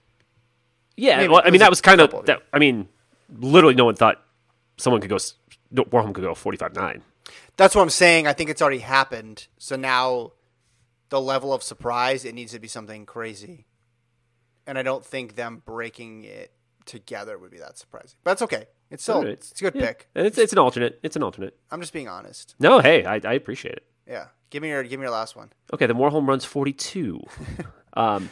[0.95, 1.17] Yeah.
[1.17, 2.43] I mean, well, I mean, was that was kind of of that.
[2.51, 2.87] I mean,
[3.39, 4.21] literally, no one thought
[4.77, 5.35] someone could go, s-
[5.71, 7.01] no, Warholm could go 45 9.
[7.55, 8.27] That's what I'm saying.
[8.27, 9.47] I think it's already happened.
[9.57, 10.31] So now
[11.09, 13.65] the level of surprise, it needs to be something crazy.
[14.65, 16.51] And I don't think them breaking it
[16.85, 18.17] together would be that surprising.
[18.23, 18.65] But that's okay.
[18.89, 20.07] It's still it's a good pick.
[20.15, 20.99] And it's, it's an alternate.
[21.01, 21.57] It's an alternate.
[21.71, 22.55] I'm just being honest.
[22.59, 23.85] No, hey, I, I appreciate it.
[24.07, 24.27] Yeah.
[24.49, 25.51] Give me your give me your last one.
[25.73, 27.19] Okay, then Warholm runs 42.
[27.93, 28.29] um,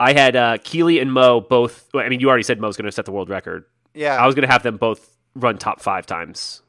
[0.00, 1.88] I had uh, Keely and Mu both.
[1.92, 3.66] well, I mean, you already said Mu's going to set the world record.
[3.92, 4.16] Yeah.
[4.16, 6.62] I was going to have them both run top five times.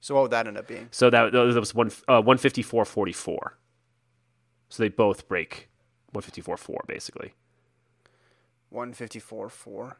[0.00, 0.88] so what would that end up being?
[0.90, 3.58] So that, that was one uh, 154 44.
[4.68, 5.68] So they both break
[6.12, 7.34] 154 4, basically.
[8.72, 9.96] 154 4.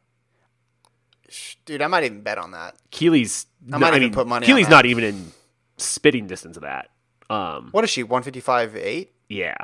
[1.64, 2.74] Dude, I might even bet on that.
[2.90, 3.46] Keely's.
[3.72, 5.32] I might I even mean, put money on not even in
[5.78, 6.90] spitting distance of that.
[7.30, 8.02] Um, What is she?
[8.02, 9.12] 155 8?
[9.28, 9.54] yeah.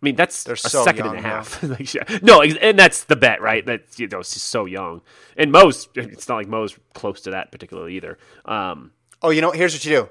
[0.00, 1.60] I mean, that's They're a so second young, and a half.
[1.64, 2.04] Like, yeah.
[2.22, 3.66] no, and that's the bet, right?
[3.66, 5.02] That you know, she's so young,
[5.36, 5.88] and Mu's.
[5.96, 8.16] It's not like Mu's close to that particularly either.
[8.44, 8.92] Um,
[9.22, 10.08] Oh, you know, what, here's what you do.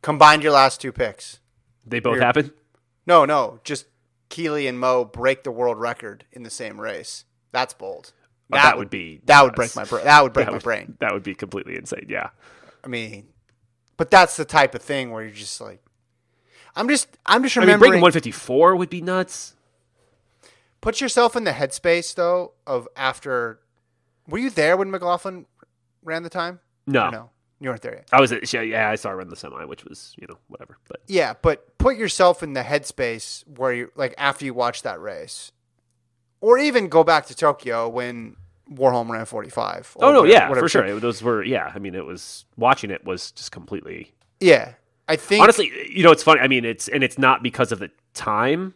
[0.00, 1.40] Combined your last two picks.
[1.84, 2.22] They both Here.
[2.22, 2.52] happened.
[3.06, 3.84] No, no, just
[4.32, 7.26] Keely and Mu break the world record in the same race.
[7.52, 8.12] That's bold.
[8.50, 10.04] Oh, that would be that would break my brain.
[10.04, 10.96] That would break That my would- brain.
[11.00, 12.06] That would be completely insane.
[12.08, 12.30] Yeah.
[12.82, 13.28] I mean,
[13.98, 15.82] but that's the type of thing where you're just like,
[16.74, 19.54] I'm just, I'm just I mean, breaking 154 would be nuts.
[20.80, 23.60] put yourself in the headspace though of after.
[24.26, 25.44] Were you there when McLaughlin
[26.02, 26.60] ran the time?
[26.86, 27.10] No.
[27.10, 27.30] No,
[27.62, 28.08] you weren't there yet.
[28.12, 30.38] I was at, yeah, yeah, I saw her run the semi, which was, you know,
[30.48, 30.78] whatever.
[30.88, 35.00] But Yeah, but put yourself in the headspace where you like after you watch that
[35.00, 35.52] race,
[36.40, 38.36] or even go back to Tokyo when
[38.70, 39.96] Warholm ran 45.
[40.00, 40.84] Oh no, yeah, whatever for sure.
[40.84, 41.70] It, those were yeah.
[41.74, 44.12] I mean, it was watching it was just completely.
[44.40, 44.72] Yeah,
[45.08, 46.40] I think Honestly, you know, it's funny.
[46.40, 48.74] I mean, it's and it's not because of the time.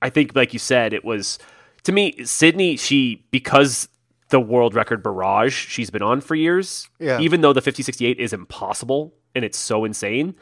[0.00, 1.38] I think, like you said, it was
[1.84, 2.76] to me Sydney.
[2.76, 3.88] She because
[4.30, 6.88] the world record barrage she's been on for years.
[6.98, 7.20] Yeah.
[7.20, 10.34] Even though the 5068 is impossible and it's so insane,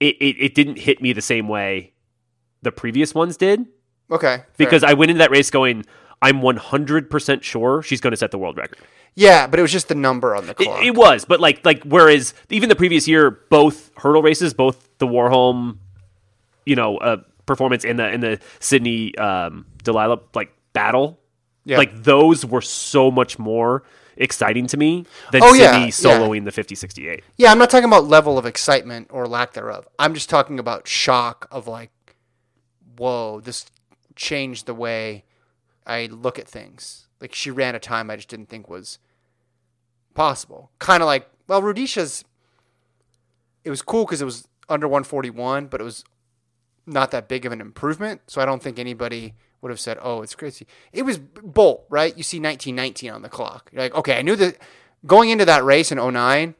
[0.00, 1.92] it, it it didn't hit me the same way
[2.62, 3.66] the previous ones did
[4.10, 4.46] okay fair.
[4.56, 5.84] because I went into that race going.
[6.22, 8.78] I'm 100% sure she's going to set the world record.
[9.14, 10.82] yeah, but it was just the number on the clock.
[10.82, 15.06] it was, but like like whereas even the previous year, both hurdle races, both the
[15.06, 15.76] Warholm,
[16.64, 21.20] you know, uh, performance and the in the Sydney um, Dalilah like battle,
[21.64, 21.78] Yeah.
[21.78, 23.84] like those were so much more
[24.16, 26.18] exciting to me than Oh, yeah, Sydney yeah.
[26.18, 27.24] soloing the 5068.
[27.36, 29.88] yeah, I'm not talking about level of excitement or lack thereof.
[29.98, 31.90] I'm just talking about shock of like,
[32.96, 33.66] whoa, this
[34.14, 35.24] changed the way
[35.86, 37.08] I look at things.
[37.20, 38.98] Like she ran a time I just didn't think was
[40.14, 40.70] possible.
[40.78, 42.24] Kind of like, well, Rudisha's.
[43.64, 46.04] It was cool because it was under 141, but it was
[46.86, 48.20] not that big of an improvement.
[48.26, 49.32] So I don't think anybody
[49.64, 52.14] would have said, "Oh, it's crazy." It was Bolt, right?
[52.16, 53.70] You see 1919 on the clock.
[53.72, 54.58] You're like, okay, I knew that
[55.06, 56.54] going into that race in 09,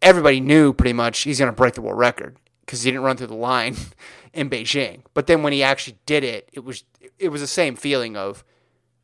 [0.00, 3.16] everybody knew pretty much he's going to break the world record because he didn't run
[3.16, 3.76] through the line
[4.32, 5.02] in Beijing.
[5.14, 6.84] But then when he actually did it, it was
[7.18, 8.44] it was the same feeling of,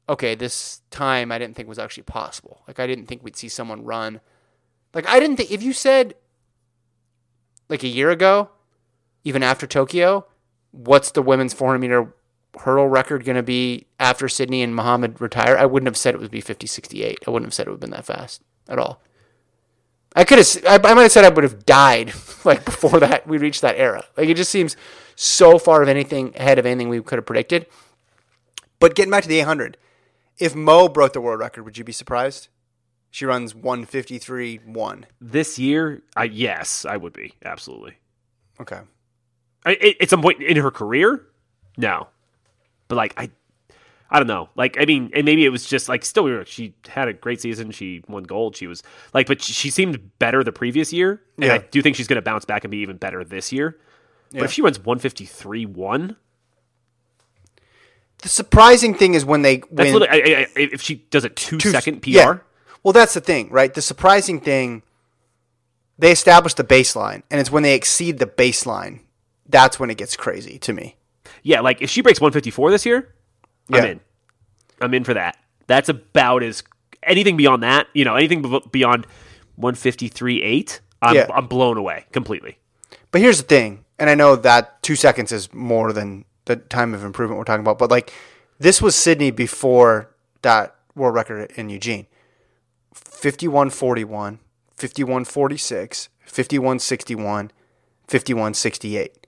[0.08, 2.62] okay, this time I didn't think was actually possible.
[2.68, 4.20] Like I didn't think we'd see someone run.
[4.94, 6.14] Like I didn't think if you said
[7.68, 8.50] like a year ago,
[9.24, 10.26] even after Tokyo,
[10.74, 12.14] what's the women's 400 meter
[12.60, 15.56] hurdle record going to be after Sydney and Muhammad retire?
[15.56, 17.18] I wouldn't have said it would be 50 68.
[17.26, 19.02] I wouldn't have said it would have been that fast at all.
[20.16, 22.12] I could have, I, I might have said I would have died
[22.44, 24.04] like before that we reached that era.
[24.16, 24.76] Like it just seems
[25.16, 27.66] so far of anything ahead of anything we could have predicted.
[28.78, 29.76] But getting back to the 800,
[30.38, 32.48] if Mu broke the world record, would you be surprised?
[33.10, 35.06] She runs 153 1.
[35.20, 37.98] This year, I yes, I would be absolutely.
[38.60, 38.80] Okay.
[39.64, 41.26] I, at some point in her career,
[41.76, 42.08] no,
[42.88, 43.30] but like I,
[44.10, 44.48] I don't know.
[44.56, 47.70] Like I mean, and maybe it was just like still she had a great season.
[47.70, 48.56] She won gold.
[48.56, 48.82] She was
[49.14, 52.22] like, but she seemed better the previous year, and I do think she's going to
[52.22, 53.78] bounce back and be even better this year.
[54.32, 56.16] But if she runs one fifty three one,
[58.22, 60.02] The surprising thing is when they win.
[60.02, 62.08] I, I, if she does a two two- second PR.
[62.10, 62.38] yeah.
[62.82, 63.72] Well, that's the thing, right?
[63.72, 64.82] The surprising thing,
[65.98, 69.00] they establish the baseline, and it's when they exceed the baseline
[69.48, 70.96] that's when it gets crazy to me.
[71.42, 73.14] Yeah, like if she breaks 154 this year,
[73.70, 74.00] I'm in.
[74.80, 75.36] I'm in for that.
[75.66, 76.62] That's about as
[77.02, 79.06] anything beyond that, you know, anything beyond
[79.56, 81.26] 153 8, I'm, Yeah.
[81.32, 82.58] I'm blown away completely.
[83.10, 86.94] But here's the thing, and I know that two seconds is more than the time
[86.94, 88.12] of improvement we're talking about, but like
[88.58, 90.10] this was Sydney before
[90.42, 92.06] that world record in Eugene
[92.92, 94.38] 5141,
[94.76, 97.50] 5146, 5161,
[98.08, 99.23] 5168.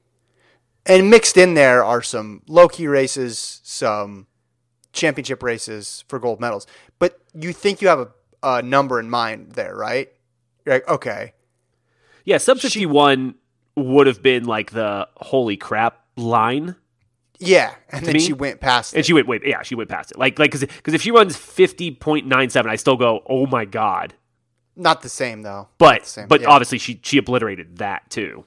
[0.89, 4.27] And mixed in there are some low key races, some
[4.93, 6.67] championship races for gold medals.
[6.99, 8.09] But you think you have a,
[8.43, 10.09] a number in mind there, right?
[10.65, 11.33] You're like, okay,
[12.25, 13.35] Yeah, sub 51
[13.77, 16.77] would have been like the holy crap line.
[17.39, 17.75] yeah.
[17.91, 18.21] And then me?
[18.21, 18.99] she went past it.
[18.99, 20.19] And she went, wait, yeah, she went past it.
[20.19, 24.15] Like, like, cause, 'cause if she runs 50.97, I still go, oh my God.
[24.77, 25.69] Not the same though.
[25.79, 26.49] But, same, but yeah.
[26.49, 28.45] obviously she, she obliterated that too.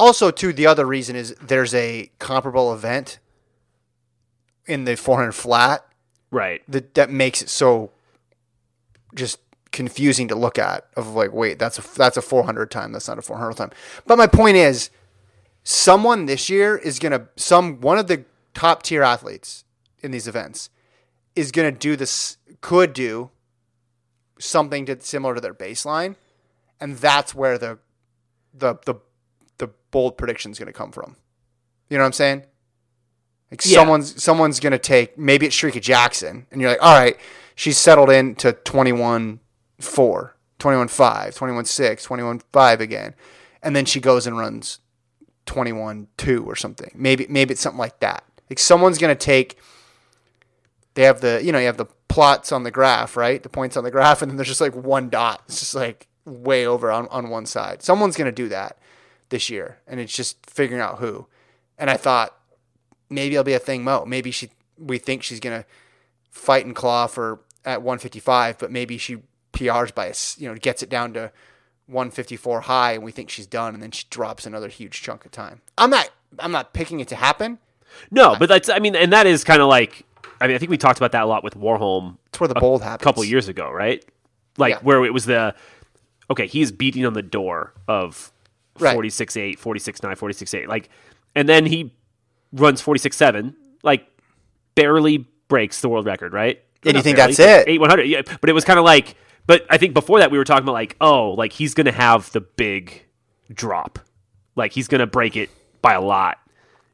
[0.00, 3.18] Also too the other reason is there's a comparable event
[4.66, 5.86] in the 400 flat
[6.32, 6.62] Right.
[6.68, 7.90] that that makes it so
[9.14, 9.40] just
[9.72, 13.18] confusing to look at of like wait that's a that's a 400 time that's not
[13.18, 13.70] a 400 time
[14.06, 14.90] but my point is
[15.62, 18.24] someone this year is going to some one of the
[18.54, 19.64] top tier athletes
[20.00, 20.70] in these events
[21.36, 23.30] is going to do this could do
[24.38, 26.16] something to, similar to their baseline
[26.80, 27.78] and that's where the
[28.54, 28.94] the the
[29.90, 31.16] bold prediction is going to come from
[31.88, 32.44] you know what i'm saying
[33.50, 33.76] like Yeah.
[33.78, 37.16] someone's someone's going to take maybe it's Shericka Jackson and you're like all right
[37.54, 39.40] she's settled into 21
[39.80, 43.14] 4 21.5, 21.6, 21.5 again.
[43.62, 44.78] And then she goes and runs
[45.46, 46.90] 21 2 or something.
[46.94, 48.22] Maybe maybe it's something like that.
[48.48, 49.58] Like someone's going to take
[50.94, 53.42] they have the, you know, you have the plots on the graph, right?
[53.42, 55.42] The points on the graph and then there's just like one dot.
[55.46, 57.82] It's just like way over on, on one side.
[57.82, 58.78] Someone's going to do that
[59.30, 61.26] this year and it's just figuring out who.
[61.78, 62.36] And I thought
[63.08, 64.04] maybe it'll be Athing Mu.
[64.06, 65.66] Maybe she we think she's going to
[66.30, 69.18] fight and claw for at 155, but maybe she
[69.52, 71.32] PRs by you know gets it down to
[71.86, 75.30] 154 high, and we think she's done, and then she drops another huge chunk of
[75.32, 75.60] time.
[75.76, 77.58] I'm not I'm not picking it to happen.
[78.10, 80.04] No, but that's I mean, and that is kind of like
[80.40, 82.54] I mean, I think we talked about that a lot with Warholm It's where the
[82.54, 83.02] bold happens.
[83.02, 84.04] a couple years ago, right?
[84.56, 84.78] Like Yeah.
[84.82, 85.54] where it was the
[86.30, 88.32] okay, he's beating on the door of
[88.78, 88.96] Right.
[88.96, 90.68] 46.8, 46.9, 46.8.
[90.68, 90.88] Like
[91.34, 91.94] and then he
[92.52, 94.06] runs 46.7, like
[94.74, 96.62] barely breaks the world record, right?
[96.84, 97.68] And you think barely, that's it?
[97.68, 98.02] 8 100.
[98.04, 99.16] Yeah, but it was kind of like
[99.46, 101.92] but I think before that we were talking about like, oh, like he's going to
[101.92, 103.04] have the big
[103.52, 103.98] drop.
[104.54, 105.50] Like he's going to break it
[105.82, 106.38] by a lot.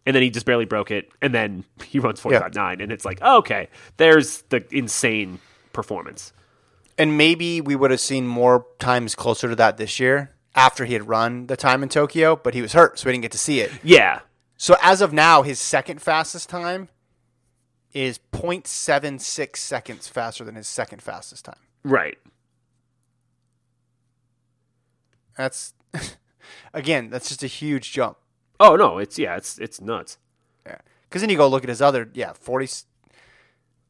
[0.07, 3.19] And then he just barely broke it and then he runs 45.9 and it's like,
[3.23, 5.41] oh, okay, there's the insane
[5.73, 6.33] performance.
[6.97, 10.95] And maybe we would have seen more times closer to that this year after he
[10.95, 13.39] had run the time in Tokyo, but he was hurt, so we didn't get to
[13.39, 13.71] see it.
[13.85, 14.21] Yeah.
[14.57, 16.89] So as of now, his second fastest time
[17.93, 21.59] is 0.76 seconds faster than his second fastest time.
[21.85, 22.19] Right.
[25.37, 25.75] That's
[26.75, 28.17] again, that's just a huge jump.
[28.59, 30.19] Oh no, it's yeah, it's it's nuts.
[30.65, 30.79] Yeah.
[31.09, 32.69] Because then you go look at his other, yeah, 40,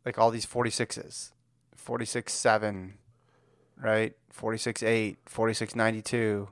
[0.04, 1.30] like all these 46s,
[1.74, 2.94] 46 7,
[3.80, 4.14] right?
[4.30, 6.48] 46 8, 46 92.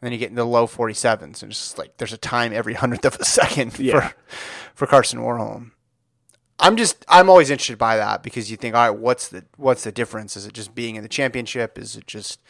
[0.00, 2.52] And then you get into the low 47s, and it's just like there's a time
[2.52, 4.08] every hundredth of a second Yeah.
[4.08, 4.14] for,
[4.74, 5.70] for Karsten Warholm.
[6.58, 9.84] I'm just I'm always interested by that because you think, all right, what's the what's
[9.84, 10.36] the difference?
[10.36, 11.78] Is it just being in the championship?
[11.78, 12.40] Is it just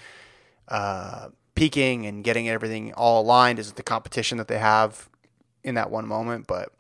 [0.69, 3.59] uh, peaking and getting everything all aligned?
[3.59, 5.09] Is it the competition that they have
[5.65, 6.47] in that one moment?
[6.47, 6.73] But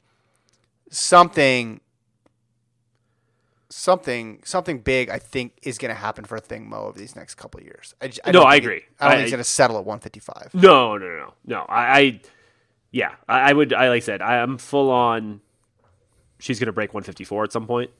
[0.91, 1.81] something
[3.77, 7.35] something something big I think is going to happen for Athing Mu over these next
[7.35, 7.95] couple of years.
[8.01, 8.83] I, j- No, I think it- agree.
[8.99, 10.55] I don't I- think it's going to settle at 155.
[10.55, 11.61] No, no, no, no, no.
[11.69, 12.21] I, I
[12.91, 13.73] yeah, I, I would.
[13.75, 15.41] I like I said, I am full on.
[16.39, 17.91] She's gonna break 154 at some point.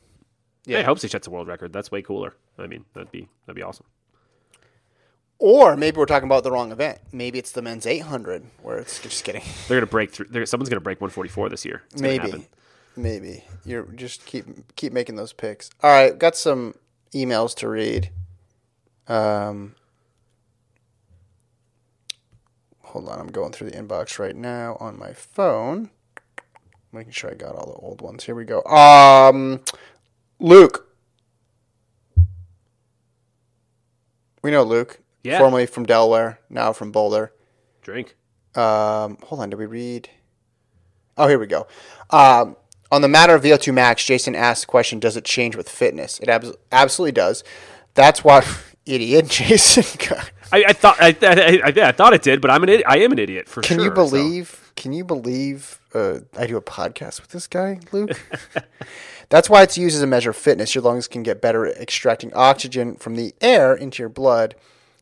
[0.65, 1.73] Yeah, I hope she sets a world record.
[1.73, 2.35] That's way cooler.
[2.59, 3.87] I mean, that'd be that'd be awesome.
[5.39, 6.99] Or maybe we're talking about the wrong event.
[7.13, 9.43] Maybe it's the men's 800 where it's just kidding.
[9.69, 10.47] They're gonna break through.
[10.47, 11.83] Someone's gonna break 144 this year.
[11.93, 12.47] It's Maybe.
[12.97, 13.45] Maybe.
[13.65, 15.71] You're just keep keep making those picks.
[15.83, 16.75] All right, got some
[17.15, 18.11] emails to read.
[19.09, 19.75] Um
[22.83, 25.91] Hold on, I'm going through the inbox right now on my phone.
[26.93, 28.25] Making sure I got all the old ones.
[28.25, 28.63] Here we go.
[28.65, 29.61] Um
[30.41, 30.89] Luke.
[34.43, 35.01] We know Luke.
[35.25, 35.39] Yeah.
[35.39, 37.33] Formerly from Delaware, now from Boulder.
[37.83, 38.15] Drink.
[38.55, 40.09] Um, hold on, did we read?
[41.19, 41.67] Oh, here we go.
[42.11, 42.57] Um,
[42.91, 46.19] on the matter of VO2 max, Jason asked the question: Does it change with fitness?
[46.21, 47.45] It abs- absolutely does.
[47.95, 48.45] That's why,
[48.87, 49.85] idiot, Jason.
[50.53, 53.13] I, I thought I, I, I, thought it did, but I'm an idi- I am
[53.13, 53.85] an idiot for can sure.
[53.85, 54.73] you so- believe?
[54.77, 55.81] Can you believe?
[55.95, 58.11] Uh, I do a podcast with this guy, Luke.
[59.31, 60.75] That's why it's used as a measure of fitness.
[60.75, 64.55] Your lungs can get better at extracting oxygen from the air into your blood.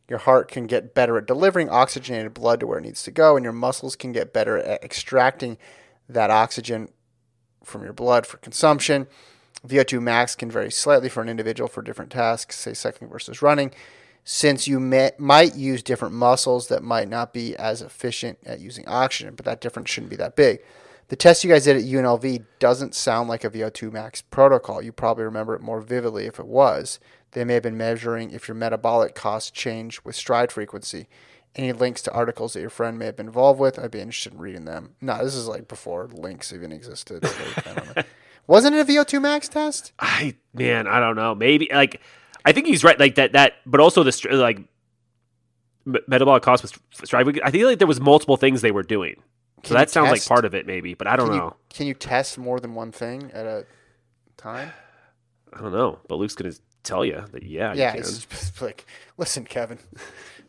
[0.07, 3.35] Your heart can get better at delivering oxygenated blood to where it needs to go,
[3.35, 5.57] and your muscles can get better at extracting
[6.07, 6.89] that oxygen
[7.65, 9.07] from your blood for consumption.
[9.67, 13.71] VO2 max can vary slightly for an individual for different tasks, say cycling versus running,
[14.23, 18.87] since you may, might use different muscles that might not be as efficient at using
[18.87, 20.59] oxygen, but that difference shouldn't be that big.
[21.09, 24.81] The test you guys did at UNLV doesn't sound like a VO2 max protocol.
[24.81, 26.99] You probably remember it more vividly if it was.
[27.31, 31.07] They may have been measuring if your metabolic costs change with stride frequency.
[31.55, 34.33] Any links to articles that your friend may have been involved with, I'd be interested
[34.33, 34.95] in reading them.
[34.99, 37.23] No, this is like before links even existed.
[37.23, 38.03] Like, I don't know.
[38.47, 39.93] Wasn't it a VO2 max test?
[39.97, 41.33] I man, I don't know.
[41.33, 42.01] Maybe like
[42.43, 42.99] I think he's right.
[42.99, 44.59] Like that that, but also the like
[46.07, 47.27] metabolic cost was strive.
[47.43, 49.15] I think like there was multiple things they were doing.
[49.63, 50.93] So Can that sounds like part of it, maybe.
[50.93, 51.45] But I don't Can know.
[51.45, 53.65] you, can you test more than one thing at a
[54.37, 54.71] time?
[55.53, 55.99] I don't know.
[56.07, 56.53] But Luke's gonna
[56.83, 58.01] tell you that yeah, you Yeah, can.
[58.01, 58.85] it's like,
[59.17, 59.79] listen, Kevin.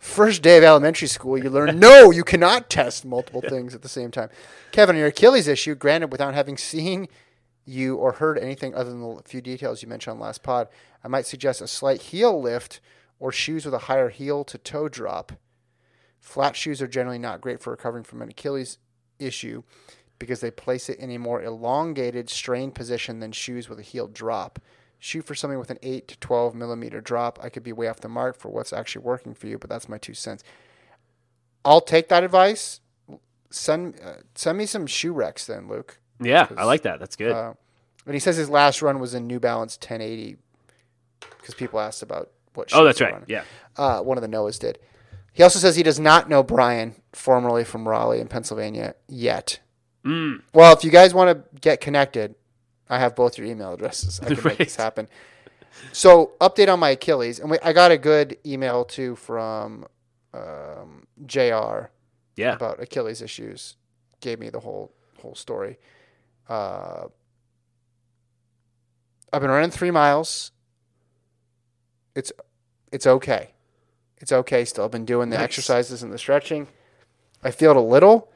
[0.06, 3.88] First day of elementary school, you learn no, you cannot test multiple things at the
[3.88, 4.30] same time.
[4.70, 7.08] Kevin, your Achilles issue, granted, without having seen
[7.66, 10.68] you or heard anything other than the few details you mentioned on last pod,
[11.04, 12.80] I might suggest a slight heel lift
[13.18, 15.32] or shoes with a higher heel to toe drop.
[16.18, 18.78] Flat shoes are generally not great for recovering from an Achilles
[19.18, 19.64] issue
[20.18, 24.06] because they place it in a more elongated, strained position than shoes with a heel
[24.06, 24.60] drop.
[25.06, 27.38] Shoot for something with an 8 to 12 millimeter drop.
[27.40, 29.88] I could be way off the mark for what's actually working for you, but that's
[29.88, 30.42] my two cents.
[31.64, 32.80] I'll take that advice.
[33.48, 36.00] Send uh, send me some shoe recs then, Luke.
[36.20, 36.98] Yeah, I like that.
[36.98, 37.30] That's good.
[37.30, 37.54] Uh,
[38.04, 40.38] and he says his last run was in New Balance 1080
[41.20, 42.70] because people asked about what.
[42.74, 43.12] oh, that's right.
[43.12, 43.28] running.
[43.28, 43.44] Yeah.
[43.76, 44.80] Uh, one of the Noahs did.
[45.32, 49.60] He also says he does not know Brian, formerly from Raleigh in Pennsylvania, yet.
[50.04, 50.42] Mm.
[50.52, 52.34] Well, if you guys want to get connected,
[52.88, 54.20] I have both your email addresses.
[54.20, 55.08] I can make this happen.
[55.92, 59.86] So, update on my Achilles, and we, I got a good email too from
[60.32, 61.88] um, Jr.
[62.36, 62.54] Yeah.
[62.54, 63.76] about Achilles issues.
[64.20, 65.78] Gave me the whole whole story.
[66.48, 67.06] Uh,
[69.32, 70.52] I've been running three miles.
[72.14, 72.32] It's
[72.92, 73.50] it's okay.
[74.18, 74.84] It's okay still.
[74.86, 75.44] I've been doing the Nice.
[75.44, 76.68] exercises and the stretching.
[77.42, 78.30] I feel it a little,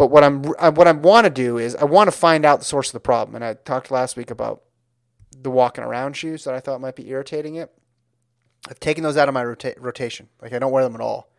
[0.00, 2.64] but what I'm what I want to do is I want to find out the
[2.64, 3.34] source of the problem.
[3.34, 4.62] And I talked last week about
[5.30, 7.70] the walking around shoes that I thought might be irritating it.
[8.66, 10.30] I've taken those out of my rota- rotation.
[10.40, 11.30] Like I don't wear them at all,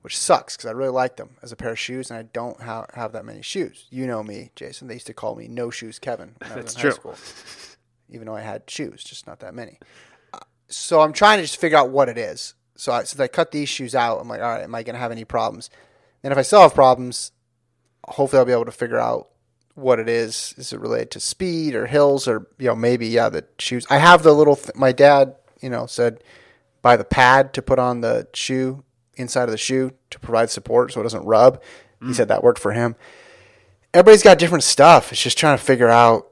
[0.00, 2.60] which sucks because I really like them as a pair of shoes, and I don't
[2.60, 3.86] ha- have that many shoes.
[3.88, 4.88] You know me, Jason.
[4.88, 6.90] They used to call me No Shoes Kevin when I was That's in true.
[6.90, 7.16] high school,
[8.10, 9.78] even though I had shoes, just not that many.
[10.34, 12.54] Uh, So I'm trying to just figure out what it is.
[12.74, 14.94] So I, since I cut these shoes out, I'm like, all right, am I going
[14.94, 15.70] to have any problems?
[16.24, 17.30] And if I still have problems,
[18.06, 19.28] hopefully I'll be able to figure out
[19.74, 20.54] what it is.
[20.56, 23.86] Is it related to speed or hills or you know maybe yeah the shoes?
[23.90, 24.56] I have the little.
[24.56, 26.22] Th- my dad you know said
[26.82, 28.84] buy the pad to put on the shoe
[29.14, 31.62] inside of the shoe to provide support so it doesn't rub.
[32.00, 32.14] He mm.
[32.14, 32.96] said that worked for him.
[33.94, 35.12] Everybody's got different stuff.
[35.12, 36.28] It's just trying to figure out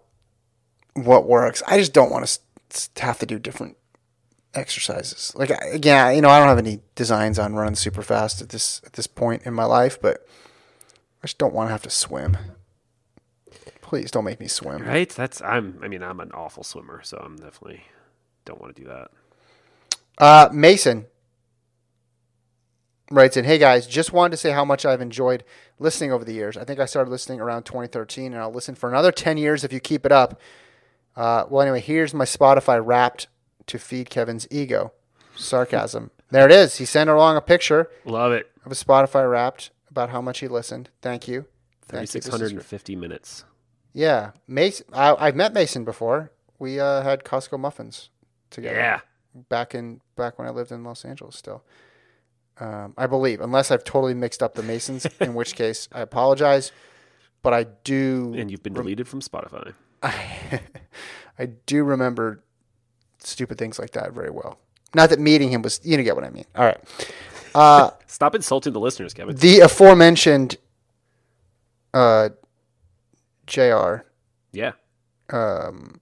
[0.95, 1.63] what works.
[1.67, 2.39] I just don't want
[2.71, 3.77] to have to do different
[4.55, 5.33] exercises.
[5.37, 8.81] Like again, you know, I don't have any designs on running super fast at this
[8.85, 10.27] at this point in my life, but
[11.23, 12.37] I just don't want to have to swim.
[13.83, 14.83] Please don't make me swim.
[14.83, 15.09] Right.
[15.11, 15.79] That's I'm.
[15.83, 17.83] I mean, I'm an awful swimmer, so I'm definitely
[18.45, 19.11] don't want to do that.
[20.19, 21.07] Uh, Mason
[23.11, 25.43] writes in, "Hey guys, just wanted to say how much I've enjoyed
[25.79, 26.57] listening over the years.
[26.57, 29.73] I think I started listening around 2013, and I'll listen for another 10 years if
[29.73, 30.41] you keep it up.
[31.17, 33.27] Uh, well, anyway, here's my Spotify Wrapped
[33.67, 34.93] to feed Kevin's ego.
[35.37, 36.11] Sarcasm.
[36.31, 36.77] There it is.
[36.77, 38.49] He sent along a picture Love it.
[38.65, 40.91] of a Spotify Wrapped about how much he listened.
[41.03, 41.47] Thank you.
[41.83, 42.19] Thirty Thank you.
[42.21, 42.57] Is hundred great.
[42.57, 43.45] and fifty minutes.
[43.93, 44.87] Yeah, Mason.
[44.93, 46.31] I, I've met Mason before.
[46.59, 48.11] We uh, had Costco muffins
[48.51, 49.01] together Yeah.
[49.49, 51.65] back in back when I lived in Los Angeles still.
[52.59, 56.73] Um, I believe, unless I've totally mixed up the Masons, in which case I apologize.
[57.43, 59.73] But I do, And you've been deleted from Spotify.
[60.03, 60.61] I,
[61.39, 62.45] I do remember
[63.19, 64.59] stupid things like that very well.
[64.95, 66.45] Not that meeting him was, you know, get what I mean.
[66.55, 66.79] All right.
[67.55, 69.37] Uh, Stop insulting the listeners, Kevin.
[69.37, 70.57] the aforementioned
[71.95, 72.29] uh,
[73.47, 73.97] Jr.
[74.53, 74.73] yeah.
[75.31, 76.01] Um,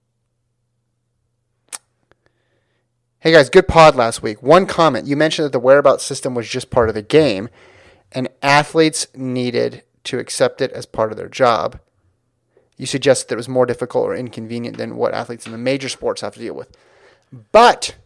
[3.20, 4.42] hey guys, good pod last week.
[4.42, 7.48] One comment: you mentioned that the whereabouts system was just part of the game,
[8.12, 11.78] and athletes needed to accept it as part of their job.
[12.76, 15.88] You suggested that it was more difficult or inconvenient than what athletes in the major
[15.88, 16.76] sports have to deal with,
[17.52, 17.96] but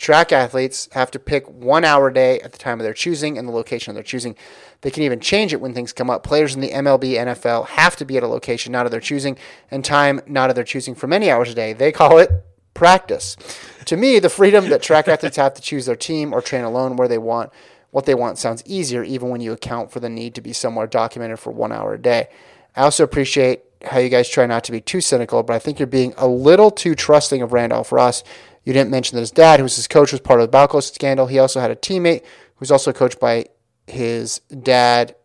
[0.00, 3.36] track athletes have to pick one hour a day at the time of their choosing
[3.36, 4.34] and the location of their choosing.
[4.80, 6.24] They can even change it when things come up.
[6.24, 9.36] Players in the MLB, NFL have to be at a location not of their choosing
[9.70, 11.74] and time not of their choosing for many hours a day.
[11.74, 12.30] They call it
[12.72, 13.36] practice.
[13.84, 16.96] to me, the freedom that track athletes have to choose their team or train alone
[16.96, 17.52] where they want
[17.90, 20.86] what they want sounds easier, even when you account for the need to be somewhere
[20.86, 22.28] documented for one hour a day.
[22.74, 25.78] I also appreciate how you guys try not to be too cynical, but I think
[25.78, 28.22] you're being a little too trusting of Randolph Ross.
[28.64, 30.82] You didn't mention that his dad, who was his coach, was part of the Balco
[30.82, 31.26] scandal.
[31.26, 33.46] He also had a teammate who was also coached by
[33.86, 35.16] his dad,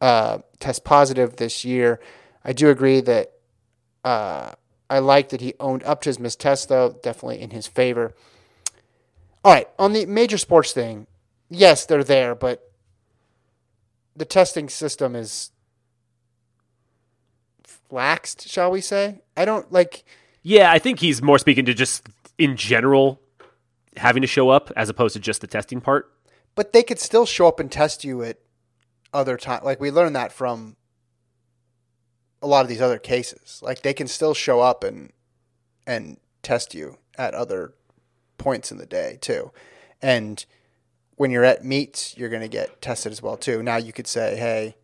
[0.00, 2.00] uh, test positive this year.
[2.44, 3.32] I do agree that
[4.04, 4.52] uh,
[4.88, 6.98] I like that he owned up to his missed test, though.
[7.02, 8.14] Definitely in his favor.
[9.44, 11.06] All right, on the major sports thing,
[11.48, 12.72] yes, they're there, but
[14.16, 15.50] the testing system is
[17.90, 19.20] laxed, shall we say?
[19.36, 20.04] I don't like.
[20.42, 22.06] Yeah, I think he's more speaking to just
[22.38, 23.20] in general
[23.96, 26.12] having to show up as opposed to just the testing part.
[26.54, 28.38] But they could still show up and test you at
[29.12, 29.62] other time.
[29.64, 30.76] Like we learned that from
[32.40, 33.60] a lot of these other cases.
[33.62, 35.12] Like they can still show up and
[35.86, 37.74] and test you at other
[38.36, 39.50] points in the day too.
[40.00, 40.44] And
[41.16, 43.62] when you're at meets, you're going to get tested as well too.
[43.62, 44.76] Now you could say, "Hey,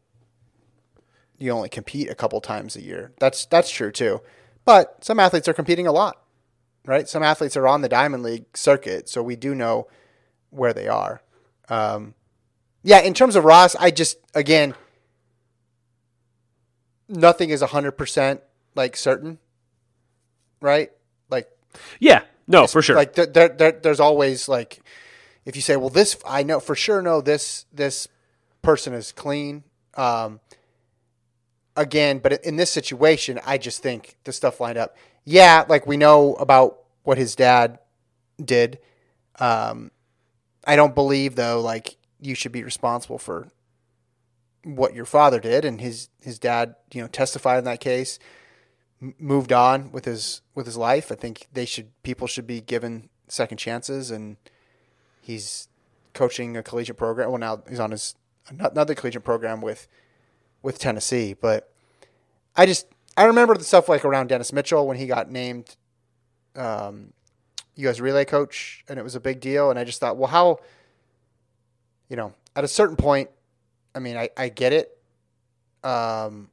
[1.39, 4.21] you only compete a couple times a year." That's that's true too.
[4.65, 6.24] But some athletes are competing a lot.
[6.87, 7.09] Right?
[7.09, 9.89] Some athletes are on the Diamond League circuit, so we do know
[10.51, 11.23] where they are.
[11.69, 12.15] Um,
[12.83, 14.75] yeah, in terms of Ross, I just again,
[17.09, 18.43] nothing is hundred percent
[18.75, 19.39] like certain,
[20.61, 20.91] right?
[21.31, 21.49] Like,
[21.99, 22.97] yeah, no, for sure.
[22.97, 24.81] Like there, there, there, there's always like,
[25.47, 28.09] if you say, well, this I know for sure no, this this
[28.61, 29.65] person is clean.
[29.95, 30.41] Um,
[31.77, 34.97] again, but in this situation, I just think the stuff lined up.
[35.25, 37.79] Yeah, like we know about what his dad
[38.43, 38.79] did.
[39.39, 39.91] Um,
[40.67, 43.49] I don't believe though, like you should be responsible for
[44.65, 48.19] what your father did, and his his dad, you know, testified in that case,
[49.01, 51.11] m- moved on with his with his life.
[51.13, 54.37] I think they should people should be given second chances, and
[55.21, 55.69] he's
[56.13, 57.31] coaching a collegiate program.
[57.31, 58.15] Well, now he's on his
[58.49, 59.87] another collegiate program with
[60.63, 61.71] with Tennessee, but
[62.57, 62.87] I just
[63.17, 65.77] I remember the stuff like around Dennis Mitchell when he got named
[66.57, 67.13] um,
[67.77, 68.01] U.S.
[68.01, 69.71] relay coach, and it was a big deal.
[69.71, 70.59] And I just thought, well, how,
[72.09, 73.31] you know, at a certain point,
[73.95, 74.99] I mean, I, I get it.
[75.85, 76.49] Um,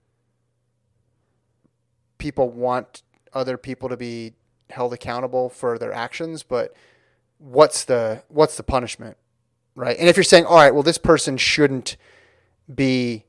[2.17, 3.01] people want
[3.33, 4.33] other people to be
[4.69, 6.73] held accountable for their actions, but
[7.39, 9.17] what's the what's the punishment,
[9.75, 9.97] right?
[9.97, 11.97] And if you're saying, all right, well, this person shouldn't
[12.73, 13.25] be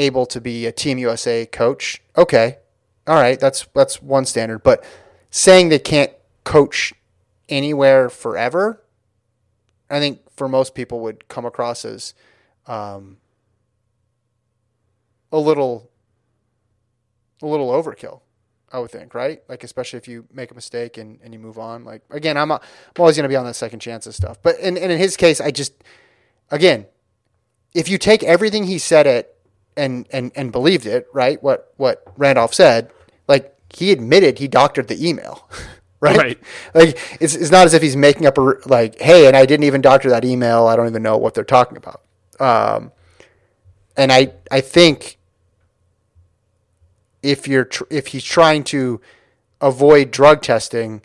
[0.00, 2.58] able to be a Team USA coach, okay,
[3.06, 4.62] all right, that's that's one standard.
[4.62, 4.84] But
[5.30, 6.12] saying they can't
[6.44, 6.92] coach
[7.48, 8.82] anywhere forever,
[9.88, 12.14] I think for most people would come across as
[12.66, 13.18] um,
[15.32, 15.90] a little
[17.42, 18.20] a little overkill.
[18.72, 19.42] I would think, right?
[19.48, 21.84] Like especially if you make a mistake and, and you move on.
[21.84, 24.40] Like again, I'm, a, I'm always going to be on that second chances stuff.
[24.40, 25.72] But and, and in his case, I just
[26.50, 26.86] again,
[27.74, 29.36] if you take everything he said it
[29.76, 31.42] and and and believed it, right?
[31.42, 32.90] What what Randolph said,
[33.28, 35.48] like he admitted he doctored the email.
[36.02, 36.16] Right?
[36.16, 36.38] Right.
[36.72, 39.64] Like it's, it's not as if he's making up a like, hey, and I didn't
[39.64, 40.66] even doctor that email.
[40.66, 42.00] I don't even know what they're talking about.
[42.40, 42.90] Um,
[43.98, 45.18] and I I think
[47.22, 49.00] if you're tr- if he's trying to
[49.60, 51.02] avoid drug testing,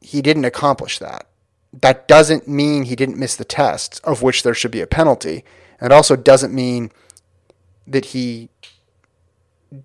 [0.00, 1.26] he didn't accomplish that.
[1.72, 5.44] That doesn't mean he didn't miss the tests, of which there should be a penalty.
[5.78, 6.90] And it also doesn't mean
[7.86, 8.48] that he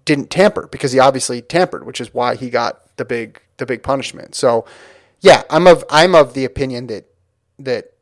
[0.05, 3.83] didn't tamper because he obviously tampered, which is why he got the big the big
[3.83, 4.35] punishment.
[4.35, 4.65] So,
[5.19, 7.05] yeah, I'm of I'm of the opinion that
[7.59, 7.93] that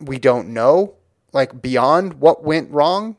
[0.00, 0.94] we don't know
[1.32, 3.16] like beyond what went wrong,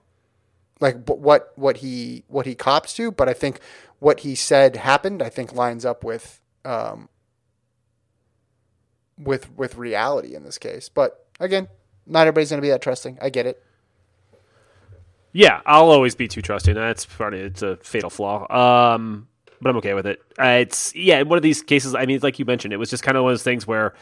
[0.80, 3.60] like what what he what he cops to, but I think
[4.00, 5.22] what he said happened.
[5.22, 7.10] I think lines up with um,
[9.18, 10.90] with with reality in this case.
[10.90, 11.68] But again,
[12.06, 13.18] not everybody's going to be that trusting.
[13.22, 13.64] I get it.
[15.34, 16.76] Yeah, I'll always be too trusting.
[16.76, 18.46] That's part of it's a fatal flaw.
[18.96, 19.28] Um,
[19.60, 20.22] but I'm okay with it.
[20.40, 21.96] Uh, it's yeah, in one of these cases.
[21.96, 23.94] I mean, like you mentioned, it was just kind of one of those things where,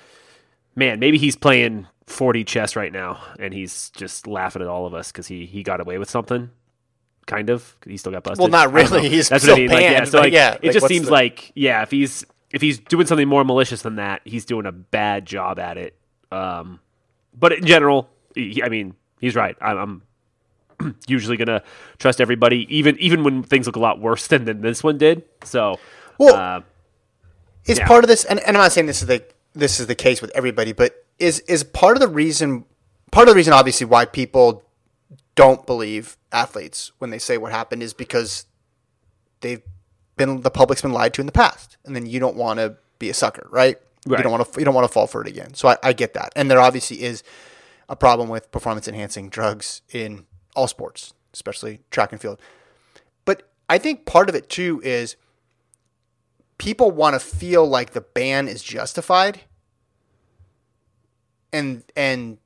[0.76, 4.94] man, maybe he's playing 4D chess right now, and he's just laughing at all of
[4.94, 6.50] us because he he got away with something,
[7.28, 7.78] kind of.
[7.86, 8.40] He still got busted.
[8.40, 9.08] Well, not really.
[9.08, 9.72] He's That's what I still mean.
[9.72, 12.62] Like, yeah, so like, yeah, it like, just seems the- like yeah, if he's if
[12.62, 15.96] he's doing something more malicious than that, he's doing a bad job at it.
[16.32, 16.82] Um,
[17.38, 19.56] but in general, he, I mean, he's right.
[19.62, 20.02] I'm, I'm
[21.08, 21.64] usually gonna
[22.00, 25.24] trust everybody, even even when things look a lot worse than, than this one did.
[25.44, 25.80] So,
[26.18, 26.62] Well, uh,
[27.66, 27.88] is Yeah.
[27.88, 29.24] part of this and, and I'm not saying this is the
[29.54, 32.66] this is the case with everybody, but is is part of the reason
[33.12, 34.64] part of the reason obviously why people
[35.36, 38.46] don't believe athletes when they say what happened is because
[39.42, 39.62] they've
[40.18, 41.78] been the public's been lied to in the past.
[41.86, 43.78] And then you don't want to be a sucker, right?
[44.06, 45.54] You don't want to you don't want to fall for it again.
[45.54, 46.32] So I, I get that.
[46.36, 47.24] And there obviously is
[47.90, 50.26] a problem with performance enhancing drugs in
[50.56, 52.40] all sports, especially track and field.
[53.26, 55.15] But I think part of it too is
[56.57, 59.41] people want to feel like the ban is justified
[61.52, 62.38] and and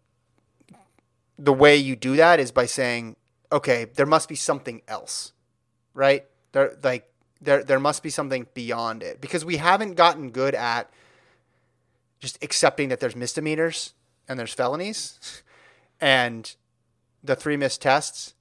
[1.38, 3.16] the way you do that is by saying
[3.52, 5.34] okay there must be something else
[5.94, 7.12] right there like
[7.42, 10.90] there there must be something beyond it because we haven't gotten good at
[12.20, 13.94] just accepting that there's misdemeanors
[14.28, 15.44] and there's felonies
[16.02, 16.56] and
[17.26, 18.34] the three missed tests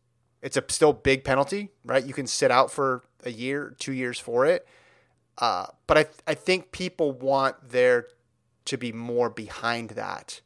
[0.42, 4.18] it's a still big penalty right you can sit out for a year two years
[4.18, 4.66] for it
[5.38, 8.06] uh, but I, I think people want there
[8.66, 10.40] to be more behind that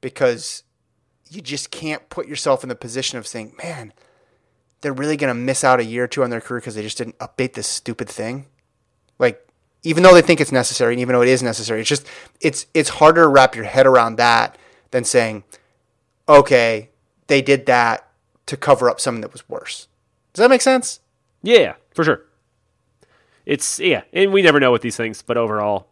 [0.00, 0.62] because
[1.30, 3.92] you just can't put yourself in the position of saying, man,
[4.80, 6.82] they're really going to miss out a year or two on their career because they
[6.82, 8.46] just didn't update this stupid thing.
[9.18, 9.46] Like,
[9.82, 12.06] even though they think it's necessary and even though it is necessary, it's just,
[12.40, 14.58] it's, it's harder to wrap your head around that
[14.90, 15.44] than saying,
[16.28, 16.89] okay,
[17.30, 18.06] they did that
[18.46, 19.88] to cover up something that was worse.
[20.34, 21.00] Does that make sense?
[21.42, 22.26] yeah, for sure.
[23.46, 25.88] It's yeah, and we never know with these things, but overall,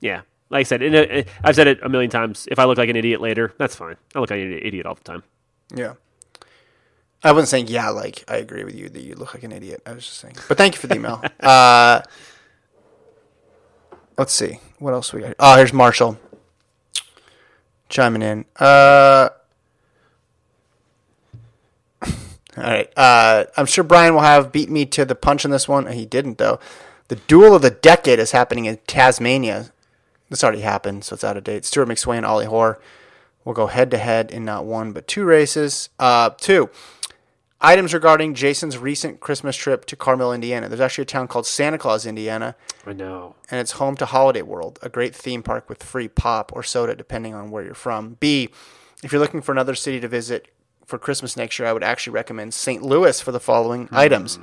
[0.00, 0.22] yeah.
[0.50, 2.48] Like I said, uh, I've said it a million times.
[2.50, 3.96] If I look like an idiot later, that's fine.
[4.14, 5.22] I look like an idiot all the time.
[5.74, 5.94] Yeah.
[7.22, 9.82] I wasn't saying yeah, like I agree with you that you look like an idiot.
[9.84, 10.36] I was just saying.
[10.48, 11.22] But thank you for the email.
[11.40, 12.00] uh,
[14.16, 15.34] let's see what else we got.
[15.38, 16.18] Oh, here's Marshall
[17.88, 18.44] chiming in.
[18.56, 19.28] Uh,
[22.58, 22.92] all right.
[22.96, 25.86] Uh, I'm sure Brian will have beat me to the punch on this one.
[25.92, 26.58] He didn't though.
[27.08, 29.72] The duel of the decade is happening in Tasmania.
[30.28, 31.64] This already happened, so it's out of date.
[31.64, 32.78] Stewart McSweyn, Ollie Hoare
[33.44, 35.88] will go head to head in not one but two races.
[35.98, 36.68] Uh, two
[37.60, 40.68] items regarding Jason's recent Christmas trip to Carmel, Indiana.
[40.68, 42.54] There's actually a town called Santa Claus, Indiana,
[42.86, 43.34] I know.
[43.50, 46.94] and it's home to Holiday World, a great theme park with free pop or soda
[46.94, 48.16] depending on where you're from.
[48.20, 48.50] B,
[49.02, 50.48] if you're looking for another city to visit
[50.88, 52.82] for Christmas next year, I would actually recommend St.
[52.82, 54.38] Louis for the following items.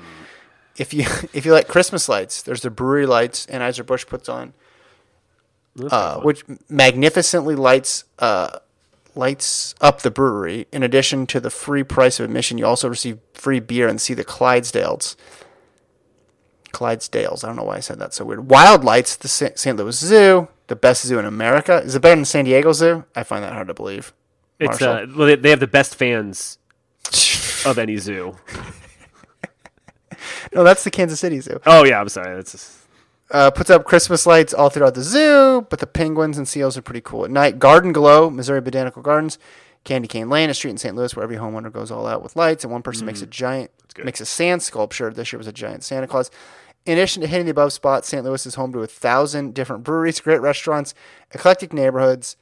[0.77, 1.01] If you
[1.33, 4.53] if you like Christmas lights, there's the brewery lights and Anheuser Busch puts on,
[5.89, 8.59] uh, which magnificently lights uh,
[9.15, 10.67] lights up the brewery.
[10.71, 14.13] In addition to the free price of admission, you also receive free beer and see
[14.13, 15.15] the Clydesdales.
[16.71, 17.43] Clydesdales.
[17.43, 18.49] I don't know why I said that so weird.
[18.51, 19.77] Wild Lights, the St.
[19.77, 21.77] Louis Zoo, the best zoo in America.
[21.77, 23.05] Is it better than San Diego Zoo?
[23.15, 24.13] I find that hard to believe.
[24.59, 26.57] It's uh, well, they- they have the best fans
[27.65, 28.35] of any zoo.
[30.53, 31.59] no, that's the Kansas City Zoo.
[31.65, 32.35] Oh yeah, I'm sorry.
[32.35, 32.77] That's just,
[33.31, 36.81] uh, puts up Christmas lights all throughout the zoo, but the penguins and seals are
[36.81, 37.59] pretty cool at night.
[37.59, 39.37] Garden Glow, Missouri Botanical Gardens,
[39.83, 40.95] Candy Cane Lane, a street in St.
[40.95, 43.71] Louis where every homeowner goes all out with lights, and one person makes a giant,
[44.03, 45.11] makes a sand sculpture.
[45.11, 46.31] This year was a giant Santa Claus.
[46.85, 48.23] In addition to hitting the above spots, St.
[48.23, 50.93] Louis is home to a thousand different breweries, great restaurants,
[51.31, 52.37] eclectic neighborhoods.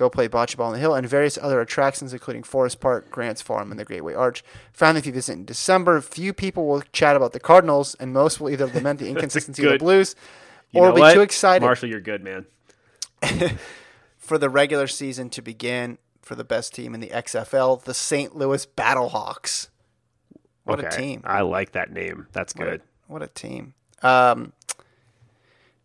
[0.00, 3.42] Go play bocce ball on the hill and various other attractions, including Forest Park, Grants
[3.42, 4.42] Farm, and the Gateway Arch.
[4.72, 8.40] Finally, if you visit in December, few people will chat about the Cardinals, and most
[8.40, 10.16] will either lament the inconsistency of the good- Blues
[10.72, 11.12] or know be what?
[11.12, 12.46] too excited Marshall, you're good, man.
[14.16, 18.34] for the regular season to begin for the best team in the XFL, the St.
[18.34, 19.68] Louis Battlehawks.
[20.64, 21.20] What a team!
[21.24, 22.26] I like that name.
[22.32, 22.82] That's What a- good.
[23.06, 23.74] What a team.
[24.00, 24.54] Um,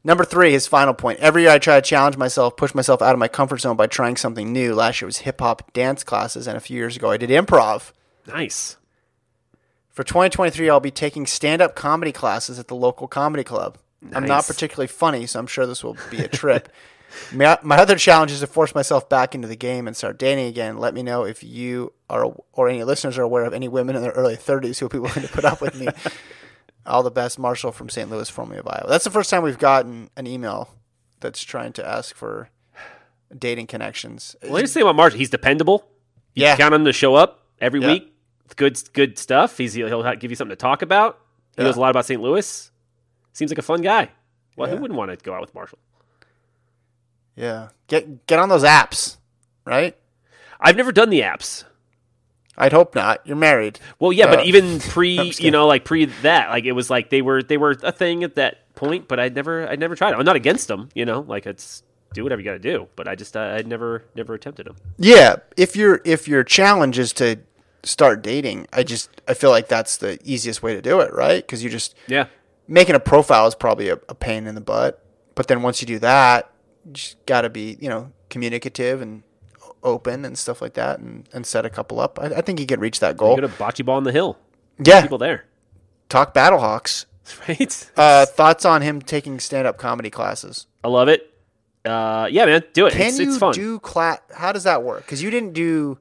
[0.06, 1.19] number three, his final point.
[1.19, 3.88] Every year I try to challenge myself, push myself out of my comfort zone by
[3.88, 4.73] trying something new.
[4.73, 7.91] Last year was hip hop dance classes, and a few years ago I did improv.
[8.26, 8.77] Nice.
[9.90, 13.77] For 2023, I'll be taking stand up comedy classes at the local comedy club.
[14.14, 16.69] I'm not particularly funny, so I'm sure this will be a trip.
[17.34, 20.48] my, my other challenge is to force myself back into the game and start dating
[20.48, 20.77] again.
[20.77, 24.02] Let me know if you are or any listeners are aware of any women in
[24.02, 25.88] their early 30s who would be willing to put up with me.
[26.85, 28.09] All the best, Marshall from St.
[28.09, 28.85] Louis, formerly of Iowa.
[28.87, 30.69] That's the first time we've gotten an email
[31.19, 32.49] that's trying to ask for
[33.35, 34.35] dating connections.
[34.43, 35.17] Well, here's the thing about Marshall.
[35.17, 35.87] He's dependable.
[36.35, 36.55] You Yeah.
[36.57, 37.87] count on him to show up every Yeah.
[37.87, 38.13] week.
[38.55, 39.57] Good, good stuff.
[39.57, 41.19] He's he'll give you something to talk about.
[41.55, 41.67] He Yeah.
[41.69, 42.21] knows a lot about St.
[42.21, 42.71] Louis.
[43.33, 44.11] Seems like a fun guy.
[44.55, 44.75] Well, Yeah.
[44.75, 45.79] who wouldn't want to go out with Marshall?
[47.35, 49.17] Yeah, get get on those apps,
[49.65, 49.97] right?
[50.61, 51.65] I've never done the apps.
[52.57, 53.22] I'd hope not.
[53.26, 53.80] You're married.
[53.99, 57.10] Well, yeah, Uh, but even pre, you know, like pre that, like it was like
[57.10, 59.07] they were they were a thing at that point.
[59.07, 60.18] But I'd never I'd never tried it.
[60.18, 60.90] I'm not against them.
[60.94, 61.84] You know, like it's
[62.14, 62.88] do whatever you got to do.
[62.95, 64.77] But I just uh, I'd never never attempted them.
[64.98, 67.38] Yeah, if your if your challenge is to
[67.84, 71.45] start dating, I just I feel like that's the easiest way to do it, right?
[71.45, 72.27] Because you just Yeah,
[72.68, 75.02] making a profile is probably a, a pain in the butt.
[75.36, 76.49] But then once you do that,
[76.86, 79.23] you just got to be you know communicative and
[79.85, 82.19] open and stuff like that, and, and set a couple up.
[82.19, 83.35] I, I think you could reach that you goal.
[83.35, 84.37] got a bocce ball on the hill.
[84.83, 85.45] Yeah, People there,
[86.09, 87.05] talk Battlehawks.
[87.47, 87.91] right?
[87.95, 90.67] Uh, thoughts on him taking stand up comedy classes?
[90.83, 91.31] I love it.
[91.83, 92.93] Uh, yeah, man, do it.
[92.93, 93.53] Can it's, you it's fun.
[93.53, 94.19] do class?
[94.33, 95.05] How does that work?
[95.05, 95.97] Because you didn't do.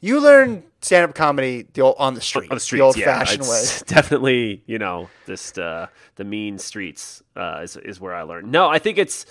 [0.00, 3.18] You learned stand up comedy the old, on the street, on the streets, old yeah,
[3.18, 3.62] fashioned way.
[3.86, 5.86] Definitely, you know, just uh,
[6.16, 8.50] the mean streets uh, is is where I learned.
[8.50, 9.24] No, I think it's,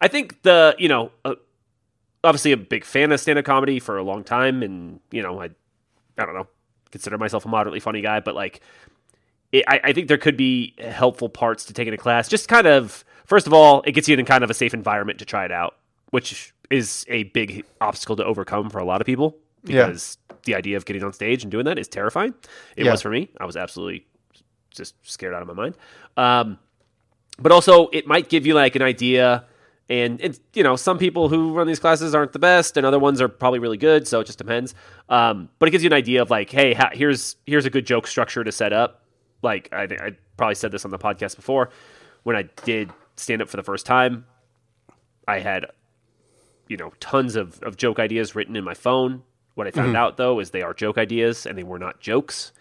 [0.00, 1.34] I think the you know, uh,
[2.24, 5.40] obviously a big fan of stand up comedy for a long time, and you know,
[5.40, 5.46] I,
[6.18, 6.46] I don't know,
[6.90, 8.60] consider myself a moderately funny guy, but like,
[9.52, 12.28] it, I, I think there could be helpful parts to taking a class.
[12.28, 15.18] Just kind of, first of all, it gets you in kind of a safe environment
[15.18, 15.76] to try it out,
[16.10, 19.86] which is a big obstacle to overcome for a lot of people Yeah.
[19.86, 22.34] because the idea of getting on stage and doing that is terrifying.
[22.76, 22.92] It Yeah.
[22.92, 23.28] was for me.
[23.38, 24.06] I was absolutely
[24.70, 25.74] just scared out of my mind.
[26.16, 26.58] Um,
[27.38, 29.44] but also, it might give you like an idea.
[29.88, 32.98] And it's you know some people who run these classes aren't the best, and other
[32.98, 34.06] ones are probably really good.
[34.08, 34.74] So it just depends.
[35.08, 37.84] Um, but it gives you an idea of like, hey, ha- here's here's a good
[37.84, 39.04] joke structure to set up.
[39.42, 41.70] Like I, I probably said this on the podcast before.
[42.22, 44.24] When I did stand up for the first time,
[45.26, 45.66] I had
[46.68, 49.22] you know tons of, of joke ideas written in my phone.
[49.54, 52.52] What I found out though is they are joke ideas and they were not jokes.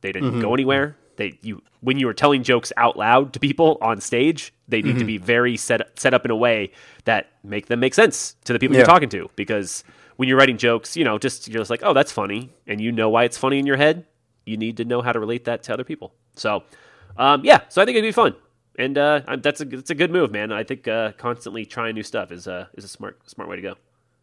[0.00, 0.96] They didn't go anywhere.
[1.18, 4.98] They you when you are telling jokes out loud to people on stage, they need
[4.98, 6.72] to be very set set up in a way
[7.04, 8.80] that make them make sense to the people Yeah.
[8.80, 9.28] you're talking to.
[9.36, 9.84] Because
[10.16, 12.90] when you're writing jokes, you know, just you're just like, oh, that's funny, and you
[12.92, 14.06] know why it's funny in your head.
[14.46, 16.14] You need to know how to relate that to other people.
[16.34, 16.62] So,
[17.18, 18.34] um, yeah, so I think it'd be fun.
[18.78, 20.50] and uh, that's a that's a good move, man.
[20.52, 23.62] I think uh, constantly trying new stuff is uh, is a smart smart way to
[23.62, 23.74] go.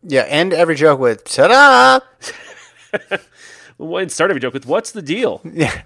[0.01, 1.99] Yeah, end every joke with ta-da.
[3.77, 5.81] Well, start every joke with "What's the deal?" Yeah,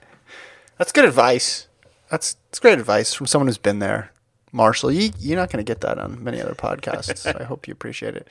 [0.80, 1.68] that's good advice.
[2.10, 4.12] That's that's great advice from someone who's been there.
[4.52, 7.40] Marshall, you, you're not going to get that on many other podcasts.
[7.40, 8.28] I hope you appreciate it.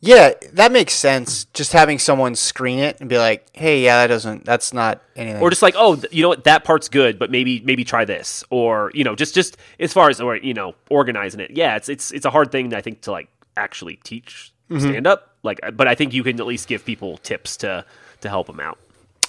[0.00, 1.44] Yeah, that makes sense.
[1.54, 4.44] Just having someone screen it and be like, "Hey, yeah, that doesn't.
[4.44, 7.30] That's not anything." or just like oh th- you know what that part's good but
[7.30, 10.74] maybe maybe try this or you know just just as far as or you know
[10.90, 14.52] organizing it yeah it's it's it's a hard thing i think to like actually teach
[14.68, 14.80] mm-hmm.
[14.80, 17.84] stand up like but i think you can at least give people tips to
[18.20, 18.78] to help them out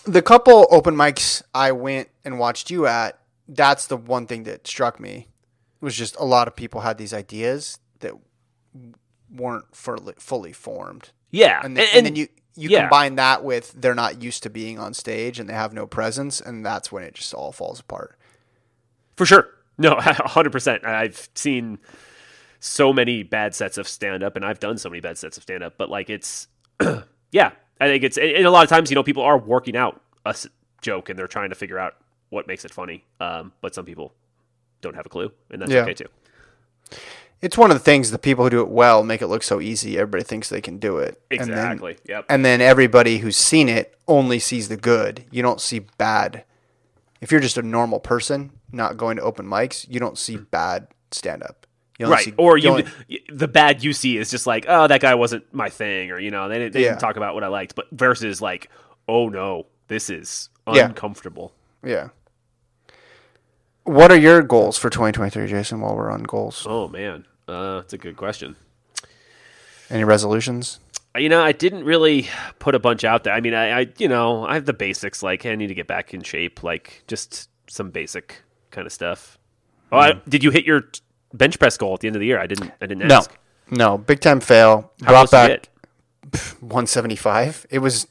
[0.05, 4.67] the couple open mics I went and watched you at, that's the one thing that
[4.67, 5.27] struck me
[5.81, 8.13] was just a lot of people had these ideas that
[9.33, 11.09] weren't fully, fully formed.
[11.31, 12.27] yeah And, then, and, and then you
[12.57, 12.81] you yeah.
[12.81, 16.39] combine that with they're not used to being on stage and they have no presence,
[16.39, 18.17] and that's when it just all falls apart.
[19.17, 21.77] for sure no 100% i've seen
[22.61, 25.43] so many bad sets of stand up and i've done so many bad sets of
[25.43, 26.47] stand up but like it's
[27.31, 30.01] yeah i think it's and a lot of times you know people are working out
[30.25, 30.35] a
[30.81, 31.95] joke and they're trying to figure out
[32.29, 34.13] what makes it funny um, but some people
[34.81, 35.81] don't have a clue and that's Yeah.
[35.81, 36.09] okay too
[37.41, 39.59] It's one of the things the people who do it well make it look so
[39.61, 39.97] easy.
[39.99, 41.21] Everybody thinks they can do it.
[41.29, 45.25] And then- exactly yep and then everybody who's seen it only sees the good.
[45.31, 46.43] You don't see bad.
[47.21, 50.87] If you're just a normal person not going to open mics, you don't see bad
[51.11, 51.64] stand up.
[51.99, 52.83] Right or you
[53.31, 56.29] the bad you see is just like oh that guy wasn't my thing or you
[56.31, 56.89] know they, didn't- they Yeah.
[56.89, 58.69] didn't talk about what i liked but versus like
[59.07, 61.53] oh no this is uncomfortable
[61.83, 62.09] yeah.
[63.83, 65.79] What are your goals for 2023, Jason?
[65.79, 68.55] While we're on goals, oh man uh that's a good question
[69.91, 70.79] any resolutions?
[71.15, 72.27] you know i didn't really
[72.59, 75.23] put a bunch out there i mean i, I you know i have the basics
[75.23, 78.41] like hey, i need to get back in shape like just some basic
[78.71, 79.37] kind of stuff
[79.93, 80.81] oh I, did you hit your
[81.33, 83.37] bench press goal at the end of the year i didn't i didn't ask no,
[83.71, 84.91] no, big time fail.
[85.01, 85.69] How Brought close did
[86.31, 87.65] back 175.
[87.69, 88.07] It was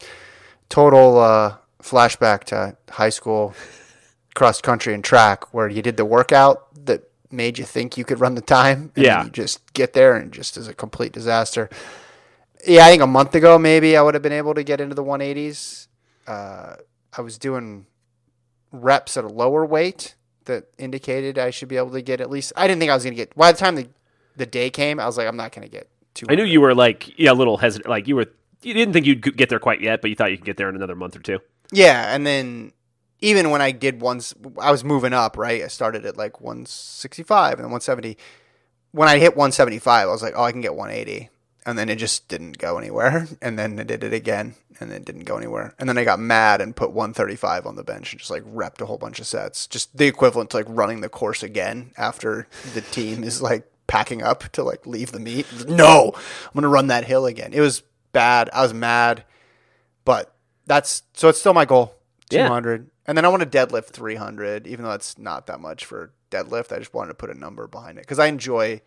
[0.69, 3.55] total uh, flashback to high school
[4.35, 8.21] cross country and track where you did the workout that made you think you could
[8.21, 8.91] run the time.
[8.97, 9.25] And Yeah.
[9.25, 11.69] you just get there and just is a complete disaster.
[12.67, 14.95] Yeah, I think a month ago maybe I would have been able to get into
[14.95, 15.89] the 180s.
[16.27, 16.77] Uh,
[17.17, 17.87] I was doing
[18.73, 20.15] reps at a lower weight
[20.47, 22.53] that indicated I should be able to get at least.
[22.57, 23.35] I didn't think I was going to get.
[23.35, 23.89] By the time the
[24.37, 26.27] the day came, I was like, I'm not going to get two.
[26.29, 28.27] i knew you were like yeah a little hesitant like you were
[28.63, 30.69] you didn't think you'd get there quite yet but you thought you could get there
[30.69, 31.39] in another month or two
[31.73, 32.73] Yeah, and then
[33.21, 35.37] even when I did once, I was moving up.
[35.37, 38.17] Right, I started at like 165 and then 170.
[38.93, 41.31] When I hit 175, I was like, oh, I can get 180,
[41.67, 43.29] and then it just didn't go anywhere.
[43.41, 45.75] And then I did it again, and it didn't go anywhere.
[45.79, 48.81] And then I got mad and put 135 on the bench and just like repped
[48.81, 52.47] a whole bunch of sets, just the equivalent to like running the course again after
[52.73, 55.47] the team is like packing up to like leave the meet.
[55.69, 57.53] No, I'm gonna run that hill again.
[57.53, 57.83] It was
[58.13, 58.49] bad.
[58.53, 59.25] I was mad,
[60.05, 60.35] but
[60.67, 61.95] that's so it's still my goal.
[62.31, 62.47] Yeah.
[62.49, 62.91] 200.
[63.07, 66.73] And then I want to deadlift 300, even though that's not that much for deadlift.
[66.73, 68.81] I just wanted to put a number behind it because I enjoy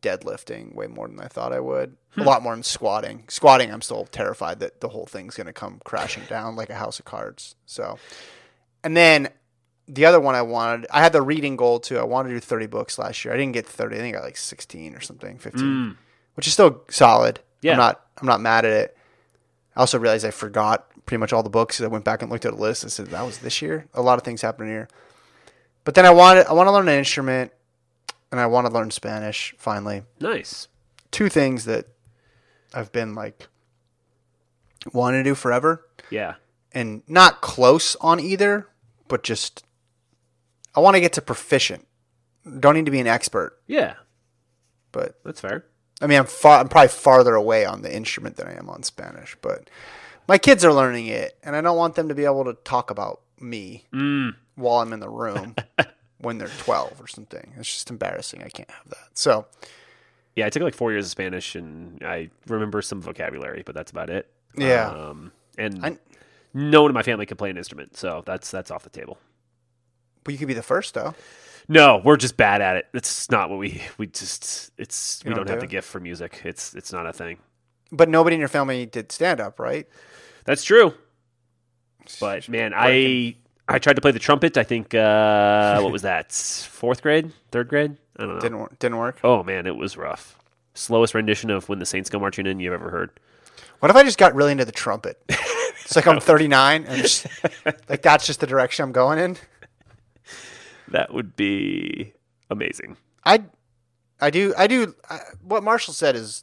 [0.00, 1.96] deadlifting way more than I thought I would.
[2.16, 2.26] A hmm.
[2.26, 3.24] lot more than squatting.
[3.28, 6.74] Squatting, I'm still terrified that the whole thing's going to come crashing down like a
[6.74, 7.54] house of cards.
[7.66, 7.98] So,
[8.82, 9.28] and then
[9.88, 11.98] the other one I wanted, I had the reading goal too.
[11.98, 13.34] I wanted to do 30 books last year.
[13.34, 13.96] I didn't get 30.
[13.96, 15.90] I think I got like 16 or something, 15, hmm.
[16.34, 17.40] which is still solid.
[17.60, 17.72] Yeah.
[17.72, 18.96] I'm not, I'm not mad at it.
[19.76, 21.80] I also realized I forgot pretty much all the books.
[21.80, 23.86] I went back and looked at a list and said that was this year.
[23.94, 24.88] A lot of things happened here.
[25.84, 27.52] But then I wanted I want to learn an instrument
[28.32, 30.02] and I want to learn Spanish finally.
[30.18, 30.66] nice.
[31.12, 31.86] Two things that
[32.72, 33.46] I've been like
[34.94, 35.86] wanting to do forever.
[36.10, 36.36] Yeah.
[36.72, 38.66] And not close on either,
[39.06, 39.62] but just
[40.74, 41.86] I want to get to proficient.
[42.58, 43.94] Don't need to be an expert, yeah.
[44.90, 45.66] But that's fair.
[46.00, 48.82] I mean, I'm far, I'm probably farther away on the instrument than I am on
[48.82, 49.68] Spanish, but
[50.26, 52.90] my kids are learning it, and I don't want them to be able to talk
[52.90, 54.34] about me mm.
[54.56, 55.54] while I'm in the room
[56.22, 57.52] when they're 12 or something.
[57.58, 58.42] It's just embarrassing.
[58.42, 59.08] I can't have that.
[59.14, 59.46] So,
[60.34, 63.90] Yeah, I took like four years of Spanish, and I remember some vocabulary, but that's
[63.90, 64.30] about it.
[64.56, 64.88] Yeah.
[64.88, 65.98] um, and I-
[66.54, 69.18] no one in my family can play an instrument, so that's that's off the table.
[70.24, 71.14] but you could be the first though.
[71.68, 72.86] No, we're just bad at it.
[72.94, 76.00] It's not what we we just it's we don't, don't have do the gift for
[76.00, 76.40] music.
[76.44, 77.38] It's it's not a thing.
[77.90, 79.86] But nobody in your family did stand up, right?
[80.44, 80.92] That's true.
[82.20, 83.36] But man, I
[83.68, 84.56] I tried to play the trumpet.
[84.56, 86.32] I think uh, what was that?
[86.32, 87.96] Fourth grade, third grade?
[88.18, 88.40] I don't know.
[88.40, 88.78] Didn't work.
[88.78, 89.20] Didn't work.
[89.24, 90.38] Oh man, it was rough.
[90.74, 93.10] Slowest rendition of "When the Saints Go Marching In" you've ever heard.
[93.80, 95.22] What if I just got really into the trumpet?
[95.84, 97.26] It's like I'm 39 and just,
[97.88, 99.36] like that's just the direction I'm going in.
[100.88, 102.12] That would be
[102.50, 102.96] amazing.
[103.24, 103.42] I,
[104.20, 104.94] I do, I do.
[105.10, 106.42] I, what Marshall said is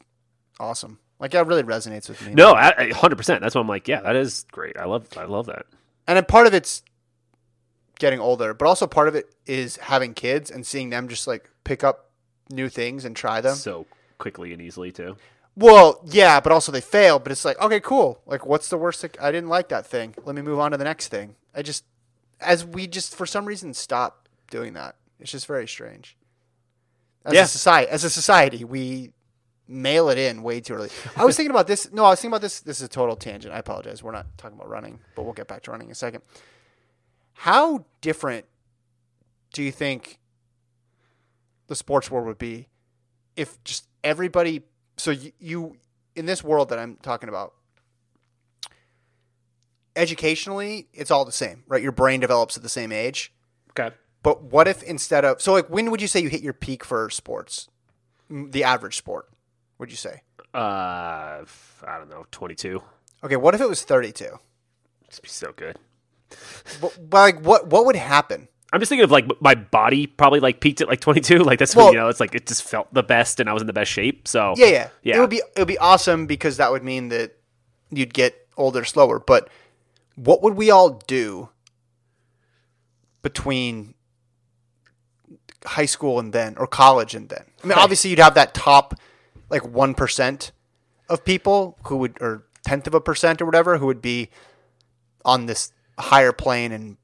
[0.60, 0.98] awesome.
[1.18, 2.34] Like that really resonates with me.
[2.34, 3.40] No, hundred percent.
[3.40, 4.76] That's why I'm like, yeah, that is great.
[4.78, 5.66] I love, I love that.
[6.06, 6.82] and then part of it's
[8.00, 11.48] getting older, but also part of it is having kids and seeing them just like
[11.62, 12.10] pick up
[12.50, 13.54] new things and try them.
[13.54, 13.86] So
[14.18, 15.16] quickly and easily too.
[15.56, 17.18] Well, yeah, but also they fail.
[17.20, 18.20] But it's like, okay, cool.
[18.26, 19.02] Like, what's the worst?
[19.02, 20.14] That, I didn't like that thing.
[20.24, 21.36] Let me move on to the next thing.
[21.54, 21.84] I just,
[22.40, 24.96] as we just for some reason stop doing that.
[25.20, 26.16] It's just very strange.
[27.24, 27.42] As Yeah.
[27.44, 29.12] a society, as a society, we
[29.68, 30.88] mail it in way too early.
[31.16, 31.92] I was thinking about this.
[31.92, 32.60] No, I was thinking about this.
[32.60, 33.52] This is a total tangent.
[33.54, 34.02] I apologize.
[34.02, 36.22] We're not talking about running, but we'll get back to running in a second.
[37.40, 38.44] How different
[39.54, 40.18] do you think
[41.68, 42.68] the sports world would be
[43.34, 44.60] if just everybody?
[44.98, 45.76] So you, you
[46.14, 47.54] in this world that I'm talking about,
[49.96, 51.82] educationally, it's all the same, right?
[51.82, 53.32] Your brain develops at the same age.
[53.70, 53.96] Okay.
[54.22, 56.84] But what if instead of so like when would you say you hit your peak
[56.84, 57.70] for sports?
[58.28, 59.30] The average sport,
[59.78, 60.24] would you say?
[60.52, 60.58] Uh,
[61.86, 62.82] I don't know, 22.
[63.24, 64.24] Okay, what if it was 32?
[64.24, 65.78] It'd be so good.
[66.80, 68.48] But, like what what would happen?
[68.72, 71.38] I'm just thinking of like my body probably like peaked at like 22.
[71.38, 73.52] Like that's Well- when you know it's like it just felt the best and I
[73.52, 74.28] was in the best shape.
[74.28, 74.88] So Yeah, yeah.
[75.02, 75.16] yeah.
[75.16, 77.36] It would be it would be awesome because that would mean that
[77.90, 79.48] you'd get older slower, but
[80.14, 81.48] what would we all do
[83.22, 83.94] between
[85.64, 87.44] high school and then or college and then?
[87.62, 88.94] I mean, obviously you'd have that top
[89.50, 90.50] like 1%
[91.08, 94.30] of people who would or tenth of a percent or whatever who would be
[95.24, 96.96] on this higher plane and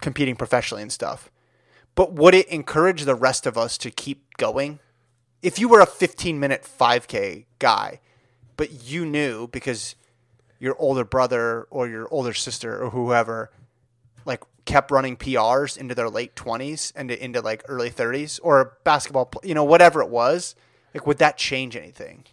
[0.00, 1.30] competing professionally and stuff.
[1.94, 4.80] But would it encourage the rest of us to keep going?
[5.42, 8.00] If you were a 15 minute 5K guy,
[8.56, 9.94] but you knew because
[10.58, 13.50] your older brother or your older sister or whoever
[14.24, 19.30] like kept running PRs into their late 20s and into like early 30s or basketball,
[19.42, 20.54] you know, whatever it was,
[20.92, 22.24] like would that change anything?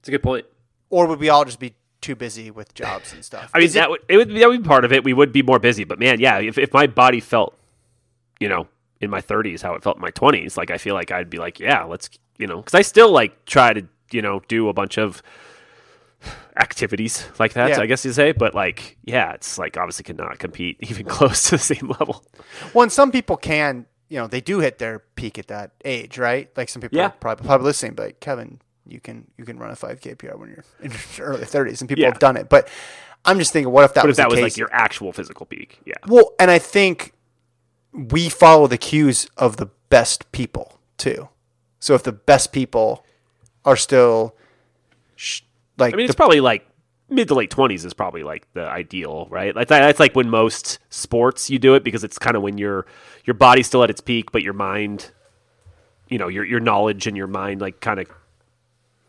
[0.00, 0.46] It's a good point.
[0.90, 1.74] Or would we all just be
[2.08, 3.50] too busy with jobs and stuff?
[3.54, 5.04] I mean, Is it- that would it would that would be part of it.
[5.04, 7.56] We would be more busy, but man, yeah, if if my body felt,
[8.40, 8.66] you know,
[9.00, 11.38] in my 30s how it felt in my 20s, like I feel like I'd be
[11.38, 14.72] like, yeah, let's, you know, because I still like try to, you know, do a
[14.72, 15.22] bunch of
[16.56, 17.70] activities like that.
[17.70, 17.80] Yeah.
[17.80, 21.50] I guess you say, but like, yeah, it's like obviously cannot compete even close to
[21.52, 22.24] the same level.
[22.74, 26.18] Well, and some people can, you know, they do hit their peak at that age,
[26.18, 26.50] right?
[26.56, 27.06] Like some people Yeah.
[27.06, 30.36] are probably, probably listening, but like, Kevin, you can you can run a 5K PR
[30.36, 32.08] when you're in your early 30s, and people Yeah.
[32.10, 32.48] have done it.
[32.48, 32.68] But
[33.24, 34.42] I'm just thinking, what if that But was if that was case?
[34.52, 37.12] like your actual physical peak, yeah, well, and I think
[37.92, 41.28] we follow the cues of the best people too.
[41.80, 43.04] So if the best people
[43.64, 44.34] are still
[45.16, 45.42] sh-
[45.78, 46.66] like I mean, the it's probably like
[47.10, 49.54] mid to late twenties is probably like the ideal, right?
[49.54, 52.58] Like that, that's like when most sports you do it because it's kind of when
[52.58, 52.86] your
[53.24, 55.10] your body's still at its peak, but your mind,
[56.08, 58.08] you know, your your knowledge and your mind like kind of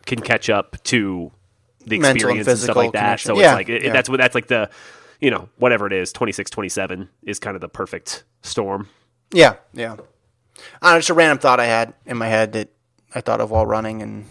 [0.06, 1.32] can catch up to
[1.86, 3.20] the Mental and experience and, stuff like that.
[3.20, 3.94] So Yeah, it's like it, yeah.
[3.94, 4.70] that's what that's like the
[5.20, 8.88] you know whatever it is 26 27 is kind of the perfect storm
[9.34, 9.98] Yeah, yeah.
[10.82, 12.70] Uh, just a random thought I had in my head that
[13.14, 14.26] I thought of while running, and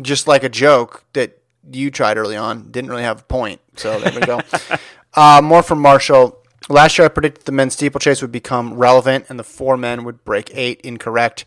[0.00, 1.38] just like a joke that
[1.70, 3.60] you tried early on didn't really have a point.
[3.76, 4.40] So there we go.
[5.14, 6.42] uh, more from Marshall.
[6.68, 10.24] Last year, I predicted the men's steeplechase would become relevant, and the four men would
[10.24, 10.80] break eight.
[10.82, 11.44] Incorrect.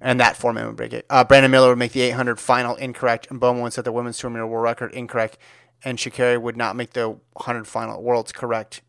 [0.00, 1.06] And that four men would break it.
[1.10, 4.18] Uh, Brandon Miller would make the 800 final incorrect, and Bowman would set the women's
[4.18, 5.38] 200 meter world record incorrect,
[5.84, 8.82] and Sha'Carri would not make the 100 final worlds correct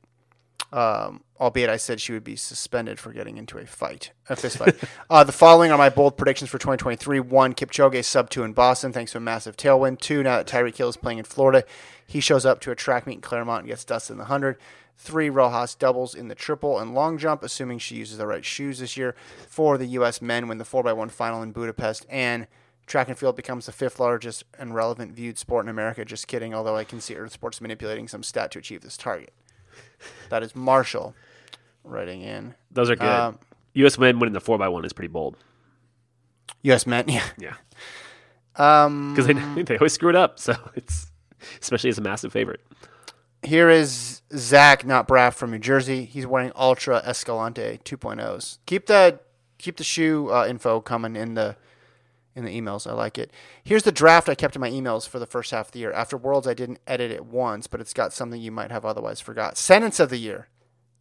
[0.71, 4.57] um, albeit I said she would be suspended for getting into a fight, a fist
[4.57, 4.75] fight.
[5.09, 7.19] uh, the following are my bold predictions for 2023.
[7.21, 9.99] One, Kipchoge sub two in Boston thanks to a massive tailwind.
[9.99, 11.63] Two, now that Tyreek Hill is playing in Florida,
[12.05, 14.57] he shows up to a track meet in Clermont and gets dusted in the 100.
[14.99, 18.79] Three, Rojas doubles in the triple and long jump, assuming she uses the right shoes
[18.79, 19.15] this year.
[19.47, 20.21] Four, the U.S.
[20.21, 22.05] men win the 4x1 final in Budapest.
[22.09, 22.47] And
[22.87, 26.03] track and field becomes the fifth largest and relevant viewed sport in America.
[26.03, 29.33] Just kidding, although I can see Earth Sports manipulating some stat to achieve this target.
[30.29, 31.13] That is Marshall
[31.83, 32.55] writing in.
[32.71, 33.39] those are good Um,
[33.75, 35.37] us men winning the 4x1 is pretty bold
[36.63, 36.85] U.S.
[36.87, 37.23] men, yeah.
[37.37, 37.55] yeah
[38.55, 39.33] Um, because they,
[39.63, 41.11] they always screw it up so it's
[41.61, 42.61] especially as a massive favorite
[43.43, 46.05] here is Zach, not Braff from New Jersey.
[46.05, 48.57] He's wearing Altra Escalante 2.0s.
[48.65, 49.19] Keep the
[49.57, 51.55] keep the shoe uh, info coming in the
[52.35, 52.85] in the emails.
[52.87, 53.31] I like it.
[53.63, 55.91] Here's the draft I kept in my emails for the first half of the year.
[55.91, 59.19] After Worlds, I didn't edit it once, but it's got something you might have otherwise
[59.19, 59.57] forgot.
[59.57, 60.47] Sentence of the year.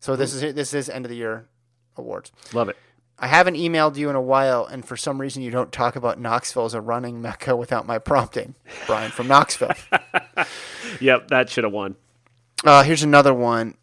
[0.01, 1.49] So this is this is end of the year
[1.97, 2.33] awards.
[2.53, 2.77] love it
[3.19, 6.21] I haven't emailed you in a while, and for some reason you don't talk about
[6.21, 8.55] Knoxville as a running mecca without my prompting.
[8.87, 9.73] Brian from Knoxville.
[11.01, 11.97] yep that should have won
[12.67, 13.77] Uh, here's another one.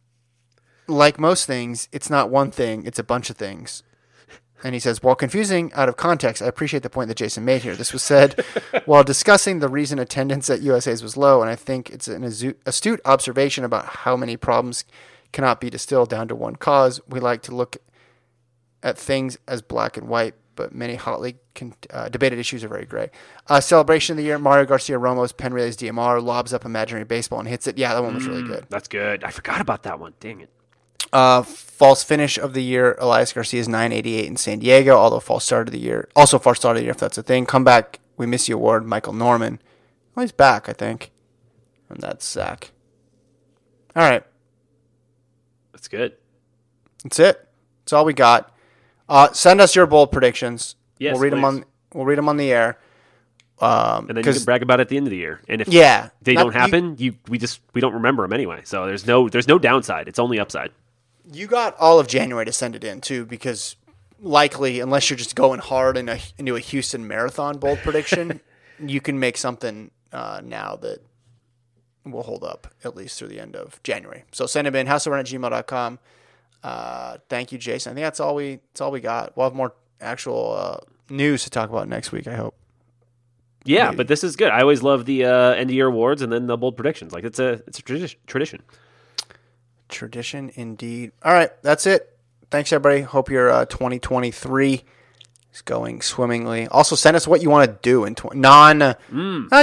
[0.88, 3.82] like most things, it's not one thing, it's a bunch of things.
[4.62, 7.62] And he says, while confusing out of context, I appreciate the point that Jason made
[7.62, 7.76] here.
[7.76, 8.46] This was said
[8.86, 12.24] while discussing the reason attendance at USA's was low, and I think it's an
[12.66, 14.84] astute observation about how many problems
[15.32, 17.00] cannot be distilled down to one cause.
[17.08, 17.78] We like to look
[18.82, 22.86] at things as black and white, but many hotly con- uh, debated issues are very
[22.86, 23.10] gray.
[23.48, 27.40] Uh, celebration of the year: Mario Garcia Romo's Penn Relays DMR lobs up imaginary baseball
[27.40, 27.78] and hits it.
[27.78, 28.66] Yeah, that one was really good.
[28.70, 29.24] That's good.
[29.24, 30.14] I forgot about that one.
[30.20, 30.50] Dang it.
[31.12, 34.96] Uh, false finish of the year: Elias Garcia's 988 in San Diego.
[34.96, 37.24] Although false start of the year, also false start of the year if that's a
[37.24, 37.46] thing.
[37.46, 38.86] Comeback: We miss you award.
[38.86, 39.60] Michael Norman.
[40.16, 41.12] Well, he's back, I think.
[41.90, 42.72] And that's Zach.
[43.96, 44.24] All right,
[45.72, 46.14] That's good.
[47.04, 47.48] that's it.
[47.82, 48.53] That's all we got.
[49.14, 50.76] Uh, send us your bold predictions.
[50.98, 51.66] Yes, we'll read them on.
[51.94, 52.80] We'll read them on the air.
[53.60, 55.40] Um, And then you can brag about it at the end of the year.
[55.48, 58.62] And if Yeah, they Not- don't happen, you, we just we don't remember them anyway.
[58.64, 60.08] So there's no there's no downside.
[60.08, 60.72] It's only upside.
[61.32, 63.76] You got all of January to send it in too, because
[64.20, 68.42] likely, unless you're just going hard in a, into a Houston Marathon bold prediction,
[68.80, 71.00] you can make something uh, now that
[72.06, 74.24] will hold up at least through the end of January.
[74.32, 76.00] So send them in houseofrun at gmail.com.
[76.64, 77.92] Uh, thank you, Jason.
[77.92, 79.36] I think that's all we that's all we got.
[79.36, 80.78] We'll have more actual uh,
[81.10, 82.28] news to talk about next week.
[82.28, 82.56] I hope.
[83.66, 83.98] Yeah, Maybe.
[83.98, 84.50] but this is good.
[84.50, 87.14] I always love the uh, end of year awards and then the bold predictions.
[87.14, 88.62] Like it's a it's a tradi- tradition.
[89.90, 91.12] Tradition indeed.
[91.24, 92.18] All right, that's it.
[92.50, 93.02] Thanks everybody.
[93.02, 94.84] Hope your uh, 2023
[95.54, 96.68] is going swimmingly.
[96.68, 98.82] Also, send us what you want to do in tw- non.
[98.82, 98.96] Uh,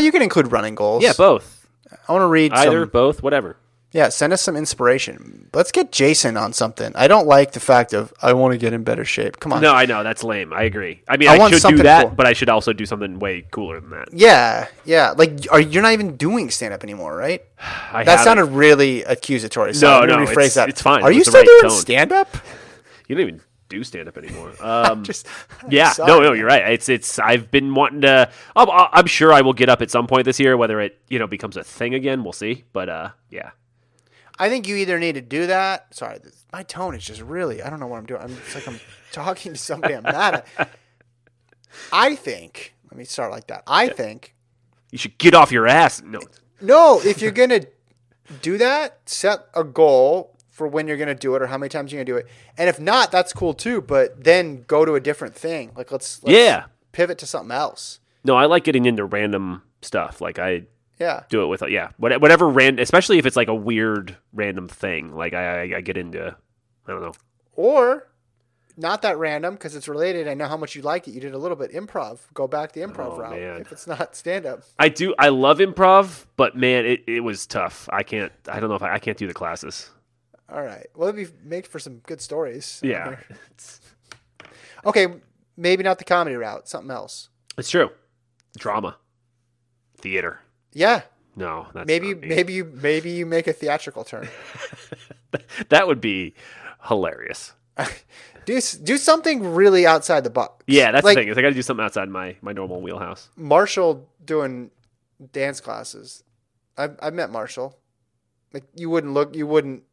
[0.02, 1.02] you can include running goals.
[1.02, 1.06] Mm.
[1.06, 1.66] Yeah, both.
[2.08, 2.88] I want to read Either, some.
[2.90, 3.56] both, whatever.
[3.92, 5.48] Yeah, send us some inspiration.
[5.52, 6.92] Let's get Jason on something.
[6.94, 9.40] I don't like the fact of I want to get in better shape.
[9.40, 9.60] Come on.
[9.60, 10.52] No, I know that's lame.
[10.52, 11.02] I agree.
[11.08, 12.14] I mean, I I, want should do that, cool.
[12.14, 14.08] but I should also do something way cooler than that.
[14.12, 15.10] Yeah, yeah.
[15.16, 17.42] Like, are you're not even doing stand up anymore, right?
[17.92, 19.74] I That sounded really accusatory.
[19.74, 20.68] So No, let me no, rephrase it's- that.
[20.68, 21.02] it's fine.
[21.02, 22.36] Are It you still right doing stand up?
[23.08, 24.52] You don't even do stand up anymore.
[24.60, 25.26] Um, Just
[25.68, 26.72] yeah, no, no, you're right.
[26.74, 27.18] It's it's.
[27.18, 28.30] I've been wanting to.
[28.54, 30.56] I'm, I'm sure I will get up at some point this year.
[30.56, 32.62] Whether it you know becomes a thing again, we'll see.
[32.72, 33.50] But uh, yeah,
[34.40, 35.94] I think you either need to do that.
[35.94, 37.62] Sorry, this, my tone is just really.
[37.62, 38.22] I don't know what I'm doing.
[38.22, 38.80] I'm it's like I'm
[39.12, 40.70] talking to somebody I'm mad at.
[41.92, 42.74] I think.
[42.90, 43.62] Let me start like that.
[43.66, 44.34] I think.
[44.90, 46.02] you should get off your ass.
[46.02, 46.20] No,
[46.60, 47.60] No, if you're gonna
[48.42, 51.92] do that, set a goal for when you're gonna do it or how many times
[51.92, 52.26] you're gonna do it.
[52.58, 53.80] And if not, that's cool too.
[53.80, 55.70] But then go to a different thing.
[55.76, 56.64] Like let's, let's Yeah.
[56.92, 58.00] pivot to something else.
[58.24, 60.20] no, I like getting into random stuff.
[60.20, 60.62] Like I
[61.00, 61.22] Yeah.
[61.30, 65.12] do it with yeah, what- whatever random, especially if it's like a weird random thing.
[65.14, 66.36] Like I, I, I get into.
[66.86, 67.12] I don't know.
[67.54, 68.06] Or
[68.76, 70.28] not that random because it's related.
[70.28, 71.12] I know how much you like it.
[71.12, 72.18] You did a little bit improv.
[72.34, 73.60] Go back the improv Oh, route man.
[73.62, 74.62] if it's not stand up.
[74.78, 75.14] I do.
[75.18, 77.88] I love improv, but man, it, it was tough.
[77.92, 78.32] I can't.
[78.48, 79.90] I don't know if I, I can't do the classes.
[80.52, 80.86] All right.
[80.94, 82.80] Well, it'd be make for some good stories.
[82.82, 83.16] Yeah,
[84.84, 85.06] Okay.
[85.56, 86.68] Maybe not the comedy route.
[86.68, 87.28] Something else.
[87.58, 87.90] it's true.
[88.58, 88.96] Drama,
[89.98, 90.40] theater.
[90.72, 91.02] Yeah.
[91.36, 94.28] No, that's Maybe maybe you maybe you make a theatrical turn.
[95.68, 96.34] that would be
[96.88, 97.52] hilarious.
[98.44, 100.64] do do something really outside the box.
[100.66, 101.28] Yeah, that's like the thing.
[101.28, 103.28] Is I got to do something outside my my normal wheelhouse.
[103.36, 104.70] Marshall doing
[105.32, 106.24] dance classes.
[106.76, 107.78] I I met Marshall.
[108.52, 109.84] Like you wouldn't look you wouldn't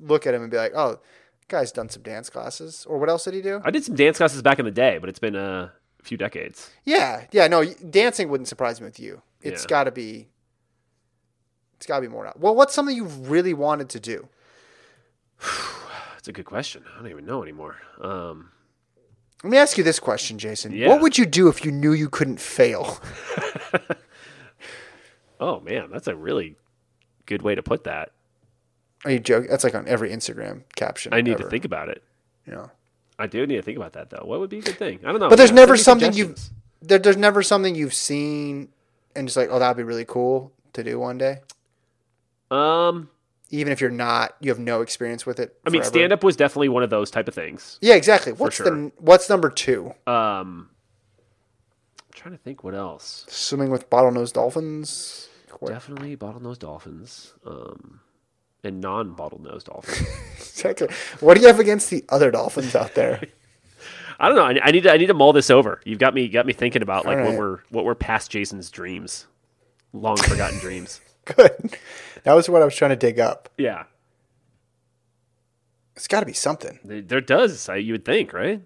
[0.00, 1.00] look at him and be like, oh,
[1.48, 2.86] guy's done some dance classes.
[2.88, 3.60] Or what else did he do?
[3.64, 5.72] I did some dance classes back in the day, but it's been a
[6.02, 6.70] few decades.
[6.84, 7.46] Yeah, yeah.
[7.48, 9.22] No, dancing wouldn't surprise me with you.
[9.42, 9.68] It's Yeah.
[9.68, 10.28] got to be.
[11.76, 12.24] It's got to be more.
[12.24, 12.32] now.
[12.36, 14.28] Well, what's something you really wanted to do?
[15.40, 16.84] That's a good question.
[16.94, 17.76] I don't even know anymore.
[18.00, 18.50] Um,
[19.42, 20.72] Let me ask you this question, Jason.
[20.72, 20.88] Yeah.
[20.88, 22.98] What would you do if you knew you couldn't fail?
[25.40, 26.56] oh man, that's a really
[27.26, 28.12] good way to put that.
[29.04, 29.48] Are you joking?
[29.50, 31.14] That's like on every Instagram caption.
[31.14, 32.02] I need ever, to think about it.
[32.46, 32.70] Know.
[33.18, 34.24] I do need to think about that though.
[34.24, 35.00] What would be a good thing?
[35.04, 35.28] I don't know.
[35.28, 36.38] But there's Yeah, never something you've
[36.82, 38.68] there, there's never something you've seen
[39.14, 41.40] and just like, oh, that'd be really cool to do one day.
[42.50, 43.10] Um,
[43.50, 45.56] Even if you're not, you have no experience with it.
[45.66, 45.96] I mean, forever.
[45.96, 47.78] stand up was definitely one of those type of things.
[47.80, 48.32] Yeah, exactly.
[48.32, 48.66] What's sure.
[48.70, 49.92] the what's number two?
[50.06, 50.70] Um,
[51.98, 53.26] I'm trying to think what else.
[53.28, 55.28] Swimming with bottlenose dolphins.
[55.66, 57.34] Definitely bottlenose dolphins.
[57.44, 58.00] Um,
[58.62, 60.06] and non-bottlenose dolphins.
[60.60, 60.88] Exactly.
[61.20, 63.22] What do you have against the other dolphins out there?
[64.20, 64.44] I don't know.
[64.44, 64.92] I, I need to.
[64.92, 65.80] I need to mull this over.
[65.84, 66.28] You've got me.
[66.28, 67.38] Got me thinking about like All what right.
[67.38, 69.26] we're what we're past Jason's dreams,
[69.92, 71.00] long forgotten dreams.
[71.24, 71.76] Good.
[72.24, 73.48] That was what I was trying to dig up.
[73.56, 73.84] Yeah,
[75.96, 76.78] It's got to be something.
[76.84, 77.68] there there does.
[77.68, 78.62] I, you would think, right?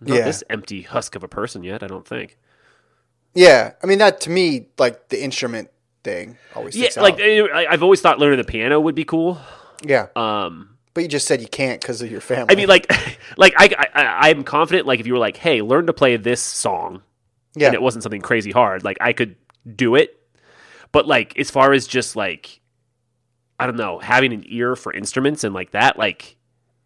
[0.00, 0.24] Not Yeah.
[0.24, 1.82] this empty husk of a person yet.
[1.82, 2.36] I don't think.
[3.34, 5.70] Yeah, I mean that to me, like the instrument
[6.04, 7.50] thing, always Yeah, like out.
[7.68, 9.38] I've always thought learning the piano would be cool.
[9.84, 12.46] yeah, Um, But you just said you can't because of your family.
[12.48, 12.90] I mean, like,
[13.36, 14.86] like I, I, I'm confident.
[14.86, 17.02] Like, if you were like, "Hey, learn to play this song,"
[17.54, 19.36] yeah, and it wasn't something crazy hard, like I could
[19.76, 20.18] do it.
[20.92, 22.62] But like, as far as just like,
[23.60, 26.38] I don't know, having an ear for instruments and like that, like,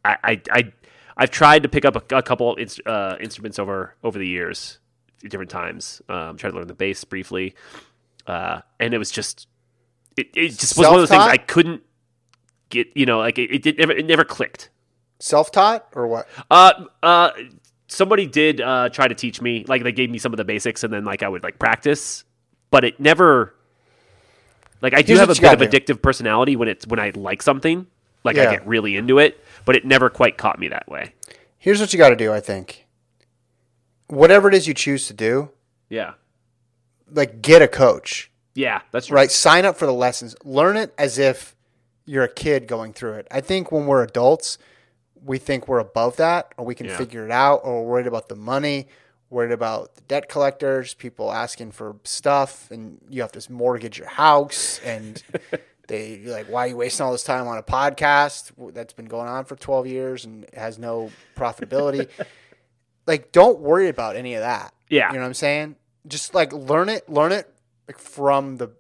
[0.05, 0.73] I, I, I
[1.17, 4.81] I've tried to pick up a, a couple uh, instruments over over the years,
[5.23, 6.03] different times.
[6.09, 7.55] Um, tried to learn the bass briefly,
[8.27, 9.47] uh, and it was just,
[10.17, 11.85] it, it just was one of those things I couldn't
[12.71, 12.89] get.
[12.95, 14.71] You know, like it, it did never, it never clicked.
[15.19, 16.29] self-taught or what?
[16.51, 17.31] Uh, uh,
[17.89, 19.65] somebody did uh, try to teach me.
[19.69, 22.25] Like they gave me some of the basics, and then like I would like practice,
[22.71, 23.55] but it never.
[24.83, 25.67] Like I do Here's have a bit of do.
[25.95, 27.87] addictive personality when it's when I like something.
[28.25, 31.15] Like I get really into it, but it never quite caught me that way.
[31.59, 32.33] Here's what you got to do.
[32.33, 32.87] I think.
[34.09, 35.51] Whatever it is you choose to do,
[35.89, 36.15] Yeah,
[37.13, 38.31] like get a coach.
[38.55, 39.15] yeah, that's true.
[39.17, 39.31] right?
[39.31, 40.35] Sign up for the lessons.
[40.45, 41.55] Learn it as if
[42.11, 43.29] you're a kid going through it.
[43.31, 44.59] I think when we're adults,
[45.23, 46.97] we think we're above that or we can Yeah.
[46.97, 48.89] figure it out or we're worried about the money,
[49.29, 54.09] worried about the debt collectors, people asking for stuff and you have to mortgage your
[54.09, 55.23] house and
[55.87, 59.29] they like why are you wasting all this time on a podcast that's been going
[59.29, 62.09] on for 12 years and has no profitability?
[63.07, 64.75] like don't worry about any of that.
[64.89, 65.09] Yeah.
[65.11, 65.77] You know what I'm saying?
[66.09, 67.47] Just like learn it, learn it
[67.87, 68.73] like from the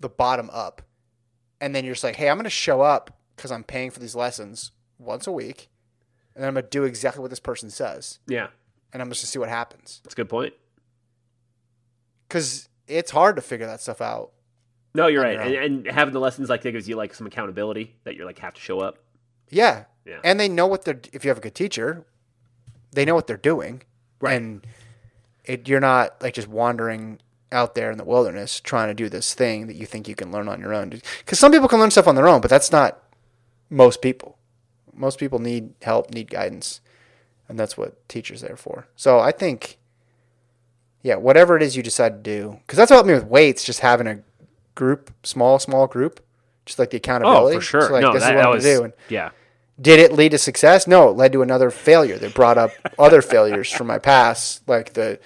[0.00, 0.82] the bottom up.
[1.60, 4.00] And then you're just like, "Hey, I'm going to show up cuz I'm paying for
[4.00, 5.68] these lessons once a week."
[6.34, 8.18] And then I'm going to do exactly what this person says.
[8.26, 8.48] Yeah,
[8.92, 10.00] And I'm just going to see what happens.
[10.04, 10.54] that's a good point.
[12.28, 14.32] Cuz it's hard to figure that stuff out.
[14.94, 17.94] No, you're right, and, and having the lessons like that gives you like some accountability
[18.04, 18.98] that you're like have to show up.
[19.48, 19.84] Yeah.
[20.04, 20.18] Yeah.
[20.24, 22.06] And they know what they're if you have a good teacher,
[22.92, 23.82] they know what they're doing.
[24.20, 24.34] Right.
[24.36, 24.66] And
[25.44, 27.20] it you're not like just wandering
[27.52, 30.30] out there in the wilderness trying to do this thing that you think you can
[30.30, 31.00] learn on your own.
[31.26, 33.02] Cuz some people can learn stuff on their own, but that's not
[33.68, 34.38] most people.
[34.92, 36.80] Most people need help, need guidance.
[37.48, 38.86] And that's what teachers there for.
[38.94, 39.78] So I think
[41.02, 43.64] yeah, whatever it is you decide to do, because that's what helped me with weights,
[43.64, 44.20] just having a
[44.74, 46.20] group, small, small group,
[46.66, 47.56] just like the oh, accountability.
[47.56, 47.80] Oh, for sure.
[47.82, 48.82] So, like, no, this that, is what that was do.
[48.84, 49.30] And yeah.
[49.80, 50.86] did it lead to success?
[50.86, 54.92] No, it led to another failure that brought up other failures from my past, like
[54.92, 55.18] the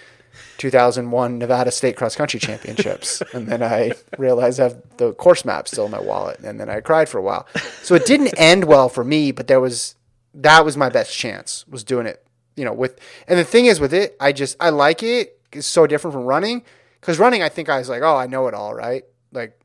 [0.58, 3.22] 2001 Nevada State Cross Country Championships.
[3.34, 6.38] And then I realized I have the course map still in my wallet.
[6.40, 7.46] And then I cried for a while.
[7.82, 9.96] So it didn't end well for me, but there was
[10.34, 12.26] that was my best chance was doing it,
[12.56, 12.98] you know, with
[13.28, 15.40] and the thing is with it, I just I like it.
[15.52, 16.64] It's so different from running.
[17.04, 19.04] Because running, I think I was like, oh, I know it all, right?
[19.30, 19.60] Like,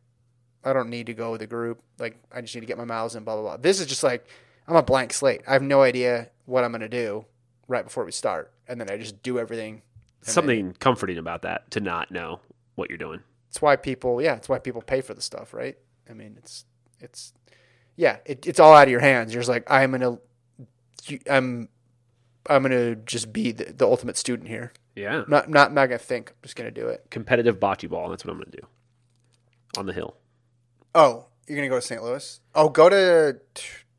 [0.62, 1.82] I don't need to go with a group.
[1.98, 3.58] Like, I just need to get my miles in, blah, blah, blah.
[3.58, 4.28] This is just like,
[4.68, 5.42] I'm a blank slate.
[5.48, 7.24] I have no idea what I'm going to do
[7.70, 8.52] right before we start.
[8.68, 9.84] And then I just do everything.
[10.22, 12.40] And then- Something comforting about that to not know
[12.76, 13.22] what you're doing.
[13.50, 15.78] It's why people, yeah, it's why people pay for the stuff, right?
[16.10, 16.66] I mean, it's,
[17.00, 17.34] it's,
[17.96, 19.34] yeah, it, it's all out of your hands.
[19.34, 20.02] You're just like, I'm going
[21.08, 21.68] to, I'm,
[22.48, 24.72] I'm going to just be the, the ultimate student here.
[24.96, 25.24] Yeah.
[25.28, 26.30] Not, not, not going to think.
[26.30, 27.06] I'm just going to do it.
[27.10, 28.10] Competitive bocce ball.
[28.10, 28.68] That's what I'm going to do
[29.78, 30.16] on the hill.
[30.96, 32.04] Oh, you're gonna go to St.
[32.04, 32.40] Louis?
[32.56, 33.40] Oh, go to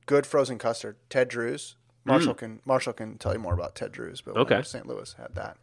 [0.06, 1.76] Good Frozen Custard, Ted Drewes.
[2.04, 2.08] Mm.
[2.12, 4.62] Marshall can Marshall can tell you more about Ted Drewes, but Okay.
[4.62, 4.86] St.
[4.86, 5.56] Louis had that.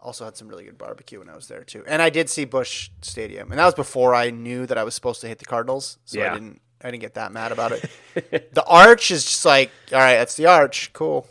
[0.00, 2.44] Also had some really good barbecue when I was there too, and I did see
[2.44, 5.44] Busch Stadium, and that was before I knew that I was supposed to hit the
[5.44, 6.30] Cardinals, so Yeah.
[6.30, 7.90] I didn't I didn't get that mad about it.
[8.54, 11.26] the Arch is just like, all right, that's the Arch, cool.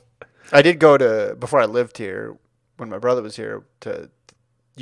[0.52, 2.38] I did go to before I lived here
[2.78, 4.10] when my brother was here to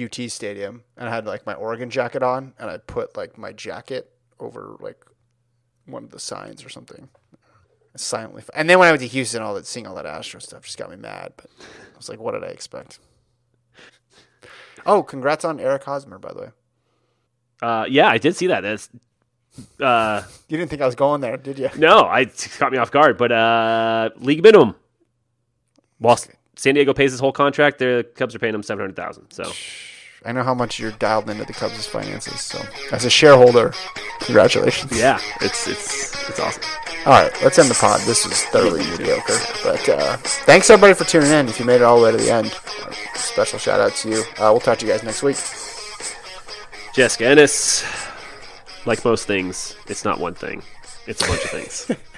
[0.01, 3.51] UT Stadium, and I had like my Oregon jacket on, and I put like my
[3.51, 5.05] jacket over like
[5.85, 7.09] one of the signs or something.
[7.95, 10.63] Silently, and then when I went to Houston, all that seeing all that Astro stuff
[10.63, 11.33] just got me mad.
[11.37, 12.97] But I was like, what did I expect?
[14.85, 16.49] Oh, congrats on Eric Hosmer, by the way.
[17.61, 18.61] Uh, yeah, I did see that.
[18.61, 18.89] That's
[19.79, 21.69] uh, You didn't think I was going there, did you?
[21.77, 23.17] no, I it caught me off guard.
[23.17, 24.75] But uh, league minimum.
[25.99, 26.19] While
[26.55, 29.31] San Diego pays his whole contract, the Cubs are paying him seven hundred thousand.
[29.31, 29.49] So
[30.25, 32.41] I know how much you're dialed into the Cubs' finances.
[32.41, 32.59] So,
[32.91, 33.73] as a shareholder,
[34.21, 34.97] congratulations.
[34.99, 36.63] yeah, it's it's it's awesome.
[37.05, 38.01] All right, let's end the pod.
[38.01, 39.37] This was thoroughly mediocre.
[39.63, 41.47] But uh, thanks everybody for tuning in.
[41.47, 42.57] If you made it all the way to the end,
[43.15, 44.23] special shout out to you.
[44.37, 45.37] Uh, we'll talk to you guys next week.
[46.93, 47.83] Jessica Ennis,
[48.85, 50.61] like most things, it's not one thing;
[51.07, 51.91] it's a bunch of things.